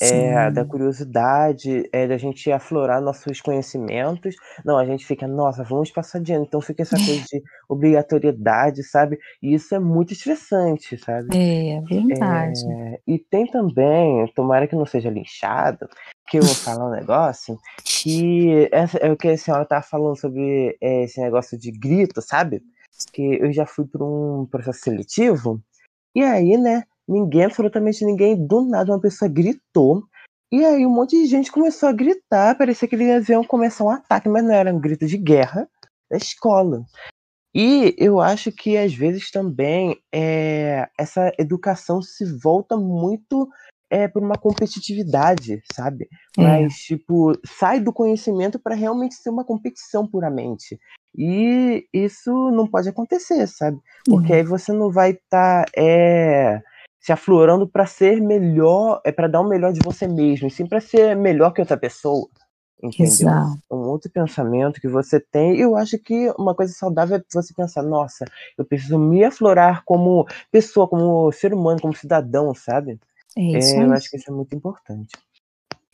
É, 0.00 0.50
da 0.50 0.64
curiosidade, 0.64 1.88
é, 1.92 2.06
da 2.06 2.16
gente 2.16 2.50
aflorar 2.50 3.00
nossos 3.00 3.40
conhecimentos. 3.40 4.36
Não, 4.64 4.76
a 4.76 4.84
gente 4.84 5.06
fica, 5.06 5.26
nossa, 5.26 5.64
vamos 5.64 5.90
passar 5.90 6.18
ano. 6.18 6.44
Então 6.44 6.60
fica 6.60 6.82
essa 6.82 6.96
coisa 6.96 7.24
de 7.30 7.42
obrigatoriedade, 7.68 8.82
sabe? 8.82 9.18
E 9.42 9.54
isso 9.54 9.74
é 9.74 9.78
muito 9.78 10.12
estressante, 10.12 10.98
sabe? 10.98 11.28
É, 11.36 11.80
verdade. 11.80 12.60
É, 12.70 13.00
e 13.06 13.18
tem 13.18 13.46
também, 13.46 14.26
tomara 14.34 14.66
que 14.66 14.76
não 14.76 14.86
seja 14.86 15.10
linchado, 15.10 15.88
que 16.28 16.38
eu 16.38 16.42
vou 16.42 16.54
falar 16.54 16.88
um 16.88 16.92
negócio, 16.92 17.58
que 17.84 18.68
essa, 18.72 18.98
é 18.98 19.10
o 19.10 19.16
que 19.16 19.28
a 19.28 19.38
senhora 19.38 19.64
tá 19.64 19.80
falando 19.80 20.18
sobre 20.18 20.76
é, 20.80 21.04
esse 21.04 21.20
negócio 21.20 21.58
de 21.58 21.70
grito, 21.70 22.20
sabe? 22.20 22.62
Que 23.12 23.38
eu 23.40 23.52
já 23.52 23.66
fui 23.66 23.86
para 23.86 24.04
um 24.04 24.46
processo 24.50 24.80
seletivo, 24.80 25.60
e 26.14 26.22
aí, 26.22 26.56
né, 26.56 26.84
Ninguém, 27.08 27.44
absolutamente 27.44 28.04
ninguém, 28.04 28.46
do 28.46 28.62
nada 28.62 28.92
uma 28.92 29.00
pessoa 29.00 29.30
gritou. 29.30 30.02
E 30.52 30.64
aí 30.64 30.86
um 30.86 30.90
monte 30.90 31.16
de 31.16 31.26
gente 31.26 31.50
começou 31.50 31.88
a 31.88 31.92
gritar, 31.92 32.56
parecia 32.56 32.88
que 32.88 32.94
eles 32.94 33.28
iam 33.28 33.44
começar 33.44 33.84
um 33.84 33.90
ataque, 33.90 34.28
mas 34.28 34.44
não 34.44 34.52
era 34.52 34.72
um 34.72 34.80
grito 34.80 35.06
de 35.06 35.18
guerra 35.18 35.68
da 36.10 36.16
escola. 36.16 36.84
E 37.54 37.94
eu 37.96 38.20
acho 38.20 38.52
que 38.52 38.76
às 38.76 38.94
vezes 38.94 39.30
também 39.30 39.96
é, 40.12 40.88
essa 40.98 41.32
educação 41.38 42.02
se 42.02 42.24
volta 42.38 42.76
muito 42.76 43.48
é, 43.90 44.06
por 44.08 44.22
uma 44.22 44.36
competitividade, 44.36 45.62
sabe? 45.72 46.08
É. 46.36 46.42
Mas, 46.42 46.74
tipo, 46.74 47.32
sai 47.46 47.80
do 47.80 47.92
conhecimento 47.92 48.58
para 48.58 48.74
realmente 48.74 49.14
ser 49.14 49.30
uma 49.30 49.44
competição 49.44 50.06
puramente. 50.06 50.78
E 51.16 51.86
isso 51.92 52.50
não 52.50 52.66
pode 52.66 52.88
acontecer, 52.88 53.46
sabe? 53.46 53.78
Porque 54.04 54.32
uhum. 54.32 54.38
aí 54.38 54.44
você 54.44 54.72
não 54.72 54.90
vai 54.90 55.12
estar. 55.12 55.64
Tá, 55.64 55.70
é, 55.76 56.60
se 57.06 57.12
aflorando 57.12 57.68
para 57.68 57.86
ser 57.86 58.20
melhor, 58.20 59.00
é 59.04 59.12
para 59.12 59.28
dar 59.28 59.40
o 59.40 59.48
melhor 59.48 59.72
de 59.72 59.78
você 59.78 60.08
mesmo, 60.08 60.48
e 60.48 60.50
sim 60.50 60.66
para 60.66 60.80
ser 60.80 61.14
melhor 61.14 61.52
que 61.52 61.60
outra 61.60 61.76
pessoa. 61.76 62.28
Entendeu? 62.82 63.06
Exato. 63.06 63.58
Um 63.70 63.76
outro 63.76 64.10
pensamento 64.10 64.80
que 64.80 64.88
você 64.88 65.20
tem, 65.20 65.56
eu 65.56 65.76
acho 65.76 65.96
que 66.00 66.28
uma 66.36 66.52
coisa 66.52 66.72
saudável 66.72 67.18
é 67.18 67.22
você 67.32 67.54
pensar, 67.54 67.84
nossa, 67.84 68.24
eu 68.58 68.64
preciso 68.64 68.98
me 68.98 69.22
aflorar 69.22 69.84
como 69.84 70.26
pessoa, 70.50 70.88
como 70.88 71.30
ser 71.30 71.54
humano, 71.54 71.80
como 71.80 71.94
cidadão, 71.94 72.52
sabe? 72.56 72.98
É 73.38 73.56
isso 73.56 73.76
é, 73.76 73.84
eu 73.84 73.92
acho 73.92 74.10
que 74.10 74.16
isso 74.16 74.28
é 74.28 74.34
muito 74.34 74.56
importante. 74.56 75.16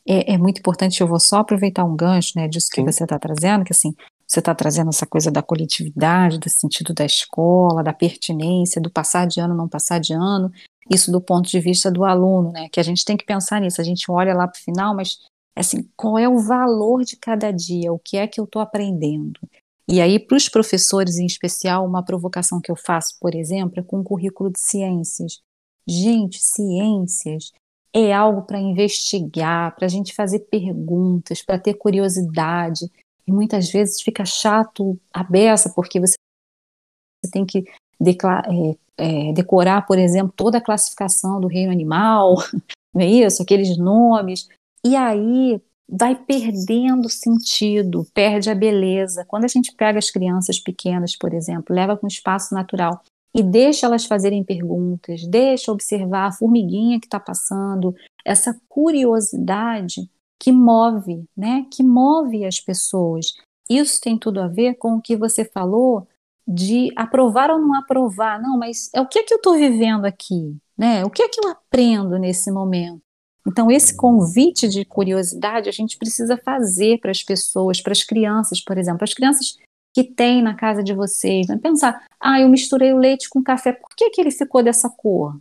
É, 0.09 0.33
é, 0.33 0.39
muito 0.39 0.61
importante, 0.61 1.03
eu 1.03 1.07
vou 1.07 1.21
só 1.21 1.41
aproveitar 1.41 1.85
um 1.85 1.95
gancho, 1.95 2.33
né, 2.37 2.49
disso 2.49 2.71
que 2.71 2.81
Sim. 2.81 2.87
você 2.87 3.05
está 3.05 3.19
trazendo, 3.19 3.67
que 3.67 3.73
assim, 3.75 3.95
você 4.27 4.39
está 4.39 4.55
trazendo 4.55 4.89
essa 4.89 5.05
coisa 5.05 5.31
da 5.31 5.43
coletividade, 5.43 6.39
do 6.39 6.49
sentido 6.49 6.95
da 6.95 7.05
escola, 7.05 7.83
da 7.83 7.93
pertinência, 7.93 8.81
do 8.81 8.91
passar 8.91 9.27
de 9.27 9.41
ano, 9.41 9.55
não 9.55 9.69
passar 9.69 10.01
de 10.01 10.15
ano, 10.15 10.51
isso 10.93 11.11
do 11.11 11.21
ponto 11.21 11.49
de 11.49 11.61
vista 11.61 11.91
do 11.91 12.05
aluno, 12.05 12.53
né? 12.53 12.69
Que 12.71 12.81
a 12.81 12.83
gente 12.83 13.05
tem 13.05 13.17
que 13.17 13.25
pensar 13.25 13.61
nisso. 13.61 13.81
A 13.81 13.85
gente 13.85 14.11
olha 14.11 14.35
lá 14.35 14.47
para 14.47 14.59
o 14.59 14.63
final, 14.63 14.95
mas 14.95 15.19
assim, 15.57 15.89
qual 15.97 16.19
é 16.19 16.29
o 16.29 16.39
valor 16.39 17.05
de 17.05 17.17
cada 17.17 17.51
dia? 17.51 17.93
O 17.93 17.99
que 17.99 18.17
é 18.17 18.27
que 18.27 18.41
eu 18.41 18.45
estou 18.45 18.61
aprendendo? 18.61 19.41
E 19.89 20.01
aí, 20.01 20.19
para 20.19 20.37
os 20.37 20.49
professores 20.49 21.19
em 21.19 21.27
especial, 21.27 21.85
uma 21.85 22.05
provocação 22.05 22.61
que 22.61 22.71
eu 22.71 22.77
faço, 22.77 23.17
por 23.21 23.35
exemplo, 23.35 23.81
é 23.81 23.83
com 23.83 24.01
o 24.01 24.05
currículo 24.05 24.51
de 24.51 24.61
ciências. 24.61 25.41
Gente, 25.87 26.39
ciências 26.41 27.53
é 27.93 28.13
algo 28.13 28.43
para 28.43 28.59
investigar, 28.59 29.75
para 29.75 29.87
a 29.87 29.89
gente 29.89 30.15
fazer 30.15 30.41
perguntas, 30.41 31.43
para 31.43 31.59
ter 31.59 31.75
curiosidade. 31.75 32.91
E 33.27 33.33
muitas 33.33 33.71
vezes 33.71 34.01
fica 34.01 34.25
chato 34.25 34.99
a 35.13 35.23
beça, 35.23 35.71
porque 35.75 36.01
você 36.01 36.15
tem 37.31 37.45
que 37.45 37.65
é, 38.47 38.77
é, 38.97 39.33
decorar, 39.33 39.87
por 39.87 39.99
exemplo, 39.99 40.33
toda 40.37 40.59
a 40.59 40.63
classificação 40.63 41.41
do 41.41 41.47
reino 41.47 41.73
animal, 41.73 42.37
não 42.95 43.03
é 43.03 43.07
isso? 43.07 43.43
Aqueles 43.43 43.77
nomes. 43.77 44.49
E 44.85 44.97
aí 44.97 45.61
vai 45.89 46.15
perdendo 46.15 47.09
sentido, 47.09 48.07
perde 48.15 48.51
a 48.51 48.55
beleza. 48.55 49.25
Quando 49.27 49.45
a 49.45 49.49
gente 49.49 49.75
pega 49.75 49.99
as 49.99 50.11
crianças 50.11 50.59
pequenas, 50.59 51.17
por 51.17 51.35
exemplo, 51.35 51.75
leva 51.75 51.97
para 51.97 52.07
um 52.07 52.09
espaço 52.09 52.55
natural 52.55 53.03
e 53.35 53.43
deixa 53.43 53.87
elas 53.87 54.05
fazerem 54.05 54.45
perguntas, 54.45 55.27
deixa 55.27 55.73
observar 55.73 56.29
a 56.29 56.33
formiguinha 56.33 57.01
que 57.01 57.07
está 57.07 57.21
passando, 57.21 57.95
essa 58.25 58.59
curiosidade 58.69 60.09
que 60.41 60.51
move, 60.51 61.25
né? 61.37 61.67
Que 61.71 61.83
move 61.83 62.45
as 62.45 62.61
pessoas. 62.61 63.35
Isso 63.69 64.01
tem 64.01 64.19
tudo 64.19 64.41
a 64.41 64.49
ver 64.49 64.75
com 64.75 64.97
o 64.97 65.01
que 65.01 65.17
você 65.17 65.45
falou 65.45 66.07
de 66.47 66.93
aprovar 66.97 67.51
ou 67.51 67.59
não 67.59 67.75
aprovar. 67.75 68.41
Não, 68.41 68.59
mas 68.59 68.91
é 68.95 69.01
o 69.01 69.07
que 69.07 69.19
é 69.19 69.23
que 69.23 69.33
eu 69.33 69.39
estou 69.39 69.55
vivendo 69.57 70.05
aqui, 70.05 70.57
né? 70.77 71.05
O 71.05 71.11
que 71.11 71.23
é 71.23 71.29
que 71.29 71.41
eu 71.45 71.51
aprendo 71.51 72.19
nesse 72.19 72.51
momento? 72.51 73.01
Então, 73.47 73.71
esse 73.71 73.97
convite 73.97 74.69
de 74.69 74.85
curiosidade 74.85 75.69
a 75.69 75.73
gente 75.73 75.99
precisa 75.99 76.37
fazer 76.37 77.01
para 77.01 77.11
as 77.11 77.23
pessoas, 77.23 77.81
para 77.81 77.93
as 77.93 78.05
crianças, 78.05 78.61
por 78.61 78.79
exemplo, 78.79 79.03
as 79.03 79.13
crianças 79.13 79.57
que 79.95 80.05
tem 80.05 80.41
na 80.41 80.55
casa 80.55 80.83
de 80.83 80.95
vocês, 80.95 81.47
né? 81.49 81.59
pensar, 81.59 82.07
ah, 82.19 82.41
eu 82.41 82.49
misturei 82.49 82.93
o 82.93 82.99
leite 82.99 83.29
com 83.29 83.43
café, 83.43 83.73
por 83.73 83.91
que, 83.95 84.11
que 84.11 84.21
ele 84.21 84.31
ficou 84.31 84.63
dessa 84.63 84.89
cor? 84.89 85.35
O 85.35 85.41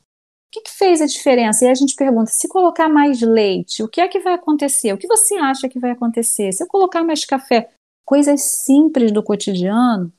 que, 0.52 0.62
que 0.62 0.72
fez 0.72 1.00
a 1.00 1.06
diferença? 1.06 1.64
E 1.64 1.70
a 1.70 1.74
gente 1.74 1.96
pergunta, 1.96 2.30
se 2.30 2.50
colocar 2.50 2.90
mais 2.90 3.22
leite, 3.22 3.82
o 3.82 3.88
que 3.88 4.02
é 4.02 4.08
que 4.10 4.20
vai 4.20 4.34
acontecer? 4.34 4.92
O 4.92 4.98
que 4.98 5.08
você 5.08 5.36
acha 5.36 5.70
que 5.70 5.80
vai 5.80 5.92
acontecer? 5.92 6.52
Se 6.52 6.62
eu 6.62 6.68
colocar 6.68 7.04
mais 7.06 7.24
café, 7.24 7.70
coisas 8.04 8.42
simples 8.42 9.14
do 9.14 9.24
cotidiano 9.24 10.12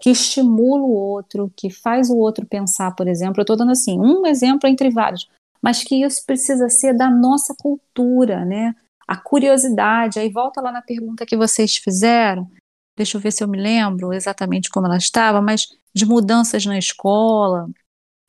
que 0.00 0.10
estimula 0.10 0.82
o 0.82 0.92
outro, 0.92 1.52
que 1.54 1.70
faz 1.70 2.08
o 2.08 2.16
outro 2.16 2.46
pensar, 2.46 2.94
por 2.94 3.06
exemplo. 3.06 3.40
Eu 3.40 3.42
estou 3.42 3.56
dando 3.56 3.72
assim 3.72 4.00
um 4.00 4.26
exemplo 4.26 4.68
entre 4.68 4.90
vários, 4.90 5.28
mas 5.62 5.84
que 5.84 6.02
isso 6.02 6.24
precisa 6.24 6.68
ser 6.68 6.96
da 6.96 7.10
nossa 7.10 7.54
cultura, 7.54 8.44
né? 8.44 8.74
A 9.06 9.16
curiosidade. 9.16 10.18
Aí 10.18 10.30
volta 10.30 10.60
lá 10.60 10.72
na 10.72 10.80
pergunta 10.80 11.26
que 11.26 11.36
vocês 11.36 11.76
fizeram. 11.76 12.50
Deixa 12.96 13.16
eu 13.16 13.20
ver 13.20 13.32
se 13.32 13.44
eu 13.44 13.48
me 13.48 13.60
lembro 13.60 14.12
exatamente 14.12 14.70
como 14.70 14.86
ela 14.86 14.96
estava, 14.96 15.42
mas 15.42 15.68
de 15.94 16.06
mudanças 16.06 16.64
na 16.64 16.78
escola, 16.78 17.68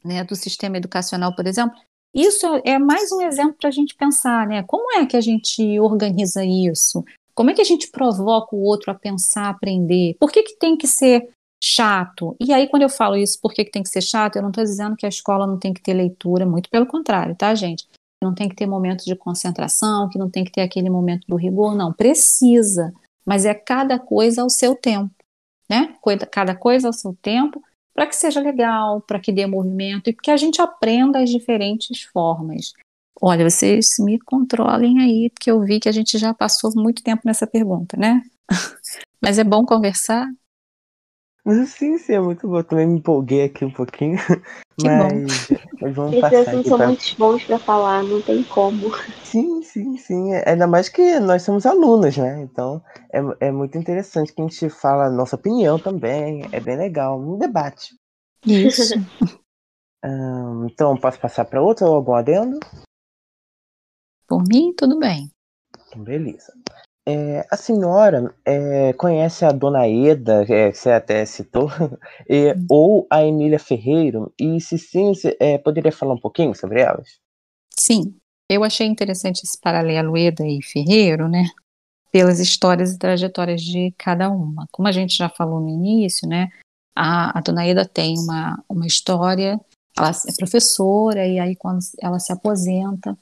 né, 0.04 0.24
do 0.24 0.36
sistema 0.36 0.78
educacional, 0.78 1.34
por 1.36 1.48
exemplo. 1.48 1.78
Isso 2.14 2.46
é 2.66 2.78
mais 2.78 3.12
um 3.12 3.22
exemplo 3.22 3.56
para 3.60 3.70
a 3.70 3.72
gente 3.72 3.96
pensar, 3.96 4.46
né? 4.46 4.64
Como 4.64 4.92
é 4.98 5.06
que 5.06 5.16
a 5.16 5.22
gente 5.22 5.80
organiza 5.80 6.44
isso? 6.44 7.04
Como 7.34 7.50
é 7.50 7.54
que 7.54 7.62
a 7.62 7.66
gente 7.66 7.90
provoca 7.90 8.54
o 8.54 8.62
outro 8.62 8.92
a 8.92 8.96
pensar, 8.96 9.50
aprender? 9.50 10.16
Por 10.20 10.30
que, 10.30 10.44
que 10.44 10.58
tem 10.58 10.76
que 10.76 10.88
ser 10.88 11.30
chato. 11.64 12.36
E 12.40 12.52
aí, 12.52 12.68
quando 12.68 12.84
eu 12.84 12.90
falo 12.90 13.16
isso, 13.16 13.40
por 13.40 13.54
que, 13.54 13.64
que 13.64 13.72
tem 13.72 13.84
que 13.84 13.90
ser 13.90 14.02
chato? 14.02 14.36
Eu 14.36 14.42
não 14.42 14.50
estou 14.50 14.64
dizendo 14.64 14.96
que 14.96 15.06
a 15.06 15.10
escola 15.10 15.46
não 15.46 15.60
tem 15.60 15.74
que 15.74 15.82
ter 15.82 15.94
leitura, 15.94 16.46
muito 16.46 16.70
pelo 16.70 16.86
contrário, 16.86 17.36
tá, 17.36 17.54
gente? 17.54 17.88
Não 18.24 18.34
tem 18.34 18.50
que 18.50 18.56
ter 18.56 18.66
momento 18.66 19.06
de 19.06 19.16
concentração, 19.16 20.10
que 20.10 20.18
não 20.18 20.30
tem 20.30 20.44
que 20.44 20.52
ter 20.52 20.62
aquele 20.62 20.90
momento 20.90 21.26
do 21.28 21.36
rigor, 21.36 21.76
não. 21.76 21.94
Precisa, 21.94 22.94
mas 23.26 23.46
é 23.46 23.54
cada 23.54 24.00
coisa 24.00 24.42
ao 24.42 24.50
seu 24.50 24.76
tempo, 24.76 25.14
né? 25.70 25.96
Cada 26.32 26.56
coisa 26.56 26.88
ao 26.88 26.94
seu 26.94 27.16
tempo, 27.22 27.62
para 27.94 28.08
que 28.08 28.16
seja 28.16 28.40
legal, 28.40 29.02
para 29.02 29.20
que 29.20 29.32
dê 29.32 29.46
movimento 29.46 30.10
e 30.10 30.14
que 30.14 30.32
a 30.32 30.38
gente 30.38 30.62
aprenda 30.62 31.20
as 31.20 31.30
diferentes 31.30 32.04
formas. 32.04 32.74
Olha, 33.20 33.48
vocês 33.48 33.98
me 34.00 34.20
controlem 34.20 35.00
aí, 35.00 35.30
porque 35.30 35.52
eu 35.52 35.62
vi 35.62 35.80
que 35.80 35.90
a 35.90 35.92
gente 35.92 36.18
já 36.18 36.34
passou 36.34 36.72
muito 36.76 37.04
tempo 37.04 37.22
nessa 37.26 37.46
pergunta, 37.46 37.96
né? 37.98 38.24
Mas 39.22 39.38
é 39.38 39.44
bom 39.44 39.64
conversar, 39.64 40.28
Sim, 41.66 41.98
sim, 41.98 42.14
é 42.14 42.20
muito 42.20 42.48
bom. 42.48 42.62
Também 42.64 42.88
me 42.88 42.98
empolguei 43.00 43.44
aqui 43.46 43.66
um 43.66 43.72
pouquinho. 43.72 44.18
Que 44.78 44.88
mas, 44.88 45.52
mas 45.82 45.96
vamos 45.96 46.12
Esses 46.18 46.22
passar 46.22 46.42
assuntos 46.42 46.60
aqui 46.60 46.70
são 46.70 46.78
pra... 46.78 46.88
muito 46.88 47.04
bons 47.18 47.44
pra 47.44 47.60
falar, 47.60 48.04
não 48.04 48.22
tem 48.22 48.42
como. 48.44 48.90
Sim, 49.24 49.62
sim, 49.62 49.98
sim. 49.98 50.34
Ainda 50.46 50.66
mais 50.66 50.88
que 50.88 51.20
nós 51.20 51.44
somos 51.44 51.66
alunos, 51.66 52.18
né? 52.18 52.42
Então 52.42 52.82
é, 53.12 53.48
é 53.48 53.52
muito 53.52 53.78
interessante 53.78 54.34
que 54.34 54.42
a 54.42 54.48
gente 54.48 54.70
fala 54.70 55.06
a 55.06 55.12
nossa 55.12 55.36
opinião 55.36 55.78
também. 55.78 56.42
É 56.52 56.60
bem 56.60 56.78
legal. 56.78 57.20
Um 57.20 57.38
debate. 57.38 57.94
Isso. 58.46 58.82
Ahn, 60.04 60.66
então, 60.66 60.98
posso 60.98 61.20
passar 61.20 61.46
para 61.46 61.62
outro 61.62 61.86
ou 61.86 61.94
algum 61.94 62.16
adendo? 62.16 62.60
Por 64.28 64.44
mim, 64.48 64.74
tudo 64.76 64.98
bem. 64.98 65.30
Então, 65.90 66.04
beleza. 66.04 66.54
É, 67.12 67.46
a 67.52 67.58
senhora 67.58 68.34
é, 68.46 68.94
conhece 68.94 69.44
a 69.44 69.52
Dona 69.52 69.86
Eda, 69.86 70.44
é, 70.48 70.72
que 70.72 70.78
você 70.78 70.92
até 70.92 71.26
citou, 71.26 71.68
e- 72.30 72.54
Hum. 72.54 72.66
ou 72.70 73.08
a 73.10 73.22
Emília 73.24 73.60
Ferreiro? 73.60 74.34
E 74.40 74.62
se 74.62 74.78
sim, 74.78 75.14
você 75.14 75.36
é, 75.40 75.58
poderia 75.58 75.92
falar 75.92 76.14
um 76.14 76.20
pouquinho 76.20 76.56
sobre 76.56 76.80
elas? 76.80 77.20
Sim, 77.78 78.16
eu 78.50 78.64
achei 78.64 78.88
interessante 78.88 79.44
esse 79.44 79.60
paralelo 79.60 80.18
Eda 80.18 80.46
e 80.48 80.62
Ferreiro, 80.64 81.28
né? 81.28 81.44
Pelas 82.12 82.40
histórias 82.40 82.94
e 82.94 82.98
trajetórias 82.98 83.62
de 83.62 83.94
cada 83.98 84.30
uma. 84.30 84.66
Como 84.72 84.88
a 84.88 84.92
gente 84.92 85.16
já 85.16 85.28
falou 85.28 85.60
no 85.60 85.70
início, 85.70 86.28
né? 86.28 86.50
A, 86.96 87.38
a 87.38 87.42
Dona 87.42 87.66
Eda 87.66 87.86
tem 87.86 88.18
uma, 88.20 88.64
uma 88.70 88.88
história, 88.88 89.60
ela 89.98 90.12
é 90.12 90.34
professora, 90.38 91.28
e 91.28 91.40
aí 91.40 91.56
quando 91.58 91.80
ela 92.02 92.20
se 92.20 92.32
aposenta, 92.32 93.18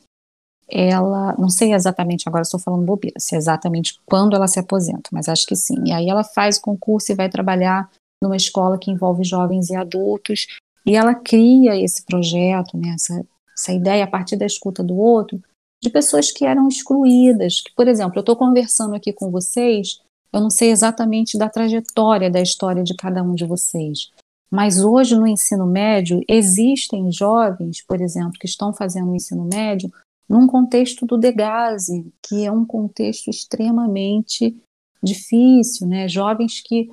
ela, 0.71 1.35
não 1.37 1.49
sei 1.49 1.73
exatamente, 1.73 2.27
agora 2.27 2.43
estou 2.43 2.59
falando 2.59 2.85
bobeira, 2.85 3.19
se 3.19 3.35
é 3.35 3.37
exatamente 3.37 3.99
quando 4.05 4.35
ela 4.35 4.47
se 4.47 4.59
aposenta, 4.59 5.09
mas 5.11 5.27
acho 5.27 5.45
que 5.45 5.55
sim. 5.55 5.83
E 5.85 5.91
aí 5.91 6.09
ela 6.09 6.23
faz 6.23 6.57
o 6.57 6.61
concurso 6.61 7.11
e 7.11 7.15
vai 7.15 7.29
trabalhar 7.29 7.89
numa 8.21 8.35
escola 8.35 8.77
que 8.77 8.91
envolve 8.91 9.23
jovens 9.23 9.69
e 9.69 9.75
adultos, 9.75 10.47
e 10.85 10.95
ela 10.95 11.15
cria 11.15 11.75
esse 11.75 12.05
projeto, 12.05 12.77
né, 12.77 12.93
essa, 12.95 13.25
essa 13.57 13.73
ideia 13.73 14.03
a 14.03 14.07
partir 14.07 14.35
da 14.35 14.45
escuta 14.45 14.83
do 14.83 14.97
outro, 14.97 15.41
de 15.81 15.89
pessoas 15.89 16.31
que 16.31 16.45
eram 16.45 16.67
excluídas, 16.67 17.61
que, 17.61 17.73
por 17.73 17.87
exemplo, 17.87 18.17
eu 18.17 18.21
estou 18.21 18.35
conversando 18.35 18.95
aqui 18.95 19.13
com 19.13 19.31
vocês, 19.31 20.01
eu 20.31 20.41
não 20.41 20.49
sei 20.49 20.71
exatamente 20.71 21.37
da 21.37 21.49
trajetória 21.49 22.29
da 22.29 22.41
história 22.41 22.83
de 22.83 22.95
cada 22.95 23.23
um 23.23 23.33
de 23.33 23.45
vocês, 23.45 24.11
mas 24.51 24.83
hoje 24.83 25.15
no 25.15 25.27
ensino 25.27 25.65
médio 25.65 26.21
existem 26.27 27.11
jovens, 27.11 27.83
por 27.87 28.01
exemplo, 28.01 28.33
que 28.33 28.47
estão 28.47 28.73
fazendo 28.73 29.11
o 29.11 29.15
ensino 29.15 29.45
médio 29.45 29.91
num 30.29 30.45
contexto 30.45 31.05
do 31.05 31.17
degase, 31.17 32.13
que 32.21 32.45
é 32.45 32.51
um 32.51 32.63
contexto 32.63 33.29
extremamente 33.29 34.55
difícil, 35.01 35.87
né? 35.87 36.07
Jovens 36.07 36.61
que 36.61 36.91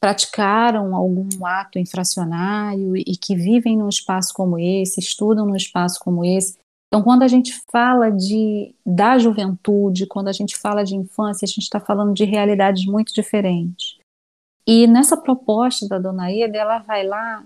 praticaram 0.00 0.94
algum 0.94 1.28
ato 1.44 1.78
infracionário 1.78 2.96
e 2.96 3.16
que 3.16 3.34
vivem 3.34 3.76
num 3.76 3.88
espaço 3.88 4.32
como 4.32 4.58
esse, 4.58 5.00
estudam 5.00 5.44
num 5.44 5.56
espaço 5.56 5.98
como 6.00 6.24
esse. 6.24 6.58
Então, 6.88 7.02
quando 7.02 7.22
a 7.22 7.28
gente 7.28 7.52
fala 7.70 8.10
de 8.10 8.74
da 8.84 9.18
juventude, 9.18 10.06
quando 10.06 10.28
a 10.28 10.32
gente 10.32 10.56
fala 10.56 10.82
de 10.82 10.96
infância, 10.96 11.44
a 11.44 11.48
gente 11.48 11.62
está 11.62 11.78
falando 11.78 12.14
de 12.14 12.24
realidades 12.24 12.86
muito 12.86 13.12
diferentes. 13.12 13.98
E 14.66 14.86
nessa 14.86 15.16
proposta 15.16 15.86
da 15.86 15.98
Dona 15.98 16.32
Eda, 16.32 16.58
ela 16.58 16.78
vai 16.78 17.06
lá 17.06 17.44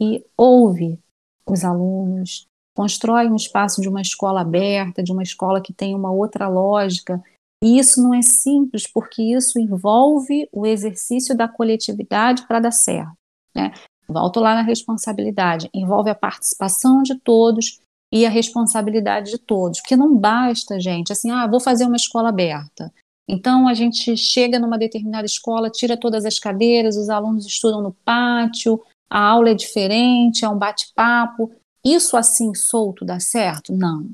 e 0.00 0.24
ouve 0.36 0.98
os 1.46 1.64
alunos, 1.64 2.46
constrói 2.74 3.28
um 3.28 3.36
espaço 3.36 3.80
de 3.80 3.88
uma 3.88 4.00
escola 4.00 4.40
aberta, 4.40 5.02
de 5.02 5.12
uma 5.12 5.22
escola 5.22 5.60
que 5.60 5.72
tem 5.72 5.94
uma 5.94 6.10
outra 6.10 6.48
lógica. 6.48 7.22
E 7.62 7.78
isso 7.78 8.02
não 8.02 8.12
é 8.12 8.22
simples, 8.22 8.86
porque 8.86 9.22
isso 9.22 9.58
envolve 9.58 10.48
o 10.52 10.66
exercício 10.66 11.36
da 11.36 11.46
coletividade 11.46 12.46
para 12.46 12.60
dar 12.60 12.72
certo. 12.72 13.12
Né? 13.54 13.72
Volto 14.08 14.40
lá 14.40 14.54
na 14.54 14.62
responsabilidade, 14.62 15.70
envolve 15.72 16.10
a 16.10 16.14
participação 16.14 17.02
de 17.02 17.14
todos 17.20 17.80
e 18.12 18.26
a 18.26 18.30
responsabilidade 18.30 19.30
de 19.30 19.38
todos, 19.38 19.80
porque 19.80 19.96
não 19.96 20.14
basta, 20.14 20.78
gente, 20.78 21.12
assim, 21.12 21.30
ah, 21.30 21.46
vou 21.46 21.60
fazer 21.60 21.86
uma 21.86 21.96
escola 21.96 22.28
aberta. 22.28 22.92
Então 23.26 23.66
a 23.66 23.72
gente 23.72 24.14
chega 24.16 24.58
numa 24.58 24.76
determinada 24.76 25.24
escola, 25.24 25.70
tira 25.70 25.96
todas 25.96 26.26
as 26.26 26.38
cadeiras, 26.38 26.96
os 26.96 27.08
alunos 27.08 27.46
estudam 27.46 27.80
no 27.80 27.92
pátio, 28.04 28.82
a 29.08 29.18
aula 29.18 29.50
é 29.50 29.54
diferente, 29.54 30.44
é 30.44 30.48
um 30.48 30.58
bate-papo. 30.58 31.50
Isso 31.84 32.16
assim 32.16 32.54
solto 32.54 33.04
dá 33.04 33.18
certo? 33.18 33.72
Não. 33.72 34.10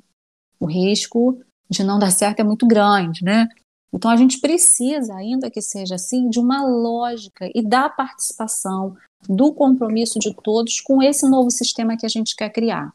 O 0.59 0.67
risco 0.67 1.41
de 1.69 1.85
não 1.85 1.99
dar 1.99 2.11
certo 2.11 2.41
é 2.41 2.45
muito 2.45 2.67
grande, 2.67 3.23
né? 3.23 3.49
Então 3.93 4.11
a 4.11 4.17
gente 4.17 4.41
precisa, 4.41 5.15
ainda 5.15 5.51
que 5.51 5.63
seja 5.63 5.95
assim, 5.95 6.29
de 6.29 6.39
uma 6.39 6.65
lógica 6.65 7.51
e 7.55 7.63
da 7.63 7.89
participação, 7.89 8.97
do 9.29 9.53
compromisso 9.53 10.19
de 10.19 10.35
todos 10.35 10.81
com 10.81 11.03
esse 11.03 11.29
novo 11.29 11.51
sistema 11.51 11.97
que 11.97 12.07
a 12.07 12.09
gente 12.09 12.37
quer 12.37 12.51
criar. 12.51 12.93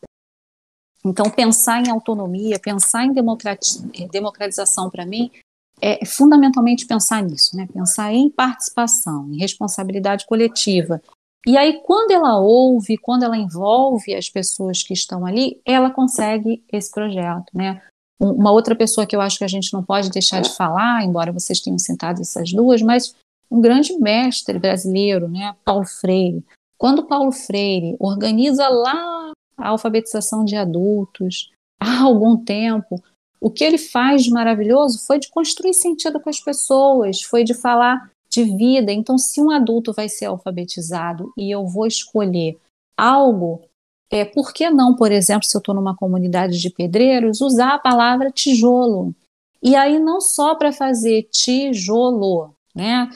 Então 1.03 1.30
pensar 1.30 1.82
em 1.86 1.89
autonomia, 1.89 2.59
pensar 2.59 3.05
em 3.05 3.13
democratização 4.09 4.89
para 4.89 5.05
mim 5.05 5.32
é 5.82 6.05
fundamentalmente 6.05 6.86
pensar 6.86 7.21
nisso, 7.21 7.57
né? 7.57 7.67
Pensar 7.74 8.13
em 8.13 8.30
participação, 8.30 9.28
em 9.34 9.38
responsabilidade 9.38 10.26
coletiva. 10.26 11.01
E 11.46 11.58
aí, 11.58 11.82
quando 11.84 12.12
ela 12.12 12.39
ouve, 12.39 12.98
quando 12.98 13.24
ela 13.24 13.38
envolve 13.38 14.16
as 14.16 14.30
pessoas 14.30 14.82
que 14.82 14.94
estão 14.94 15.26
ali, 15.26 15.60
ela 15.66 15.91
consegue 15.91 16.64
esse 16.72 16.89
projeto, 16.89 17.52
né? 17.54 17.82
Uma 18.20 18.52
outra 18.52 18.76
pessoa 18.76 19.06
que 19.06 19.16
eu 19.16 19.20
acho 19.20 19.38
que 19.38 19.44
a 19.44 19.50
gente 19.50 19.74
não 19.74 19.84
pode 19.84 20.10
deixar 20.10 20.41
de 20.41 20.56
falar, 20.56 21.04
embora 21.04 21.34
vocês 21.34 21.60
tenham 21.60 21.78
citado 21.78 22.22
essas 22.22 22.54
duas, 22.54 22.82
mas 22.82 23.14
um 23.52 23.60
grande 23.60 23.94
mestre 24.00 24.58
brasileiro, 24.58 25.28
né? 25.28 25.54
Paulo 25.66 25.86
Freire. 25.86 26.44
Quando 26.78 27.04
Paulo 27.04 27.32
Freire 27.32 27.96
organiza 28.00 28.68
lá 28.70 29.32
a 29.58 29.70
alfabetização 29.70 30.46
de 30.46 30.56
adultos, 30.56 31.52
há 31.80 32.04
algum 32.04 32.38
tempo, 32.38 33.02
o 33.41 33.52
que 33.52 33.64
ele 33.64 33.78
faz 33.78 34.24
de 34.24 34.32
maravilhoso 34.32 35.06
foi 35.06 35.20
de 35.20 35.30
construir 35.30 35.74
sentido 35.74 36.20
com 36.22 36.30
as 36.30 36.39
pessoas, 36.39 37.22
foi 37.22 37.44
de 37.44 37.54
falar 37.54 38.10
de 38.34 38.44
vida. 38.44 38.92
Então, 38.92 39.18
se 39.18 39.42
um 39.42 39.52
adulto 39.52 39.94
vai 39.94 40.10
ser 40.10 40.26
alfabetizado 40.26 41.32
e 41.38 41.52
eu 41.52 41.68
vou 41.68 41.86
escolher 41.86 42.58
algo, 42.98 43.62
é, 44.12 44.26
por 44.26 44.54
que 44.54 44.70
não, 44.70 44.96
por 44.96 45.12
exemplo, 45.12 45.46
se 45.46 45.56
eu 45.56 45.60
estou 45.60 45.74
numa 45.74 45.96
comunidade 45.96 46.60
de 46.60 46.70
pedreiros, 46.70 47.42
usar 47.42 47.76
a 47.76 47.80
palavra 47.80 48.32
tijolo? 48.32 49.14
E 49.62 49.76
aí, 49.76 49.98
não 50.00 50.20
só 50.20 50.56
para 50.56 50.72
fazer 50.72 51.24
tijolo, 51.32 52.54
né? 52.76 53.10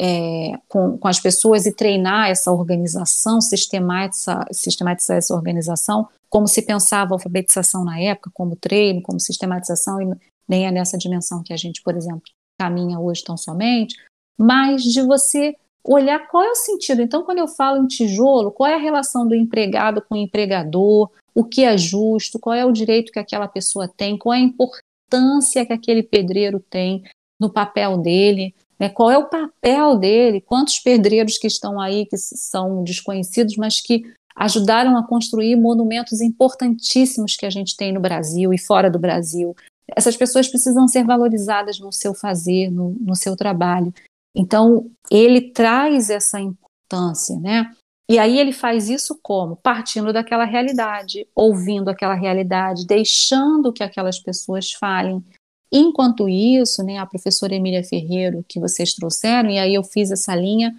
É, 0.00 0.52
com, 0.68 0.96
com, 0.96 1.08
as 1.08 1.18
pessoas 1.18 1.66
e 1.66 1.74
treinar 1.74 2.30
essa 2.30 2.52
organização, 2.52 3.40
sistematizar, 3.40 4.46
sistematizar 4.52 5.16
essa 5.16 5.34
organização, 5.34 6.08
como 6.30 6.46
se 6.46 6.62
pensava 6.62 7.12
a 7.12 7.16
alfabetização 7.16 7.84
na 7.84 7.98
época, 8.00 8.30
como 8.32 8.54
treino, 8.54 9.02
como 9.02 9.18
sistematização, 9.18 10.00
e 10.00 10.16
nem 10.48 10.68
é 10.68 10.70
nessa 10.70 10.96
dimensão 10.96 11.42
que 11.42 11.52
a 11.52 11.56
gente, 11.56 11.82
por 11.82 11.96
exemplo, 11.96 12.22
caminha 12.58 12.98
hoje 13.00 13.24
tão 13.24 13.36
somente, 13.36 13.96
mas 14.38 14.82
de 14.82 15.02
você 15.02 15.56
olhar 15.84 16.28
qual 16.28 16.44
é 16.44 16.50
o 16.50 16.54
sentido. 16.54 17.02
Então, 17.02 17.22
quando 17.22 17.38
eu 17.38 17.48
falo 17.48 17.82
em 17.82 17.86
tijolo, 17.86 18.50
qual 18.50 18.70
é 18.70 18.74
a 18.74 18.78
relação 18.78 19.26
do 19.26 19.34
empregado 19.34 20.02
com 20.02 20.14
o 20.14 20.18
empregador, 20.18 21.10
o 21.34 21.44
que 21.44 21.64
é 21.64 21.76
justo, 21.76 22.38
qual 22.38 22.54
é 22.54 22.64
o 22.64 22.72
direito 22.72 23.12
que 23.12 23.18
aquela 23.18 23.48
pessoa 23.48 23.88
tem, 23.88 24.18
qual 24.18 24.34
é 24.34 24.38
a 24.38 24.40
importância 24.40 25.64
que 25.64 25.72
aquele 25.72 26.02
pedreiro 26.02 26.60
tem 26.70 27.02
no 27.40 27.50
papel 27.50 27.96
dele, 27.96 28.54
né? 28.78 28.88
qual 28.88 29.10
é 29.10 29.16
o 29.16 29.28
papel 29.28 29.96
dele, 29.96 30.40
quantos 30.40 30.78
pedreiros 30.78 31.38
que 31.38 31.46
estão 31.46 31.80
aí 31.80 32.04
que 32.06 32.16
são 32.16 32.82
desconhecidos, 32.84 33.56
mas 33.56 33.80
que 33.80 34.02
ajudaram 34.36 34.96
a 34.96 35.06
construir 35.06 35.56
monumentos 35.56 36.20
importantíssimos 36.20 37.36
que 37.36 37.46
a 37.46 37.50
gente 37.50 37.76
tem 37.76 37.92
no 37.92 38.00
Brasil 38.00 38.52
e 38.52 38.58
fora 38.58 38.90
do 38.90 38.98
Brasil. 38.98 39.56
Essas 39.96 40.16
pessoas 40.16 40.46
precisam 40.48 40.86
ser 40.86 41.04
valorizadas 41.04 41.80
no 41.80 41.92
seu 41.92 42.14
fazer, 42.14 42.70
no, 42.70 42.90
no 43.00 43.16
seu 43.16 43.34
trabalho. 43.34 43.92
Então, 44.38 44.88
ele 45.10 45.50
traz 45.50 46.10
essa 46.10 46.38
importância, 46.40 47.36
né? 47.40 47.74
E 48.08 48.18
aí 48.18 48.38
ele 48.38 48.52
faz 48.52 48.88
isso 48.88 49.18
como? 49.20 49.56
Partindo 49.56 50.12
daquela 50.12 50.44
realidade, 50.44 51.26
ouvindo 51.34 51.90
aquela 51.90 52.14
realidade, 52.14 52.86
deixando 52.86 53.72
que 53.72 53.82
aquelas 53.82 54.18
pessoas 54.18 54.72
falem. 54.72 55.22
Enquanto 55.70 56.28
isso, 56.28 56.82
né, 56.82 56.98
a 56.98 57.04
professora 57.04 57.54
Emília 57.54 57.84
Ferreiro, 57.84 58.44
que 58.48 58.60
vocês 58.60 58.94
trouxeram, 58.94 59.50
e 59.50 59.58
aí 59.58 59.74
eu 59.74 59.82
fiz 59.82 60.10
essa 60.10 60.34
linha 60.34 60.74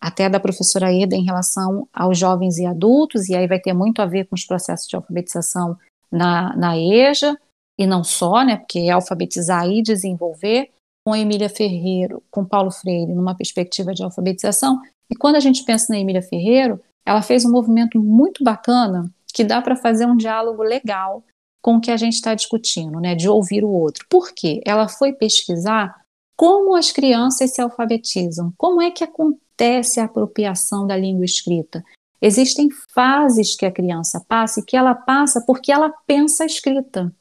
até 0.00 0.28
da 0.28 0.40
professora 0.40 0.92
Eda 0.94 1.14
em 1.14 1.24
relação 1.24 1.86
aos 1.92 2.16
jovens 2.16 2.56
e 2.56 2.64
adultos, 2.64 3.28
e 3.28 3.34
aí 3.34 3.46
vai 3.46 3.60
ter 3.60 3.74
muito 3.74 4.00
a 4.00 4.06
ver 4.06 4.26
com 4.26 4.34
os 4.34 4.46
processos 4.46 4.88
de 4.88 4.96
alfabetização 4.96 5.76
na, 6.10 6.56
na 6.56 6.78
EJA, 6.78 7.38
e 7.78 7.86
não 7.86 8.02
só, 8.02 8.42
né, 8.44 8.56
porque 8.56 8.78
é 8.78 8.90
alfabetizar 8.90 9.68
e 9.68 9.82
desenvolver, 9.82 10.70
com 11.04 11.16
Emília 11.16 11.48
Ferreiro, 11.48 12.22
com 12.30 12.44
Paulo 12.44 12.70
Freire, 12.70 13.14
numa 13.14 13.36
perspectiva 13.36 13.92
de 13.92 14.02
alfabetização. 14.02 14.80
E 15.10 15.16
quando 15.16 15.36
a 15.36 15.40
gente 15.40 15.64
pensa 15.64 15.86
na 15.90 15.98
Emília 15.98 16.22
Ferreiro, 16.22 16.80
ela 17.04 17.22
fez 17.22 17.44
um 17.44 17.50
movimento 17.50 18.00
muito 18.00 18.44
bacana 18.44 19.10
que 19.34 19.44
dá 19.44 19.60
para 19.60 19.76
fazer 19.76 20.06
um 20.06 20.16
diálogo 20.16 20.62
legal 20.62 21.24
com 21.60 21.76
o 21.76 21.80
que 21.80 21.90
a 21.90 21.96
gente 21.96 22.14
está 22.14 22.34
discutindo, 22.34 23.00
né, 23.00 23.14
de 23.14 23.28
ouvir 23.28 23.64
o 23.64 23.70
outro. 23.70 24.04
Por 24.08 24.32
quê? 24.32 24.60
Ela 24.66 24.88
foi 24.88 25.12
pesquisar 25.12 26.00
como 26.36 26.74
as 26.74 26.90
crianças 26.90 27.52
se 27.52 27.60
alfabetizam, 27.60 28.52
como 28.56 28.82
é 28.82 28.90
que 28.90 29.04
acontece 29.04 29.42
acontece 29.62 30.00
a 30.00 30.04
apropriação 30.04 30.86
da 30.86 30.96
língua 30.96 31.24
escrita. 31.24 31.84
Existem 32.20 32.68
fases 32.94 33.56
que 33.56 33.66
a 33.66 33.72
criança 33.72 34.24
passa 34.28 34.60
e 34.60 34.64
que 34.64 34.76
ela 34.76 34.94
passa 34.94 35.42
porque 35.46 35.72
ela 35.72 35.92
pensa 36.06 36.44
a 36.44 36.46
escrita. 36.46 37.12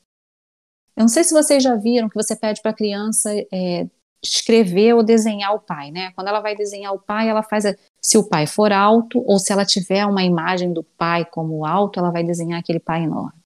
Eu 0.95 1.01
não 1.01 1.07
sei 1.07 1.23
se 1.23 1.33
vocês 1.33 1.63
já 1.63 1.75
viram 1.75 2.09
que 2.09 2.15
você 2.15 2.35
pede 2.35 2.61
para 2.61 2.71
a 2.71 2.75
criança 2.75 3.29
é, 3.51 3.87
escrever 4.23 4.93
ou 4.93 5.03
desenhar 5.03 5.53
o 5.55 5.59
pai, 5.59 5.91
né? 5.91 6.11
Quando 6.15 6.27
ela 6.27 6.39
vai 6.39 6.55
desenhar 6.55 6.93
o 6.93 6.99
pai, 6.99 7.27
ela 7.29 7.41
faz 7.41 7.65
a, 7.65 7.75
se 8.01 8.17
o 8.17 8.23
pai 8.23 8.45
for 8.45 8.71
alto 8.71 9.23
ou 9.25 9.39
se 9.39 9.51
ela 9.51 9.65
tiver 9.65 10.05
uma 10.05 10.23
imagem 10.23 10.71
do 10.73 10.83
pai 10.83 11.25
como 11.25 11.65
alto, 11.65 11.99
ela 11.99 12.11
vai 12.11 12.23
desenhar 12.23 12.59
aquele 12.59 12.79
pai 12.79 13.03
enorme. 13.03 13.41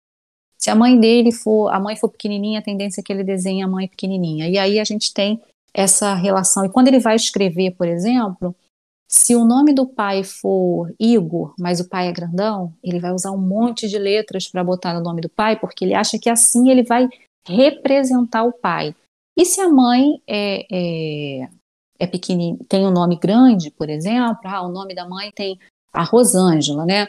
Se 0.58 0.70
a 0.70 0.76
mãe 0.76 1.00
dele 1.00 1.32
for, 1.32 1.70
a 1.70 1.80
mãe 1.80 1.96
for 1.96 2.10
pequenininha, 2.10 2.60
a 2.60 2.64
tendência 2.64 3.00
é 3.00 3.04
que 3.04 3.14
ele 3.14 3.24
desenhe 3.24 3.62
a 3.62 3.68
mãe 3.68 3.88
pequenininha. 3.88 4.50
E 4.50 4.58
aí 4.58 4.80
a 4.80 4.84
gente 4.84 5.14
tem 5.14 5.42
essa 5.74 6.14
relação. 6.14 6.66
E 6.66 6.70
quando 6.70 6.88
ele 6.88 7.00
vai 7.00 7.16
escrever, 7.16 7.72
por 7.72 7.88
exemplo, 7.88 8.56
se 9.08 9.36
o 9.36 9.46
nome 9.46 9.74
do 9.74 9.86
pai 9.86 10.24
for 10.24 10.94
Igor, 11.00 11.54
mas 11.60 11.80
o 11.80 11.88
pai 11.88 12.08
é 12.08 12.12
grandão, 12.12 12.74
ele 12.84 13.00
vai 13.00 13.12
usar 13.12 13.32
um 13.32 13.38
monte 13.38 13.88
de 13.88 14.00
letras 14.00 14.48
para 14.48 14.64
botar 14.64 14.94
no 14.94 15.02
nome 15.02 15.22
do 15.22 15.30
pai, 15.30 15.60
porque 15.60 15.86
ele 15.86 15.94
acha 15.94 16.18
que 16.18 16.30
assim 16.30 16.70
ele 16.70 16.84
vai 16.84 17.08
representar 17.46 18.44
o 18.44 18.54
pai. 18.54 18.96
E 19.38 19.46
se 19.46 19.60
a 19.62 19.70
mãe 19.70 20.22
é, 20.28 20.66
é, 20.72 21.50
é 22.00 22.08
pequenininha, 22.08 22.58
tem 22.68 22.86
um 22.86 22.92
nome 22.92 23.18
grande, 23.18 23.70
por 23.72 23.90
exemplo, 23.90 24.42
ah, 24.46 24.62
o 24.62 24.70
nome 24.70 24.96
da 24.96 25.08
mãe 25.08 25.32
tem 25.32 25.60
a 25.92 26.04
Rosângela, 26.04 26.86
né? 26.86 27.08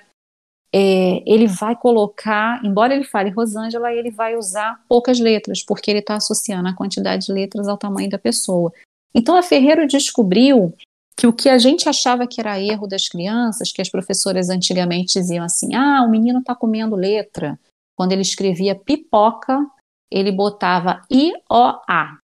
É, 0.72 1.22
ele 1.24 1.46
vai 1.46 1.76
colocar, 1.76 2.62
embora 2.64 2.94
ele 2.94 3.04
fale 3.04 3.30
Rosângela, 3.30 3.92
ele 3.92 4.10
vai 4.10 4.36
usar 4.36 4.84
poucas 4.88 5.18
letras, 5.18 5.62
porque 5.64 5.90
ele 5.90 6.00
está 6.00 6.16
associando 6.16 6.68
a 6.68 6.74
quantidade 6.74 7.26
de 7.26 7.32
letras 7.32 7.68
ao 7.68 7.78
tamanho 7.78 8.10
da 8.10 8.18
pessoa. 8.18 8.72
Então 9.14 9.36
a 9.36 9.42
Ferreiro 9.42 9.86
descobriu 9.86 10.74
que 11.16 11.26
o 11.26 11.32
que 11.32 11.48
a 11.48 11.56
gente 11.56 11.88
achava 11.88 12.26
que 12.26 12.40
era 12.40 12.60
erro 12.60 12.86
das 12.86 13.08
crianças, 13.08 13.72
que 13.72 13.80
as 13.80 13.88
professoras 13.88 14.50
antigamente 14.50 15.14
diziam 15.14 15.44
assim: 15.44 15.74
ah, 15.74 16.02
o 16.02 16.10
menino 16.10 16.40
está 16.40 16.54
comendo 16.54 16.94
letra. 16.94 17.58
Quando 17.96 18.12
ele 18.12 18.20
escrevia 18.20 18.74
pipoca, 18.74 19.58
ele 20.10 20.32
botava 20.32 21.02
I-O-A. 21.10 22.18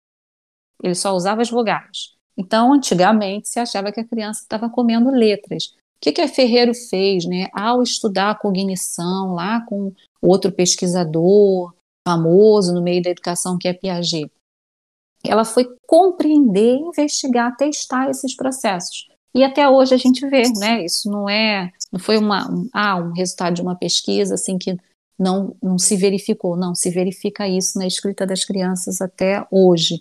Ele 0.83 0.95
só 0.95 1.15
usava 1.15 1.43
as 1.43 1.51
vogais. 1.51 2.15
Então, 2.37 2.73
antigamente, 2.73 3.49
se 3.49 3.61
achava 3.61 3.93
que 3.93 4.01
a 4.01 4.07
criança 4.07 4.43
estava 4.43 4.69
comendo 4.69 5.11
letras. 5.11 5.67
O 5.67 6.01
que, 6.01 6.13
que 6.13 6.21
a 6.21 6.29
Ferreiro 6.29 6.75
fez, 6.75 7.25
né? 7.25 7.49
Ao 7.53 7.83
estudar 7.83 8.31
a 8.31 8.35
cognição 8.35 9.35
lá 9.35 9.61
com 9.67 9.93
outro 10.21 10.51
pesquisador 10.51 11.73
famoso 12.07 12.75
no 12.75 12.83
meio 12.83 13.03
da 13.03 13.11
educação, 13.11 13.57
que 13.57 13.69
é 13.69 13.73
Piaget, 13.73 14.31
ela 15.25 15.45
foi 15.45 15.69
compreender, 15.87 16.79
investigar, 16.79 17.57
testar 17.57 18.11
esses 18.11 18.35
processos. 18.35 19.07
E 19.35 19.45
até 19.45 19.69
hoje 19.69 19.95
a 19.95 19.99
gente 19.99 20.27
vê, 20.29 20.43
né? 20.59 20.85
Isso 20.85 21.11
não 21.11 21.29
é, 21.29 21.71
não 21.91 22.01
foi 22.01 22.19
uma, 22.19 22.51
um, 22.51 22.69
ah, 22.73 22.97
um 22.97 23.13
resultado 23.13 23.55
de 23.55 23.63
uma 23.63 23.77
pesquisa 23.77 24.35
assim 24.35 24.59
que 24.59 24.77
não, 25.19 25.57
não 25.63 25.79
se 25.79 25.97
verificou, 25.97 26.57
não, 26.57 26.75
se 26.75 26.91
verifica 26.91 27.49
isso 27.49 27.79
na 27.79 27.87
escrita 27.87 28.27
das 28.27 28.45
crianças 28.45 29.01
até 29.01 29.47
hoje. 29.51 30.01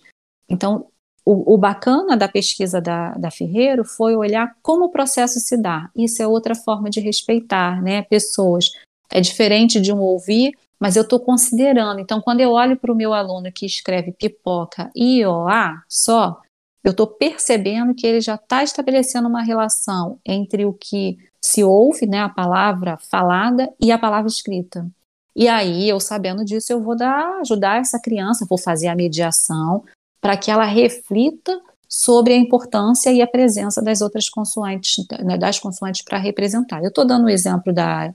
Então, 0.49 0.88
o, 1.26 1.53
o 1.53 1.57
bacana 1.57 2.18
da 2.18 2.28
pesquisa 2.28 2.82
da, 2.82 3.12
da 3.14 3.30
Ferreiro 3.30 3.86
foi 3.86 4.16
olhar 4.16 4.55
como 4.62 4.86
o 4.86 4.91
processo 4.91 5.39
se 5.39 5.55
dá. 5.55 5.89
Isso 5.95 6.22
é 6.22 6.28
outra 6.28 6.55
forma 6.55 6.89
de 6.89 6.99
respeitar, 6.99 7.82
né? 7.82 8.01
Pessoas. 8.03 8.72
É 9.12 9.22
diferente 9.22 9.80
de 9.80 9.93
um 9.93 9.99
ouvir 9.99 10.53
mas 10.82 10.95
eu 10.95 11.03
estou 11.03 11.20
considerando. 11.20 11.99
Então, 11.99 12.20
quando 12.20 12.39
eu 12.39 12.49
olho 12.49 12.76
para 12.76 12.91
o 12.91 12.95
meu 12.95 13.14
aluno 13.14 13.51
que 13.51 13.68
escreve 13.68 14.12
pipoca 14.12 14.89
IOA 14.95 15.84
só, 15.88 16.41
eu 16.84 16.89
estou 16.89 17.05
percebendo 17.05 17.93
que 17.93 18.07
ele 18.07 18.20
já 18.20 18.34
está 18.34 18.64
estabelecendo 18.64 19.30
uma 19.30 19.43
relação 19.43 20.20
entre 20.26 20.66
o 20.66 20.74
que 20.74 21.20
se 21.39 21.64
ouve, 21.64 22.07
né, 22.07 22.20
a 22.20 22.30
palavra 22.30 22.97
falada, 22.97 23.72
e 23.80 23.91
a 23.91 23.99
palavra 23.99 24.28
escrita. 24.28 24.89
E 25.36 25.48
aí, 25.48 25.88
eu 25.88 26.00
sabendo 26.00 26.44
disso, 26.44 26.74
eu 26.74 26.82
vou 26.82 26.96
dar, 26.96 27.40
ajudar 27.40 27.80
essa 27.80 28.00
criança, 28.00 28.46
vou 28.48 28.58
fazer 28.58 28.88
a 28.88 28.96
mediação 28.96 29.84
para 30.20 30.38
que 30.38 30.52
ela 30.52 30.66
reflita 30.66 31.60
sobre 31.88 32.34
a 32.34 32.38
importância 32.38 33.12
e 33.12 33.22
a 33.22 33.28
presença 33.28 33.82
das 33.82 34.02
outras 34.02 34.30
consoantes, 34.30 35.06
né, 35.24 35.38
das 35.38 35.60
consoantes 35.60 36.04
para 36.04 36.18
representar. 36.18 36.82
Eu 36.82 36.90
estou 36.90 37.06
dando 37.06 37.26
o 37.26 37.30
exemplo 37.30 37.74
da 37.74 38.14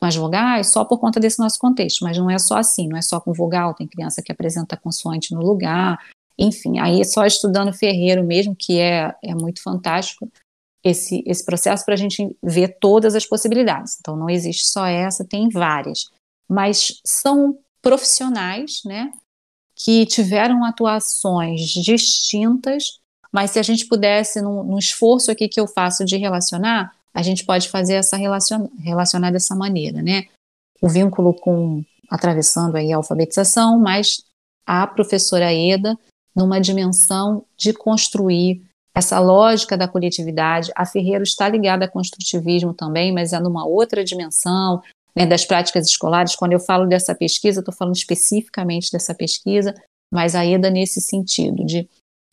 com 0.00 0.06
as 0.06 0.16
vogais 0.16 0.72
só 0.72 0.84
por 0.84 0.98
conta 0.98 1.20
desse 1.20 1.38
nosso 1.38 1.60
contexto, 1.60 2.02
mas 2.02 2.18
não 2.18 2.28
é 2.28 2.36
só 2.36 2.56
assim, 2.56 2.88
não 2.88 2.96
é 2.96 3.02
só 3.02 3.20
com 3.20 3.32
vogal, 3.32 3.72
tem 3.72 3.86
criança 3.86 4.20
que 4.20 4.32
apresenta 4.32 4.76
consoante 4.76 5.32
no 5.32 5.40
lugar, 5.40 5.96
enfim, 6.36 6.80
aí 6.80 7.00
é 7.00 7.04
só 7.04 7.24
estudando 7.24 7.72
Ferreiro 7.72 8.24
mesmo, 8.24 8.56
que 8.56 8.80
é, 8.80 9.14
é 9.22 9.32
muito 9.32 9.62
fantástico 9.62 10.28
esse, 10.82 11.22
esse 11.26 11.44
processo 11.44 11.84
para 11.84 11.94
a 11.94 11.96
gente 11.96 12.36
ver 12.42 12.76
todas 12.80 13.14
as 13.14 13.24
possibilidades. 13.24 13.96
Então, 14.00 14.16
não 14.16 14.28
existe 14.28 14.66
só 14.66 14.86
essa, 14.86 15.24
tem 15.24 15.48
várias. 15.48 16.10
Mas 16.48 17.00
são 17.04 17.58
profissionais, 17.80 18.82
né, 18.84 19.12
que 19.74 20.06
tiveram 20.06 20.64
atuações 20.64 21.60
distintas, 21.70 23.00
mas 23.32 23.50
se 23.50 23.58
a 23.58 23.62
gente 23.62 23.86
pudesse, 23.86 24.40
num, 24.40 24.62
num 24.62 24.78
esforço 24.78 25.30
aqui 25.30 25.48
que 25.48 25.58
eu 25.58 25.66
faço 25.66 26.04
de 26.04 26.16
relacionar, 26.16 26.94
a 27.14 27.22
gente 27.22 27.44
pode 27.44 27.68
fazer 27.68 27.94
essa 27.94 28.16
relacion, 28.16 28.68
relacionar 28.78 29.30
dessa 29.30 29.54
maneira, 29.54 30.02
né? 30.02 30.26
O 30.80 30.88
vínculo 30.88 31.34
com 31.34 31.84
atravessando 32.08 32.76
aí 32.76 32.92
a 32.92 32.96
alfabetização, 32.96 33.78
mas 33.78 34.22
a 34.66 34.86
professora 34.86 35.52
Eda 35.52 35.98
numa 36.36 36.60
dimensão 36.60 37.44
de 37.56 37.72
construir 37.72 38.62
essa 38.94 39.18
lógica 39.18 39.76
da 39.76 39.88
coletividade. 39.88 40.70
A 40.76 40.84
Ferreiro 40.84 41.22
está 41.22 41.48
ligada 41.48 41.86
a 41.86 41.88
construtivismo 41.88 42.74
também, 42.74 43.12
mas 43.12 43.32
é 43.32 43.40
numa 43.40 43.66
outra 43.66 44.04
dimensão, 44.04 44.82
né, 45.16 45.26
das 45.26 45.44
práticas 45.44 45.86
escolares. 45.86 46.36
Quando 46.36 46.52
eu 46.52 46.60
falo 46.60 46.86
dessa 46.86 47.14
pesquisa, 47.14 47.60
estou 47.60 47.74
falando 47.74 47.96
especificamente 47.96 48.90
dessa 48.90 49.14
pesquisa, 49.14 49.74
mas 50.12 50.34
a 50.34 50.44
EDA 50.44 50.70
nesse 50.70 51.00
sentido, 51.00 51.64
de 51.64 51.88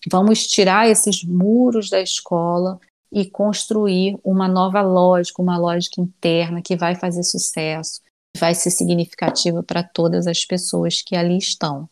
vamos 0.10 0.48
tirar 0.48 0.90
esses 0.90 1.24
muros 1.24 1.90
da 1.90 2.02
escola 2.02 2.80
e 3.12 3.30
construir 3.30 4.18
uma 4.24 4.48
nova 4.48 4.82
lógica, 4.82 5.42
uma 5.42 5.58
lógica 5.58 6.02
interna 6.02 6.62
que 6.62 6.76
vai 6.76 6.96
fazer 6.96 7.24
sucesso, 7.24 8.02
vai 8.38 8.54
ser 8.54 8.70
significativa 8.70 9.64
para 9.64 9.84
todas 9.84 10.28
as 10.28 10.46
pessoas 10.46 11.02
que 11.02 11.16
ali 11.16 11.38
estão. 11.38 11.90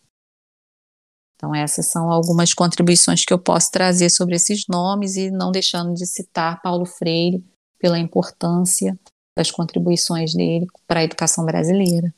Então, 1.36 1.54
essas 1.54 1.88
são 1.88 2.12
algumas 2.12 2.54
contribuições 2.54 3.24
que 3.24 3.32
eu 3.32 3.38
posso 3.38 3.72
trazer 3.72 4.10
sobre 4.10 4.36
esses 4.36 4.66
nomes 4.68 5.16
e 5.16 5.30
não 5.30 5.52
deixando 5.52 5.94
de 5.94 6.06
citar 6.06 6.62
Paulo 6.62 6.86
Freire 6.86 7.44
pela 7.80 8.00
importância 8.00 8.98
das 9.38 9.52
contribuições 9.52 10.34
dele 10.34 10.68
para 10.88 11.00
a 11.02 11.04
educação 11.04 11.46
brasileira. 11.46 12.14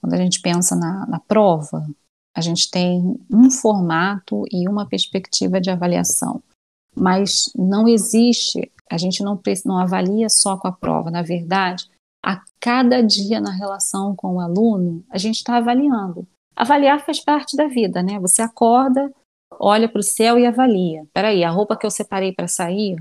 Quando 0.00 0.14
a 0.14 0.18
gente 0.18 0.40
pensa 0.40 0.76
na, 0.76 1.06
na 1.06 1.20
prova, 1.20 1.86
a 2.36 2.40
gente 2.40 2.70
tem 2.70 3.18
um 3.32 3.50
formato 3.50 4.44
e 4.52 4.68
uma 4.68 4.86
perspectiva 4.86 5.60
de 5.60 5.70
avaliação 5.70 6.42
mas 6.98 7.50
não 7.56 7.88
existe, 7.88 8.70
a 8.90 8.98
gente 8.98 9.22
não, 9.22 9.40
não 9.64 9.78
avalia 9.78 10.28
só 10.28 10.56
com 10.56 10.68
a 10.68 10.72
prova, 10.72 11.10
na 11.10 11.22
verdade, 11.22 11.88
a 12.24 12.42
cada 12.60 13.00
dia 13.00 13.40
na 13.40 13.52
relação 13.52 14.14
com 14.16 14.34
o 14.34 14.40
aluno, 14.40 15.04
a 15.08 15.16
gente 15.16 15.36
está 15.36 15.56
avaliando. 15.56 16.26
Avaliar 16.56 17.04
faz 17.04 17.20
parte 17.20 17.56
da 17.56 17.68
vida, 17.68 18.02
né? 18.02 18.18
Você 18.18 18.42
acorda, 18.42 19.12
olha 19.60 19.88
para 19.88 20.00
o 20.00 20.02
céu 20.02 20.38
e 20.38 20.44
avalia. 20.44 21.06
Peraí, 21.14 21.44
a 21.44 21.50
roupa 21.50 21.76
que 21.76 21.86
eu 21.86 21.90
separei 21.90 22.32
para 22.32 22.48
sair, 22.48 22.96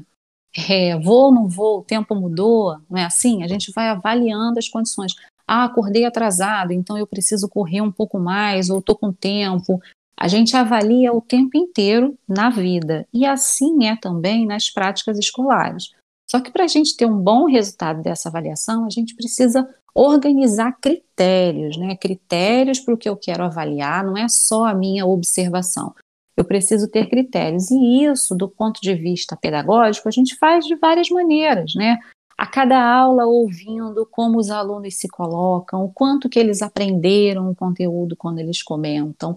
é, 0.58 0.98
vou 0.98 1.26
ou 1.26 1.34
não 1.34 1.48
vou, 1.48 1.80
o 1.80 1.84
tempo 1.84 2.16
mudou, 2.16 2.78
não 2.90 2.98
é 2.98 3.06
assim? 3.06 3.44
A 3.44 3.48
gente 3.48 3.72
vai 3.72 3.90
avaliando 3.90 4.58
as 4.58 4.68
condições. 4.68 5.14
Ah, 5.48 5.66
acordei 5.66 6.04
atrasado, 6.04 6.74
então 6.74 6.98
eu 6.98 7.06
preciso 7.06 7.48
correr 7.48 7.82
um 7.82 7.92
pouco 7.92 8.20
mais, 8.20 8.70
ou 8.70 8.80
estou 8.80 8.98
com 8.98 9.14
tempo, 9.14 9.80
a 10.20 10.28
gente 10.28 10.58
avalia 10.58 11.14
o 11.14 11.22
tempo 11.22 11.56
inteiro 11.56 12.18
na 12.28 12.50
vida 12.50 13.08
e 13.14 13.24
assim 13.24 13.86
é 13.86 13.96
também 13.96 14.48
nas 14.48 14.70
práticas 14.70 15.20
escolares. 15.20 15.92
Só 16.30 16.42
que 16.42 16.52
para 16.52 16.64
a 16.64 16.68
gente 16.68 16.98
ter 16.98 17.06
um 17.06 17.18
bom 17.18 17.46
resultado 17.46 18.02
dessa 18.02 18.28
avaliação, 18.28 18.86
a 18.86 18.90
gente 18.90 19.16
precisa 19.16 19.70
organizar 19.94 20.78
critérios, 20.82 21.78
né? 21.78 21.96
Critérios 21.96 22.80
para 22.80 22.94
o 22.94 22.98
que 22.98 23.08
eu 23.08 23.16
quero 23.16 23.44
avaliar, 23.44 24.04
não 24.04 24.18
é 24.18 24.28
só 24.28 24.66
a 24.66 24.74
minha 24.74 25.06
observação. 25.06 25.94
Eu 26.38 26.46
preciso 26.46 26.88
ter 26.88 27.10
critérios. 27.10 27.72
E 27.72 28.04
isso, 28.04 28.36
do 28.36 28.48
ponto 28.48 28.80
de 28.80 28.94
vista 28.94 29.36
pedagógico, 29.36 30.08
a 30.08 30.12
gente 30.12 30.38
faz 30.38 30.66
de 30.66 30.76
várias 30.76 31.10
maneiras, 31.10 31.74
né? 31.76 31.98
A 32.38 32.46
cada 32.46 32.80
aula 32.80 33.26
ouvindo 33.26 34.06
como 34.06 34.38
os 34.38 34.52
alunos 34.52 34.96
se 34.96 35.08
colocam, 35.08 35.84
o 35.84 35.92
quanto 35.92 36.30
que 36.30 36.38
eles 36.38 36.62
aprenderam 36.62 37.50
o 37.50 37.56
conteúdo 37.56 38.16
quando 38.16 38.38
eles 38.38 38.62
comentam, 38.62 39.36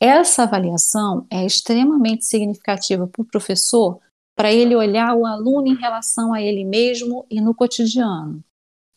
essa 0.00 0.44
avaliação 0.44 1.26
é 1.30 1.44
extremamente 1.44 2.24
significativa 2.24 3.06
para 3.06 3.22
o 3.22 3.24
professor, 3.24 4.00
para 4.34 4.50
ele 4.50 4.74
olhar 4.74 5.14
o 5.14 5.26
aluno 5.26 5.68
em 5.68 5.76
relação 5.76 6.32
a 6.32 6.40
ele 6.40 6.64
mesmo 6.64 7.26
e 7.30 7.40
no 7.40 7.54
cotidiano. 7.54 8.42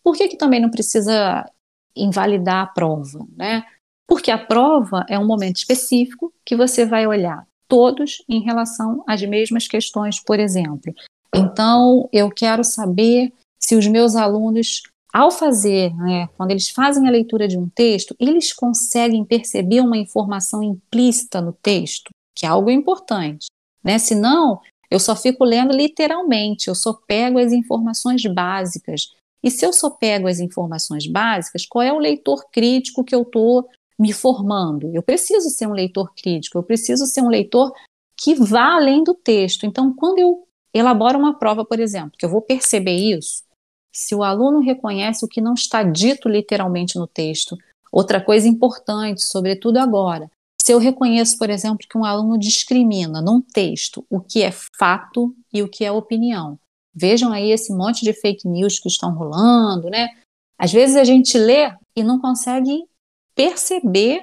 Por 0.01 0.15
que, 0.15 0.29
que 0.29 0.37
também 0.37 0.61
não 0.61 0.71
precisa 0.71 1.45
invalidar 1.95 2.63
a 2.63 2.67
prova? 2.67 3.27
Né? 3.35 3.63
Porque 4.07 4.31
a 4.31 4.37
prova 4.37 5.05
é 5.09 5.17
um 5.17 5.25
momento 5.25 5.57
específico 5.57 6.33
que 6.45 6.55
você 6.55 6.85
vai 6.85 7.07
olhar 7.07 7.45
todos 7.67 8.23
em 8.29 8.41
relação 8.41 9.03
às 9.07 9.21
mesmas 9.23 9.67
questões, 9.67 10.19
por 10.19 10.39
exemplo. 10.39 10.93
Então, 11.35 12.07
eu 12.11 12.29
quero 12.29 12.63
saber 12.63 13.33
se 13.59 13.75
os 13.75 13.87
meus 13.87 14.15
alunos, 14.15 14.83
ao 15.11 15.31
fazer, 15.31 15.95
né, 15.95 16.27
quando 16.37 16.51
eles 16.51 16.69
fazem 16.69 17.07
a 17.07 17.11
leitura 17.11 17.47
de 17.47 17.57
um 17.57 17.67
texto, 17.69 18.15
eles 18.19 18.53
conseguem 18.53 19.23
perceber 19.25 19.79
uma 19.81 19.97
informação 19.97 20.61
implícita 20.61 21.41
no 21.41 21.53
texto, 21.53 22.09
que 22.35 22.45
é 22.45 22.49
algo 22.49 22.69
importante. 22.69 23.47
Né? 23.83 23.97
Senão, 23.97 24.59
eu 24.91 24.99
só 24.99 25.15
fico 25.15 25.43
lendo 25.43 25.75
literalmente, 25.75 26.67
eu 26.67 26.75
só 26.75 26.93
pego 26.93 27.39
as 27.39 27.51
informações 27.51 28.23
básicas. 28.25 29.11
E 29.41 29.49
se 29.49 29.65
eu 29.65 29.73
só 29.73 29.89
pego 29.89 30.27
as 30.27 30.39
informações 30.39 31.07
básicas, 31.07 31.65
qual 31.65 31.81
é 31.81 31.91
o 31.91 31.97
leitor 31.97 32.45
crítico 32.51 33.03
que 33.03 33.15
eu 33.15 33.23
estou 33.23 33.67
me 34.03 34.11
formando? 34.11 34.91
Eu 34.93 35.01
preciso 35.01 35.49
ser 35.49 35.65
um 35.65 35.71
leitor 35.71 36.13
crítico, 36.13 36.57
eu 36.57 36.63
preciso 36.63 37.05
ser 37.05 37.21
um 37.21 37.29
leitor 37.29 37.71
que 38.17 38.35
vá 38.35 38.75
além 38.75 39.01
do 39.01 39.13
texto. 39.13 39.65
Então, 39.65 39.95
quando 39.95 40.19
eu 40.19 40.45
elaboro 40.73 41.17
uma 41.17 41.39
prova, 41.39 41.63
por 41.63 41.79
exemplo, 41.79 42.11
que 42.17 42.25
eu 42.25 42.29
vou 42.29 42.41
perceber 42.41 42.95
isso, 42.95 43.43
se 43.93 44.13
o 44.13 44.23
aluno 44.23 44.59
reconhece 44.59 45.23
o 45.23 45.27
que 45.27 45.39
não 45.39 45.53
está 45.53 45.83
dito 45.83 46.27
literalmente 46.27 46.97
no 46.97 47.07
texto, 47.07 47.57
outra 47.89 48.19
coisa 48.19 48.45
importante, 48.45 49.23
sobretudo 49.23 49.77
agora, 49.77 50.29
se 50.61 50.73
eu 50.73 50.79
reconheço, 50.79 51.37
por 51.37 51.49
exemplo, 51.49 51.87
que 51.89 51.97
um 51.97 52.03
aluno 52.03 52.37
discrimina 52.37 53.21
num 53.21 53.39
texto 53.39 54.05
o 54.09 54.19
que 54.19 54.43
é 54.43 54.51
fato 54.77 55.33
e 55.53 55.63
o 55.63 55.69
que 55.69 55.85
é 55.85 55.91
opinião. 55.91 56.59
Vejam 56.93 57.31
aí 57.31 57.51
esse 57.51 57.73
monte 57.73 58.03
de 58.03 58.13
fake 58.13 58.47
news 58.47 58.79
que 58.79 58.89
estão 58.89 59.13
rolando, 59.13 59.89
né? 59.89 60.09
Às 60.57 60.73
vezes 60.73 60.97
a 60.97 61.03
gente 61.03 61.37
lê 61.37 61.71
e 61.95 62.03
não 62.03 62.19
consegue 62.19 62.83
perceber 63.35 64.21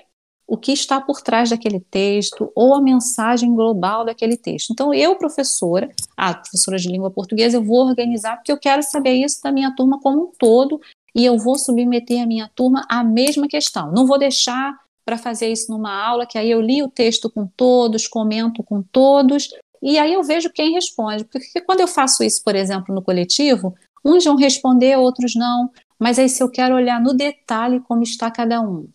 o 0.51 0.57
que 0.57 0.73
está 0.73 1.01
por 1.01 1.21
trás 1.21 1.49
daquele 1.51 1.79
texto 1.79 2.51
ou 2.57 2.75
a 2.75 2.83
mensagem 2.83 3.55
global 3.55 4.05
daquele 4.05 4.37
texto. 4.37 4.73
Então, 4.73 4.93
eu, 4.93 5.15
professora, 5.15 5.89
a 6.17 6.35
professora 6.35 6.77
de 6.77 6.89
língua 6.89 7.09
portuguesa, 7.09 7.57
eu 7.57 7.63
vou 7.63 7.87
organizar 7.87 8.37
porque 8.37 8.51
eu 8.51 8.59
quero 8.59 8.83
saber 8.83 9.13
isso 9.13 9.41
da 9.45 9.53
minha 9.53 9.73
turma 9.77 10.01
como 10.01 10.25
um 10.25 10.33
todo 10.37 10.81
e 11.15 11.25
eu 11.25 11.39
vou 11.39 11.57
submeter 11.57 12.21
a 12.21 12.27
minha 12.27 12.51
turma 12.53 12.85
à 12.89 13.05
mesma 13.05 13.47
questão. 13.47 13.93
Não 13.93 14.07
vou 14.07 14.19
deixar 14.19 14.77
para 15.05 15.17
fazer 15.17 15.53
isso 15.53 15.71
numa 15.71 15.93
aula, 15.93 16.27
que 16.27 16.37
aí 16.37 16.51
eu 16.51 16.61
li 16.61 16.83
o 16.83 16.91
texto 16.91 17.31
com 17.31 17.47
todos, 17.47 18.09
comento 18.09 18.63
com 18.65 18.83
todos, 18.83 19.49
e 19.81 19.99
aí 19.99 20.13
eu 20.13 20.23
vejo 20.23 20.51
quem 20.51 20.73
responde. 20.73 21.25
Porque 21.25 21.61
quando 21.61 21.81
eu 21.81 21.89
faço 21.89 22.25
isso, 22.25 22.43
por 22.45 22.57
exemplo, 22.57 22.95
no 22.95 23.03
coletivo, 23.03 23.75
uns 24.05 24.25
vão 24.25 24.37
responder, 24.37 24.99
outros 24.99 25.35
não, 25.35 25.71
mas 25.99 26.19
aí 26.19 26.29
se 26.29 26.43
eu 26.43 26.51
quero 26.51 26.75
olhar 26.75 27.01
no 27.01 27.15
detalhe 27.15 27.81
como 27.81 28.03
está 28.03 28.31
cada 28.31 28.61
um. 28.61 28.89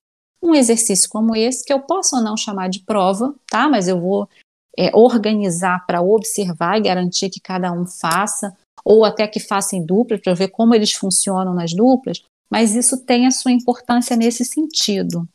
Um 0.45 0.53
exercício 0.53 1.09
como 1.09 1.35
esse, 1.35 1.65
que 1.65 1.73
eu 1.73 1.79
posso 1.79 2.15
ou 2.15 2.21
não 2.21 2.37
chamar 2.37 2.69
de 2.69 2.81
prova, 2.81 3.33
tá? 3.49 3.67
Mas 3.67 3.87
eu 3.87 3.99
vou 3.99 4.29
é, 4.77 4.95
organizar 4.95 5.85
para 5.85 6.01
observar 6.01 6.77
e 6.77 6.83
garantir 6.83 7.29
que 7.29 7.39
cada 7.39 7.71
um 7.71 7.85
faça, 7.87 8.55
ou 8.83 9.03
até 9.03 9.27
que 9.27 9.39
faça 9.39 9.75
em 9.75 9.83
dupla, 9.83 10.19
para 10.19 10.33
ver 10.33 10.49
como 10.49 10.75
eles 10.75 10.93
funcionam 10.93 11.53
nas 11.53 11.73
duplas, 11.73 12.21
mas 12.49 12.75
isso 12.75 13.03
tem 13.03 13.25
a 13.25 13.31
sua 13.31 13.51
importância 13.51 14.15
nesse 14.15 14.45
sentido. 14.45 15.27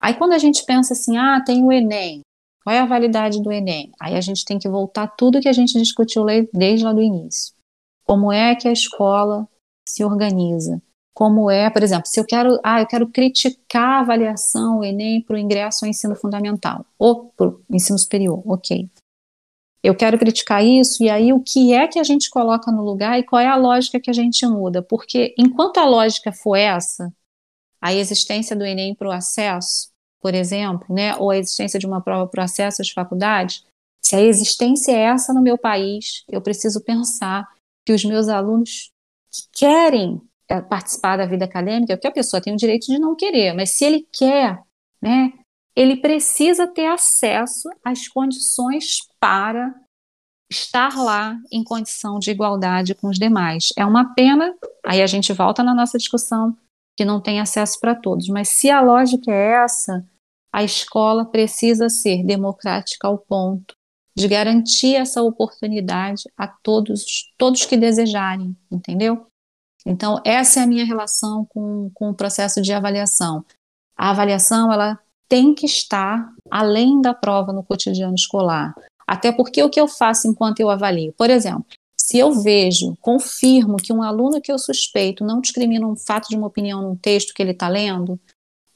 Aí 0.00 0.14
quando 0.14 0.32
a 0.32 0.38
gente 0.38 0.64
pensa 0.66 0.92
assim, 0.92 1.16
ah, 1.16 1.42
tem 1.44 1.64
o 1.64 1.72
Enem, 1.72 2.20
qual 2.62 2.74
é 2.74 2.80
a 2.80 2.86
validade 2.86 3.42
do 3.42 3.50
Enem? 3.50 3.90
Aí 4.00 4.14
a 4.14 4.20
gente 4.20 4.44
tem 4.44 4.58
que 4.58 4.68
voltar 4.68 5.06
tudo 5.06 5.40
que 5.40 5.48
a 5.48 5.52
gente 5.52 5.78
discutiu 5.78 6.24
desde 6.52 6.84
lá 6.84 6.92
do 6.92 7.00
início. 7.00 7.54
Como 8.04 8.32
é 8.32 8.54
que 8.54 8.68
a 8.68 8.72
escola 8.72 9.48
se 9.88 10.04
organiza? 10.04 10.82
Como 11.14 11.50
é, 11.50 11.68
por 11.68 11.82
exemplo, 11.82 12.06
se 12.06 12.18
eu 12.18 12.24
quero, 12.24 12.58
ah, 12.64 12.80
eu 12.80 12.86
quero 12.86 13.06
criticar 13.06 13.98
a 13.98 14.00
avaliação, 14.00 14.78
o 14.78 14.84
Enem, 14.84 15.20
para 15.20 15.36
o 15.36 15.38
ingresso 15.38 15.84
ao 15.84 15.90
ensino 15.90 16.16
fundamental 16.16 16.86
ou 16.98 17.26
para 17.36 17.48
o 17.48 17.62
ensino 17.70 17.98
superior, 17.98 18.42
ok. 18.46 18.88
Eu 19.82 19.96
quero 19.96 20.18
criticar 20.18 20.64
isso, 20.64 21.02
e 21.02 21.10
aí 21.10 21.32
o 21.32 21.40
que 21.40 21.74
é 21.74 21.88
que 21.88 21.98
a 21.98 22.04
gente 22.04 22.30
coloca 22.30 22.70
no 22.70 22.84
lugar 22.84 23.18
e 23.18 23.24
qual 23.24 23.40
é 23.40 23.48
a 23.48 23.56
lógica 23.56 24.00
que 24.00 24.08
a 24.08 24.12
gente 24.12 24.46
muda? 24.46 24.80
Porque 24.80 25.34
enquanto 25.36 25.78
a 25.78 25.84
lógica 25.84 26.32
for 26.32 26.56
essa, 26.56 27.12
a 27.80 27.92
existência 27.92 28.54
do 28.54 28.64
Enem 28.64 28.94
para 28.94 29.08
o 29.08 29.12
acesso, 29.12 29.90
por 30.20 30.34
exemplo, 30.34 30.94
né, 30.94 31.16
ou 31.16 31.30
a 31.30 31.36
existência 31.36 31.80
de 31.80 31.86
uma 31.86 32.00
prova 32.00 32.28
para 32.28 32.44
acesso 32.44 32.80
às 32.80 32.90
faculdades, 32.90 33.64
se 34.00 34.14
a 34.14 34.20
existência 34.20 34.92
é 34.92 35.00
essa 35.00 35.34
no 35.34 35.42
meu 35.42 35.58
país, 35.58 36.24
eu 36.28 36.40
preciso 36.40 36.80
pensar 36.80 37.48
que 37.84 37.92
os 37.92 38.04
meus 38.04 38.28
alunos 38.28 38.92
que 39.30 39.42
querem 39.52 40.20
participar 40.68 41.16
da 41.16 41.26
vida 41.26 41.44
acadêmica, 41.44 41.96
porque 41.96 42.08
a 42.08 42.12
pessoa 42.12 42.40
tem 42.40 42.52
o 42.52 42.56
direito 42.56 42.86
de 42.86 42.98
não 42.98 43.14
querer, 43.14 43.54
mas 43.54 43.70
se 43.70 43.84
ele 43.84 44.06
quer, 44.12 44.60
né, 45.00 45.32
ele 45.74 45.96
precisa 45.96 46.66
ter 46.66 46.86
acesso 46.86 47.68
às 47.84 48.06
condições 48.08 48.98
para 49.18 49.74
estar 50.50 50.96
lá 50.96 51.38
em 51.50 51.64
condição 51.64 52.18
de 52.18 52.30
igualdade 52.30 52.94
com 52.94 53.08
os 53.08 53.18
demais. 53.18 53.72
É 53.76 53.86
uma 53.86 54.14
pena, 54.14 54.54
aí 54.84 55.00
a 55.00 55.06
gente 55.06 55.32
volta 55.32 55.62
na 55.62 55.74
nossa 55.74 55.96
discussão, 55.96 56.56
que 56.94 57.04
não 57.04 57.20
tem 57.20 57.40
acesso 57.40 57.80
para 57.80 57.94
todos, 57.94 58.28
mas 58.28 58.50
se 58.50 58.70
a 58.70 58.82
lógica 58.82 59.32
é 59.32 59.64
essa, 59.64 60.06
a 60.52 60.62
escola 60.62 61.24
precisa 61.24 61.88
ser 61.88 62.22
democrática 62.22 63.08
ao 63.08 63.16
ponto 63.16 63.74
de 64.14 64.28
garantir 64.28 64.94
essa 64.94 65.22
oportunidade 65.22 66.24
a 66.36 66.46
todos, 66.46 67.32
todos 67.38 67.64
que 67.64 67.78
desejarem, 67.78 68.54
entendeu? 68.70 69.26
Então, 69.86 70.20
essa 70.24 70.60
é 70.60 70.62
a 70.62 70.66
minha 70.66 70.84
relação 70.84 71.44
com, 71.46 71.90
com 71.94 72.10
o 72.10 72.14
processo 72.14 72.60
de 72.62 72.72
avaliação. 72.72 73.44
A 73.96 74.10
avaliação, 74.10 74.72
ela 74.72 74.98
tem 75.28 75.54
que 75.54 75.66
estar 75.66 76.32
além 76.50 77.00
da 77.00 77.14
prova 77.14 77.52
no 77.52 77.62
cotidiano 77.62 78.14
escolar. 78.14 78.74
Até 79.06 79.32
porque 79.32 79.62
o 79.62 79.70
que 79.70 79.80
eu 79.80 79.88
faço 79.88 80.28
enquanto 80.28 80.60
eu 80.60 80.70
avalio? 80.70 81.12
Por 81.16 81.30
exemplo, 81.30 81.64
se 81.98 82.18
eu 82.18 82.32
vejo, 82.32 82.96
confirmo 83.00 83.76
que 83.76 83.92
um 83.92 84.02
aluno 84.02 84.40
que 84.40 84.52
eu 84.52 84.58
suspeito 84.58 85.24
não 85.24 85.40
discrimina 85.40 85.86
um 85.86 85.96
fato 85.96 86.28
de 86.28 86.36
uma 86.36 86.46
opinião 86.46 86.82
num 86.82 86.96
texto 86.96 87.32
que 87.32 87.42
ele 87.42 87.52
está 87.52 87.68
lendo, 87.68 88.20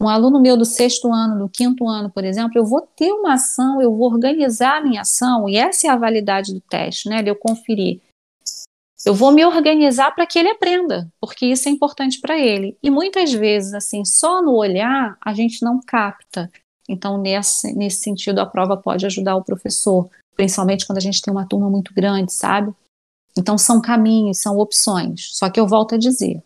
um 0.00 0.08
aluno 0.08 0.40
meu 0.40 0.56
do 0.56 0.64
sexto 0.64 1.12
ano, 1.12 1.38
do 1.38 1.48
quinto 1.48 1.88
ano, 1.88 2.10
por 2.10 2.24
exemplo, 2.24 2.52
eu 2.56 2.64
vou 2.64 2.82
ter 2.82 3.12
uma 3.12 3.34
ação, 3.34 3.80
eu 3.80 3.94
vou 3.94 4.12
organizar 4.12 4.78
a 4.78 4.80
minha 4.82 5.00
ação, 5.00 5.48
e 5.48 5.56
essa 5.56 5.86
é 5.86 5.90
a 5.90 5.96
validade 5.96 6.52
do 6.52 6.60
teste, 6.60 7.08
né? 7.08 7.22
De 7.22 7.30
eu 7.30 7.36
conferir. 7.36 8.00
Eu 9.06 9.14
vou 9.14 9.30
me 9.30 9.44
organizar 9.44 10.12
para 10.16 10.26
que 10.26 10.36
ele 10.36 10.48
aprenda, 10.48 11.08
porque 11.20 11.46
isso 11.46 11.68
é 11.68 11.70
importante 11.70 12.20
para 12.20 12.36
ele. 12.36 12.76
E 12.82 12.90
muitas 12.90 13.32
vezes, 13.32 13.72
assim, 13.72 14.04
só 14.04 14.42
no 14.42 14.56
olhar 14.56 15.16
a 15.24 15.32
gente 15.32 15.62
não 15.62 15.80
capta. 15.80 16.50
Então, 16.88 17.16
nesse, 17.16 17.72
nesse 17.72 18.00
sentido, 18.00 18.40
a 18.40 18.46
prova 18.46 18.76
pode 18.76 19.06
ajudar 19.06 19.36
o 19.36 19.44
professor, 19.44 20.10
principalmente 20.34 20.84
quando 20.84 20.98
a 20.98 21.00
gente 21.00 21.22
tem 21.22 21.32
uma 21.32 21.46
turma 21.46 21.70
muito 21.70 21.94
grande, 21.94 22.32
sabe? 22.32 22.74
Então, 23.38 23.56
são 23.56 23.80
caminhos, 23.80 24.38
são 24.38 24.58
opções. 24.58 25.28
Só 25.36 25.48
que 25.48 25.60
eu 25.60 25.68
volto 25.68 25.94
a 25.94 25.98
dizer: 25.98 26.42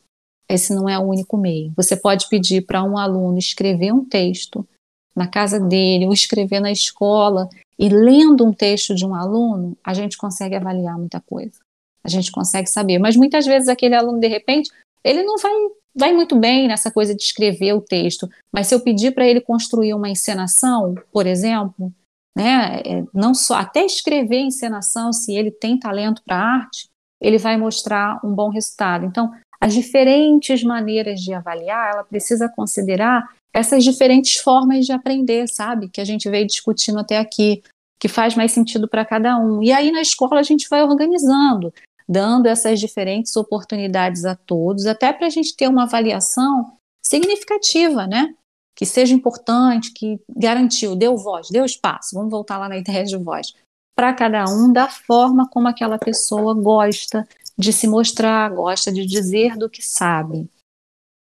esse 0.47 0.75
não 0.75 0.87
é 0.87 0.99
o 0.99 1.09
único 1.09 1.39
meio. 1.39 1.73
Você 1.75 1.97
pode 1.97 2.29
pedir 2.29 2.67
para 2.67 2.85
um 2.85 2.99
aluno 2.99 3.39
escrever 3.39 3.95
um 3.95 4.05
texto 4.05 4.69
na 5.17 5.27
casa 5.27 5.59
dele, 5.59 6.05
ou 6.05 6.13
escrever 6.13 6.61
na 6.61 6.71
escola, 6.71 7.49
e 7.79 7.89
lendo 7.89 8.45
um 8.45 8.53
texto 8.53 8.95
de 8.95 9.07
um 9.07 9.15
aluno, 9.15 9.79
a 9.83 9.95
gente 9.95 10.19
consegue 10.19 10.55
avaliar 10.55 10.99
muita 10.99 11.23
coisa. 11.23 11.59
A 12.05 12.09
gente 12.09 12.33
consegue 12.33 12.69
saber. 12.69 12.99
Mas 12.99 13.17
muitas 13.17 13.47
vezes 13.47 13.69
aquele 13.69 13.95
aluno, 13.95 14.19
de 14.19 14.29
repente, 14.29 14.71
ele 15.05 15.23
não 15.23 15.37
vai, 15.39 15.53
vai 15.95 16.13
muito 16.13 16.37
bem 16.37 16.69
nessa 16.69 16.91
coisa 16.91 17.15
de 17.15 17.23
escrever 17.23 17.73
o 17.75 17.81
texto. 17.81 18.29
Mas 18.53 18.67
se 18.67 18.75
eu 18.75 18.81
pedir 18.81 19.13
para 19.13 19.27
ele 19.27 19.41
construir 19.41 19.95
uma 19.95 20.09
encenação, 20.09 20.95
por 21.13 21.27
exemplo, 21.27 21.93
né, 22.37 22.81
é, 22.85 23.05
não 23.13 23.35
só 23.35 23.55
até 23.55 23.85
escrever 23.85 24.41
encenação, 24.41 25.13
se 25.13 25.35
ele 25.35 25.51
tem 25.51 25.79
talento 25.79 26.23
para 26.25 26.37
arte, 26.37 26.89
ele 27.21 27.39
vai 27.39 27.57
mostrar 27.57 28.19
um 28.25 28.35
bom 28.35 28.49
resultado. 28.49 29.05
Então, 29.05 29.31
as 29.61 29.75
diferentes 29.75 30.63
maneiras 30.65 31.21
de 31.21 31.35
avaliar, 31.35 31.93
ela 31.93 32.05
precisa 32.05 32.49
considerar 32.49 33.29
essas 33.53 33.85
diferentes 33.85 34.37
formas 34.37 34.87
de 34.87 34.93
aprender, 34.93 35.49
sabe? 35.49 35.89
Que 35.89 36.01
a 36.01 36.05
gente 36.05 36.31
veio 36.31 36.47
discutindo 36.47 36.99
até 36.99 37.19
aqui, 37.19 37.63
que 38.01 38.09
faz 38.09 38.35
mais 38.35 38.53
sentido 38.53 38.89
para 38.89 39.05
cada 39.05 39.37
um. 39.37 39.63
E 39.63 39.71
aí 39.71 39.91
na 39.93 40.01
escola 40.01 40.41
a 40.41 40.43
gente 40.43 40.69
vai 40.69 40.83
organizando, 40.83 41.73
dando 42.11 42.47
essas 42.47 42.81
diferentes 42.81 43.37
oportunidades 43.37 44.25
a 44.25 44.35
todos, 44.35 44.85
até 44.85 45.13
para 45.13 45.29
a 45.29 45.31
gente 45.31 45.55
ter 45.55 45.69
uma 45.69 45.85
avaliação 45.85 46.77
significativa, 47.01 48.05
né? 48.05 48.35
Que 48.75 48.85
seja 48.85 49.15
importante, 49.15 49.93
que 49.93 50.19
garantiu, 50.29 50.97
deu 50.97 51.17
voz, 51.17 51.49
deu 51.51 51.65
espaço. 51.65 52.17
Vamos 52.17 52.33
voltar 52.33 52.59
lá 52.59 52.69
na 52.69 52.77
ideia 52.77 53.05
de 53.05 53.17
voz. 53.17 53.55
Para 53.95 54.13
cada 54.13 54.45
um, 54.47 54.73
da 54.73 54.89
forma 54.89 55.49
como 55.49 55.69
aquela 55.69 55.99
pessoa 55.99 56.53
gosta, 56.53 57.29
de 57.57 57.73
se 57.73 57.87
mostrar, 57.87 58.51
gosta 58.51 58.91
de 58.91 59.07
dizer 59.07 59.57
do 59.57 59.71
que 59.71 59.83
sabe. 59.83 60.51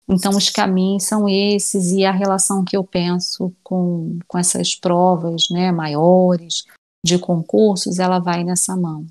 Então, 0.08 0.32
os 0.38 0.50
caminhos 0.50 1.04
são 1.04 1.28
esses, 1.28 1.92
e 1.92 2.06
a 2.06 2.12
relação 2.12 2.64
que 2.64 2.78
eu 2.78 2.84
penso 2.84 3.54
com, 3.62 4.20
com 4.26 4.38
essas 4.38 4.74
provas 4.74 5.50
né, 5.52 5.70
maiores 5.70 6.64
de 7.06 7.20
concursos, 7.20 8.00
ela 8.00 8.20
vai 8.20 8.46
nessa 8.46 8.74
mão 8.78 9.06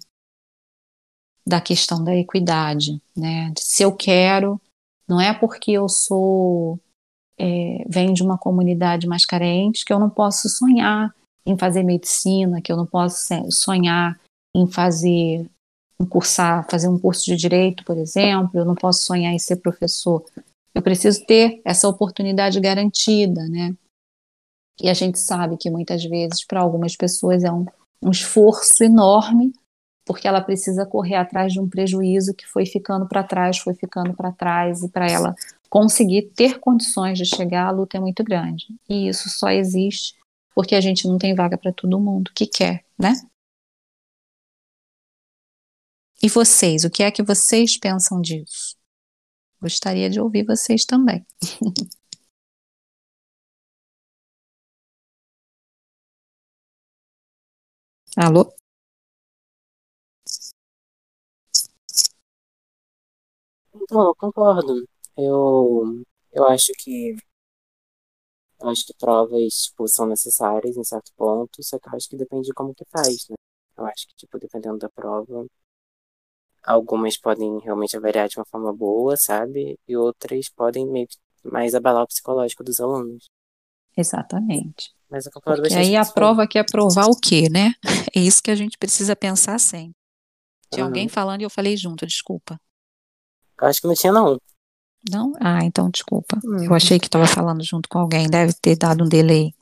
da 1.46 1.60
questão 1.60 2.02
da 2.02 2.14
equidade. 2.14 3.00
Né? 3.16 3.52
Se 3.58 3.82
eu 3.82 3.92
quero, 3.92 4.60
não 5.08 5.20
é 5.20 5.32
porque 5.32 5.72
eu 5.72 5.88
sou, 5.88 6.78
é, 7.38 7.84
de 8.12 8.22
uma 8.22 8.36
comunidade 8.36 9.06
mais 9.06 9.24
carente, 9.24 9.84
que 9.84 9.92
eu 9.92 9.98
não 9.98 10.10
posso 10.10 10.48
sonhar 10.48 11.14
em 11.44 11.56
fazer 11.56 11.82
medicina, 11.82 12.60
que 12.60 12.72
eu 12.72 12.76
não 12.76 12.86
posso 12.86 13.28
sonhar 13.50 14.18
em 14.54 14.66
fazer 14.66 15.48
cursar, 16.04 16.66
fazer 16.68 16.88
um 16.88 16.98
curso 16.98 17.24
de 17.24 17.36
direito, 17.36 17.84
por 17.84 17.96
exemplo, 17.96 18.50
eu 18.58 18.64
não 18.64 18.74
posso 18.74 19.04
sonhar 19.04 19.32
em 19.32 19.38
ser 19.38 19.56
professor. 19.56 20.24
Eu 20.74 20.82
preciso 20.82 21.24
ter 21.24 21.62
essa 21.64 21.88
oportunidade 21.88 22.60
garantida, 22.60 23.48
né? 23.48 23.74
E 24.82 24.90
a 24.90 24.94
gente 24.94 25.18
sabe 25.18 25.56
que 25.56 25.70
muitas 25.70 26.04
vezes, 26.04 26.44
para 26.44 26.60
algumas 26.60 26.94
pessoas, 26.94 27.44
é 27.44 27.50
um, 27.50 27.64
um 28.02 28.10
esforço 28.10 28.84
enorme, 28.84 29.54
porque 30.06 30.28
ela 30.28 30.40
precisa 30.40 30.86
correr 30.86 31.16
atrás 31.16 31.52
de 31.52 31.60
um 31.60 31.68
prejuízo 31.68 32.32
que 32.32 32.46
foi 32.46 32.64
ficando 32.64 33.06
para 33.06 33.24
trás, 33.24 33.58
foi 33.58 33.74
ficando 33.74 34.14
para 34.14 34.32
trás, 34.32 34.82
e 34.82 34.88
para 34.88 35.10
ela 35.10 35.34
conseguir 35.68 36.30
ter 36.34 36.60
condições 36.60 37.18
de 37.18 37.26
chegar, 37.26 37.66
a 37.66 37.70
luta 37.72 37.96
é 37.96 38.00
muito 38.00 38.22
grande. 38.24 38.66
E 38.88 39.08
isso 39.08 39.28
só 39.28 39.50
existe 39.50 40.14
porque 40.54 40.74
a 40.74 40.80
gente 40.80 41.06
não 41.06 41.18
tem 41.18 41.34
vaga 41.34 41.58
para 41.58 41.72
todo 41.72 42.00
mundo 42.00 42.30
que 42.34 42.46
quer, 42.46 42.82
né? 42.98 43.12
E 46.22 46.28
vocês, 46.28 46.84
o 46.84 46.90
que 46.90 47.02
é 47.02 47.10
que 47.10 47.22
vocês 47.22 47.78
pensam 47.78 48.20
disso? 48.22 48.76
Gostaria 49.60 50.10
de 50.10 50.20
ouvir 50.20 50.44
vocês 50.44 50.84
também. 50.84 51.26
Alô? 58.16 58.52
Então, 63.82 64.06
eu 64.06 64.14
concordo. 64.14 64.86
Eu, 65.16 66.02
eu 66.32 66.44
acho 66.46 66.72
que 66.78 67.14
eu 68.60 68.68
acho 68.68 68.86
que 68.86 68.94
provas 68.94 69.54
tipo, 69.64 69.86
são 69.88 70.06
necessárias 70.06 70.76
em 70.76 70.84
certo 70.84 71.12
ponto, 71.16 71.62
só 71.62 71.78
que 71.78 71.88
eu 71.88 71.92
acho 71.94 72.08
que 72.08 72.16
depende 72.16 72.46
de 72.46 72.54
como 72.54 72.74
que 72.74 72.84
faz, 72.90 73.28
né? 73.28 73.36
Eu 73.76 73.86
acho 73.86 74.06
que, 74.08 74.14
tipo, 74.16 74.38
dependendo 74.38 74.78
da 74.78 74.88
prova, 74.88 75.46
algumas 76.64 77.16
podem 77.16 77.58
realmente 77.60 77.96
avaliar 77.96 78.28
de 78.28 78.38
uma 78.38 78.46
forma 78.46 78.72
boa, 78.72 79.16
sabe? 79.16 79.78
E 79.86 79.96
outras 79.96 80.48
podem 80.48 80.86
meio 80.86 81.06
que 81.06 81.16
mais 81.44 81.74
abalar 81.74 82.02
o 82.02 82.06
psicológico 82.06 82.64
dos 82.64 82.80
alunos. 82.80 83.28
Exatamente. 83.96 84.90
Mas 85.08 85.26
eu 85.26 85.32
concordo 85.32 85.62
Porque 85.62 85.74
aí 85.74 85.96
a 85.96 86.04
com 86.04 86.12
prova 86.12 86.46
quer 86.46 86.64
provar 86.64 87.06
o 87.06 87.16
quê, 87.20 87.48
né? 87.48 87.74
É 88.14 88.20
isso 88.20 88.42
que 88.42 88.50
a 88.50 88.54
gente 88.54 88.78
precisa 88.78 89.14
pensar 89.14 89.58
sempre. 89.60 89.94
Tinha 90.70 90.84
Uhum. 90.84 90.90
alguém 90.90 91.08
falando 91.08 91.42
e 91.42 91.44
eu 91.44 91.50
falei 91.50 91.76
junto, 91.76 92.06
desculpa. 92.06 92.58
Eu 93.60 93.68
acho 93.68 93.80
que 93.80 93.86
não 93.86 93.94
tinha, 93.94 94.12
não. 94.12 94.38
Não? 95.10 95.32
Ah, 95.40 95.64
então 95.64 95.88
desculpa. 95.90 96.38
Hum. 96.44 96.64
Eu 96.64 96.74
achei 96.74 96.98
que 96.98 97.06
estava 97.06 97.26
falando 97.26 97.62
junto 97.62 97.88
com 97.88 97.98
alguém, 97.98 98.28
deve 98.28 98.52
ter 98.54 98.76
dado 98.76 99.04
um 99.04 99.08
delay. 99.08 99.54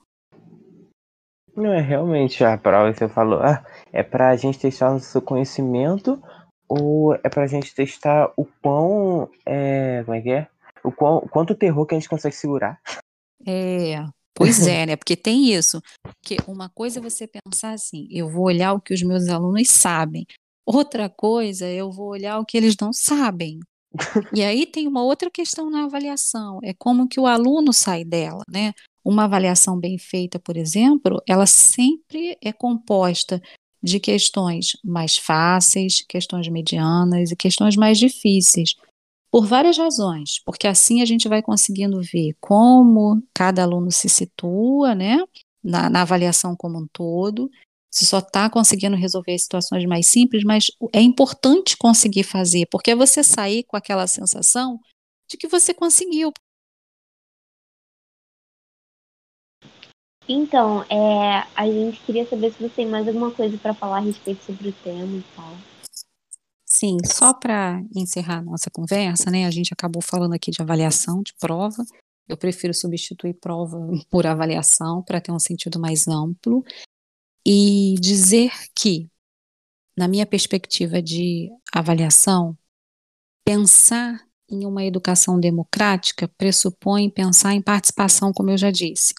Não 1.57 1.72
é 1.72 1.80
realmente 1.80 2.42
a 2.42 2.59
prova 2.59 2.92
que 2.92 2.99
você 2.99 3.09
falou. 3.09 3.40
Ah, 3.40 3.64
é 3.92 4.03
pra 4.03 4.36
gente 4.36 4.59
testar 4.59 4.95
o 4.95 5.01
seu 5.01 5.22
conhecimento 5.22 6.20
ou 6.68 7.14
é 7.14 7.28
pra 7.28 7.47
gente 7.47 7.74
testar 7.74 8.32
o 8.36 8.45
quão. 8.61 9.30
É, 9.47 10.03
como 10.05 10.16
é 10.16 10.20
que 10.20 10.30
é? 10.30 10.49
O 10.82 10.90
quão, 10.90 11.20
quanto 11.30 11.55
terror 11.55 11.86
que 11.86 11.95
a 11.95 11.99
gente 11.99 12.09
consegue 12.09 12.34
segurar. 12.34 12.80
É, 13.47 14.05
pois 14.34 14.66
é, 14.66 14.86
né? 14.86 14.97
Porque 14.97 15.16
tem 15.16 15.53
isso. 15.53 15.80
Porque 16.03 16.36
uma 16.49 16.68
coisa 16.68 16.99
é 16.99 17.03
você 17.03 17.28
pensar 17.28 17.72
assim, 17.72 18.09
eu 18.11 18.28
vou 18.28 18.45
olhar 18.45 18.72
o 18.72 18.80
que 18.80 18.92
os 18.92 19.03
meus 19.03 19.28
alunos 19.28 19.70
sabem. 19.70 20.26
Outra 20.66 21.09
coisa, 21.09 21.66
eu 21.68 21.92
vou 21.92 22.09
olhar 22.09 22.38
o 22.38 22.45
que 22.45 22.57
eles 22.57 22.74
não 22.80 22.92
sabem. 22.92 23.61
E 24.34 24.42
aí 24.42 24.66
tem 24.66 24.86
uma 24.86 25.03
outra 25.03 25.30
questão 25.30 25.70
na 25.70 25.84
avaliação, 25.84 26.59
é 26.62 26.74
como 26.74 27.09
que 27.09 27.20
o 27.20 27.26
aluno 27.26 27.72
sai 27.72 28.05
dela, 28.05 28.42
né? 28.49 28.72
Uma 29.05 29.24
avaliação 29.24 29.78
bem 29.78 29.99
feita, 29.99 30.38
por 30.38 30.57
exemplo, 30.57 31.22
ela 31.26 31.47
sempre 31.47 32.36
é 32.42 32.53
composta 32.53 33.40
de 33.82 34.01
questões 34.01 34.68
mais 34.82 35.16
fáceis, 35.16 36.03
questões 36.09 36.49
medianas 36.49 37.30
e 37.30 37.36
questões 37.36 37.76
mais 37.76 37.99
difíceis. 37.99 38.74
Por 39.30 39.47
várias 39.47 39.76
razões, 39.76 40.40
porque 40.45 40.66
assim 40.66 41.03
a 41.03 41.05
gente 41.05 41.28
vai 41.28 41.42
conseguindo 41.42 42.01
ver 42.01 42.34
como 42.40 43.22
cada 43.34 43.62
aluno 43.62 43.90
se 43.90 44.09
situa, 44.09 44.95
né, 44.95 45.18
na, 45.62 45.90
na 45.90 46.03
avaliação 46.03 46.55
como 46.57 46.78
um 46.78 46.86
todo, 46.92 47.51
se 47.95 48.05
só 48.05 48.18
está 48.18 48.51
conseguindo 48.51 48.97
resolver 48.97 49.38
situações 49.38 49.86
mais 49.86 50.09
simples, 50.09 50.42
mas 50.42 50.64
é 50.92 51.01
importante 51.01 51.76
conseguir 51.76 52.24
fazer, 52.24 52.66
porque 52.68 52.90
é 52.90 52.97
você 52.97 53.22
sair 53.22 53.62
com 53.62 53.76
aquela 53.76 54.09
sensação 54.09 54.80
de 55.30 55.36
que 55.36 55.47
você 55.47 55.72
conseguiu. 55.72 56.32
Então, 60.28 60.82
é, 60.90 61.47
a 61.55 61.66
gente 61.66 62.01
queria 62.01 62.26
saber 62.26 62.53
se 62.53 62.59
você 62.59 62.68
tem 62.70 62.86
mais 62.88 63.07
alguma 63.07 63.30
coisa 63.30 63.57
para 63.59 63.72
falar 63.72 63.99
a 63.99 64.01
respeito 64.01 64.42
sobre 64.42 64.70
o 64.70 64.72
tema 64.72 65.18
e 65.18 65.24
tal. 65.36 65.57
Sim, 66.66 66.97
só 67.07 67.32
para 67.32 67.80
encerrar 67.95 68.38
a 68.38 68.42
nossa 68.42 68.70
conversa, 68.72 69.30
né? 69.30 69.47
A 69.47 69.51
gente 69.53 69.72
acabou 69.72 70.03
falando 70.03 70.32
aqui 70.32 70.51
de 70.51 70.61
avaliação, 70.61 71.22
de 71.22 71.32
prova. 71.38 71.84
Eu 72.28 72.36
prefiro 72.36 72.74
substituir 72.74 73.34
prova 73.34 73.78
por 74.11 74.26
avaliação 74.26 75.01
para 75.01 75.20
ter 75.20 75.30
um 75.30 75.38
sentido 75.38 75.78
mais 75.78 76.09
amplo 76.09 76.64
e 77.47 77.95
dizer 78.01 78.53
que, 78.74 79.09
na 79.97 80.09
minha 80.09 80.26
perspectiva 80.26 81.03
de 81.03 81.51
avaliação, 81.72 82.57
pensar 83.45 84.24
em 84.49 84.64
uma 84.64 84.84
educação 84.84 85.38
democrática 85.38 86.28
pressupõe 86.36 87.11
pensar 87.11 87.55
em 87.55 87.62
participação, 87.62 88.32
como 88.32 88.51
eu 88.51 88.59
já 88.59 88.70
disse, 88.70 89.14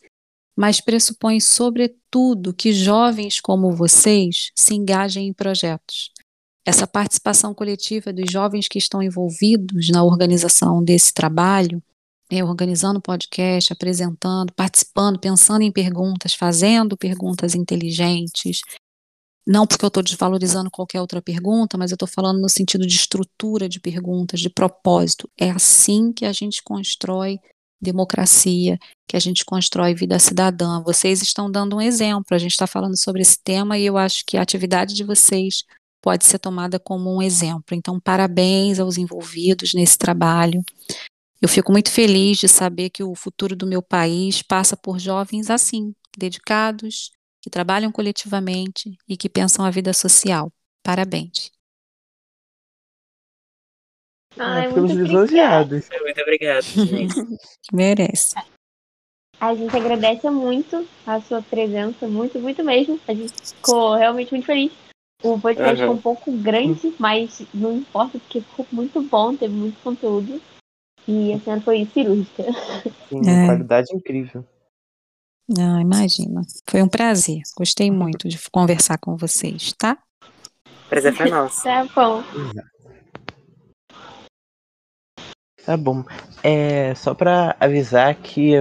mas 0.55 0.80
pressupõe, 0.80 1.39
sobretudo, 1.39 2.53
que 2.53 2.73
jovens 2.73 3.41
como 3.41 3.71
vocês 3.71 4.51
se 4.55 4.73
engajem 4.73 5.28
em 5.28 5.34
projetos. 5.34 6.11
Essa 6.65 6.88
participação 6.88 7.53
coletiva 7.53 8.11
dos 8.11 8.32
jovens 8.32 8.67
que 8.67 8.80
estão 8.80 9.03
envolvidos 9.03 9.89
na 9.89 10.03
organização 10.03 10.84
desse 10.84 11.13
trabalho, 11.13 11.84
né, 12.32 12.43
organizando 12.43 13.01
podcast, 13.01 13.71
apresentando, 13.71 14.53
participando, 14.53 15.19
pensando 15.19 15.61
em 15.61 15.71
perguntas, 15.71 16.34
fazendo 16.34 16.97
perguntas 16.97 17.55
inteligentes. 17.55 18.61
Não 19.47 19.67
porque 19.67 19.86
eu 19.86 19.89
estou 19.89 20.01
desvalorizando 20.01 20.71
qualquer 20.71 20.99
outra 21.01 21.21
pergunta, 21.21 21.78
mas 21.78 21.91
eu 21.91 21.95
estou 21.95 22.07
falando 22.07 22.41
no 22.41 22.49
sentido 22.49 22.88
de 22.88 22.95
estrutura 22.95 23.69
de 23.69 23.80
perguntas, 23.80 24.39
de 24.39 24.49
propósito. 24.49 25.30
É 25.39 25.51
assim 25.51 26.11
que 26.11 26.26
a 26.26 26.34
gente 26.34 26.63
constrói 26.63 27.39
democracia, 27.80 28.80
que 29.07 29.15
a 29.15 29.19
gente 29.19 29.45
constrói 29.45 29.93
vida 29.93 30.17
cidadã. 30.17 30.82
Vocês 30.82 31.21
estão 31.21 31.51
dando 31.51 31.76
um 31.76 31.82
exemplo, 31.82 32.26
a 32.32 32.38
gente 32.39 32.51
está 32.53 32.65
falando 32.65 32.97
sobre 32.97 33.21
esse 33.21 33.38
tema 33.43 33.78
e 33.78 33.86
eu 33.86 33.97
acho 33.97 34.23
que 34.26 34.38
a 34.38 34.41
atividade 34.41 34.95
de 34.95 35.03
vocês 35.03 35.63
pode 36.01 36.26
ser 36.26 36.39
tomada 36.39 36.80
como 36.80 37.15
um 37.15 37.21
exemplo. 37.21 37.73
Então, 37.76 37.99
parabéns 37.99 38.80
aos 38.80 38.97
envolvidos 38.97 39.73
nesse 39.73 39.97
trabalho. 39.97 40.63
Eu 41.42 41.50
fico 41.50 41.72
muito 41.72 41.92
feliz 41.92 42.38
de 42.38 42.48
saber 42.48 42.90
que 42.90 43.04
o 43.04 43.14
futuro 43.14 43.56
do 43.56 43.68
meu 43.68 43.82
país 43.82 44.42
passa 44.42 44.76
por 44.78 45.00
jovens 45.00 45.50
assim, 45.50 45.94
dedicados, 46.18 47.12
que 47.42 47.50
trabalham 47.50 47.92
coletivamente 47.92 48.98
e 49.08 49.16
que 49.16 49.30
pensam 49.30 49.66
a 49.66 49.70
vida 49.70 49.94
social. 49.94 50.52
Parabéns. 50.82 51.52
Ai, 54.38 54.68
ficamos 54.68 54.94
muito 54.94 55.14
obrigada. 55.14 55.76
lisonjeados. 55.76 55.90
Muito 56.02 56.22
obrigado, 56.22 56.64
gente. 56.64 57.16
Merece. 57.72 58.36
A 59.40 59.54
gente 59.54 59.76
agradece 59.76 60.30
muito 60.30 60.88
a 61.06 61.22
sua 61.22 61.42
presença, 61.42 62.08
muito, 62.08 62.40
muito 62.40 62.64
mesmo. 62.64 63.00
A 63.08 63.14
gente 63.14 63.34
ficou 63.42 63.96
realmente 63.96 64.32
muito 64.32 64.46
feliz. 64.46 64.72
O 65.24 65.40
podcast 65.40 65.82
Aham. 65.82 65.96
ficou 65.96 65.96
um 65.96 66.02
pouco 66.02 66.32
grande, 66.32 66.94
mas 67.00 67.42
não 67.54 67.78
importa, 67.78 68.20
porque 68.20 68.42
ficou 68.42 68.66
muito 68.72 69.02
bom, 69.02 69.36
teve 69.36 69.54
muito 69.54 69.82
conteúdo. 69.82 70.42
E 71.08 71.34
a 71.34 71.39
senhora 71.39 71.62
foi 71.62 71.86
cirúrgica. 71.93 72.43
Sim, 73.10 73.22
É. 73.30 73.45
qualidade 73.45 73.93
incrível. 73.95 74.43
Ah, 75.58 75.80
imagina. 75.80 76.41
Foi 76.68 76.82
um 76.82 76.88
prazer. 76.88 77.41
Gostei 77.56 77.91
muito 77.91 78.28
de 78.28 78.39
conversar 78.49 78.97
com 78.97 79.16
vocês, 79.16 79.74
tá? 79.78 79.97
Prazer 80.89 81.14
foi 81.14 81.30
nosso. 81.30 81.62
Tá 81.66 81.86
bom. 81.95 82.24
Tá 85.66 85.76
bom. 85.78 86.03
É 86.43 86.93
só 86.95 87.16
pra 87.16 87.56
avisar 87.60 88.14
que 88.16 88.51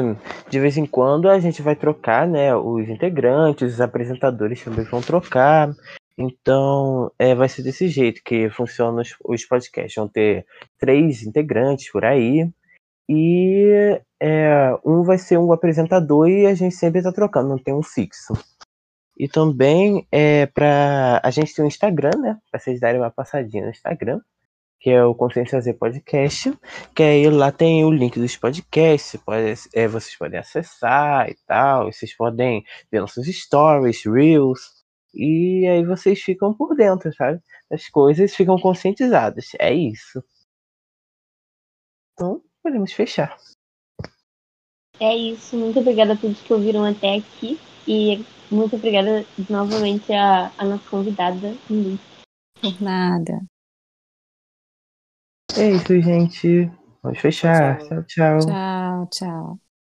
de 0.49 0.59
vez 0.59 0.79
em 0.79 0.87
quando 0.87 1.29
a 1.29 1.39
gente 1.39 1.61
vai 1.61 1.77
trocar, 1.77 2.27
né? 2.27 2.55
Os 2.57 2.89
integrantes, 2.89 3.75
os 3.75 3.81
apresentadores 3.81 4.63
também 4.65 4.85
vão 4.87 5.03
trocar. 5.03 5.75
Então, 6.17 7.11
é, 7.19 7.35
vai 7.35 7.49
ser 7.49 7.63
desse 7.63 7.89
jeito 7.89 8.23
que 8.25 8.49
funcionam 8.51 9.01
os, 9.01 9.15
os 9.25 9.45
podcasts. 9.45 9.95
Vão 9.97 10.09
ter 10.09 10.47
três 10.79 11.23
integrantes 11.23 11.91
por 11.91 12.05
aí. 12.05 12.49
E 13.09 14.01
é, 14.21 14.75
um 14.85 15.03
vai 15.03 15.19
ser 15.19 15.39
um 15.39 15.53
apresentador 15.53 16.29
e 16.29 16.47
a 16.47 16.55
gente 16.55 16.75
sempre 16.75 17.03
tá 17.03 17.13
trocando, 17.13 17.51
não 17.51 17.59
tem 17.59 17.75
um 17.75 17.83
fixo. 17.83 18.33
E 19.17 19.29
também 19.29 20.07
é 20.11 20.47
para 20.47 21.21
a 21.23 21.31
gente 21.31 21.55
tem 21.55 21.65
um 21.65 21.69
Instagram, 21.69 22.11
né? 22.19 22.39
Pra 22.51 22.59
vocês 22.59 22.81
darem 22.81 23.01
uma 23.01 23.11
passadinha 23.11 23.65
no 23.65 23.71
Instagram, 23.71 24.21
que 24.81 24.91
é 24.91 25.05
o 25.05 25.15
Consciência 25.15 25.61
Z 25.61 25.75
Podcast. 25.75 26.53
Que 26.95 27.03
aí 27.03 27.31
lá 27.31 27.53
tem 27.53 27.85
o 27.85 27.91
link 27.91 28.19
dos 28.19 28.37
podcasts, 28.37 29.21
pode, 29.25 29.55
é, 29.75 29.87
vocês 29.87 30.17
podem 30.17 30.41
acessar 30.41 31.29
e 31.31 31.37
tal. 31.47 31.93
Vocês 31.93 32.17
podem 32.17 32.65
ver 32.91 33.01
nossos 33.01 33.27
stories, 33.27 34.05
reels. 34.05 34.74
E 35.15 35.67
aí 35.67 35.85
vocês 35.85 36.21
ficam 36.21 36.55
por 36.55 36.75
dentro, 36.75 37.13
sabe? 37.15 37.41
As 37.71 37.89
coisas 37.89 38.35
ficam 38.35 38.59
conscientizadas. 38.59 39.51
É 39.59 39.73
isso. 39.73 40.23
Então, 42.13 42.43
podemos 42.63 42.93
fechar. 42.93 43.37
É 45.01 45.15
isso. 45.15 45.57
Muito 45.57 45.81
obrigada 45.81 46.13
a 46.13 46.17
todos 46.17 46.41
que 46.41 46.53
ouviram 46.53 46.85
até 46.85 47.17
aqui. 47.17 47.59
E 47.87 48.25
muito 48.51 48.77
obrigada 48.77 49.25
novamente 49.51 50.13
à, 50.13 50.53
à 50.57 50.65
nossa 50.65 50.89
convidada. 50.89 51.55
Por 52.61 52.83
nada. 52.83 53.45
É 55.57 55.71
isso, 55.71 56.01
gente. 56.01 56.71
Vamos 57.03 57.19
fechar. 57.19 57.79
Tchau. 57.79 57.89
tchau. 57.89 58.05
tchau. 58.05 58.39
Tchau, 58.39 59.09
tchau. 59.11 59.64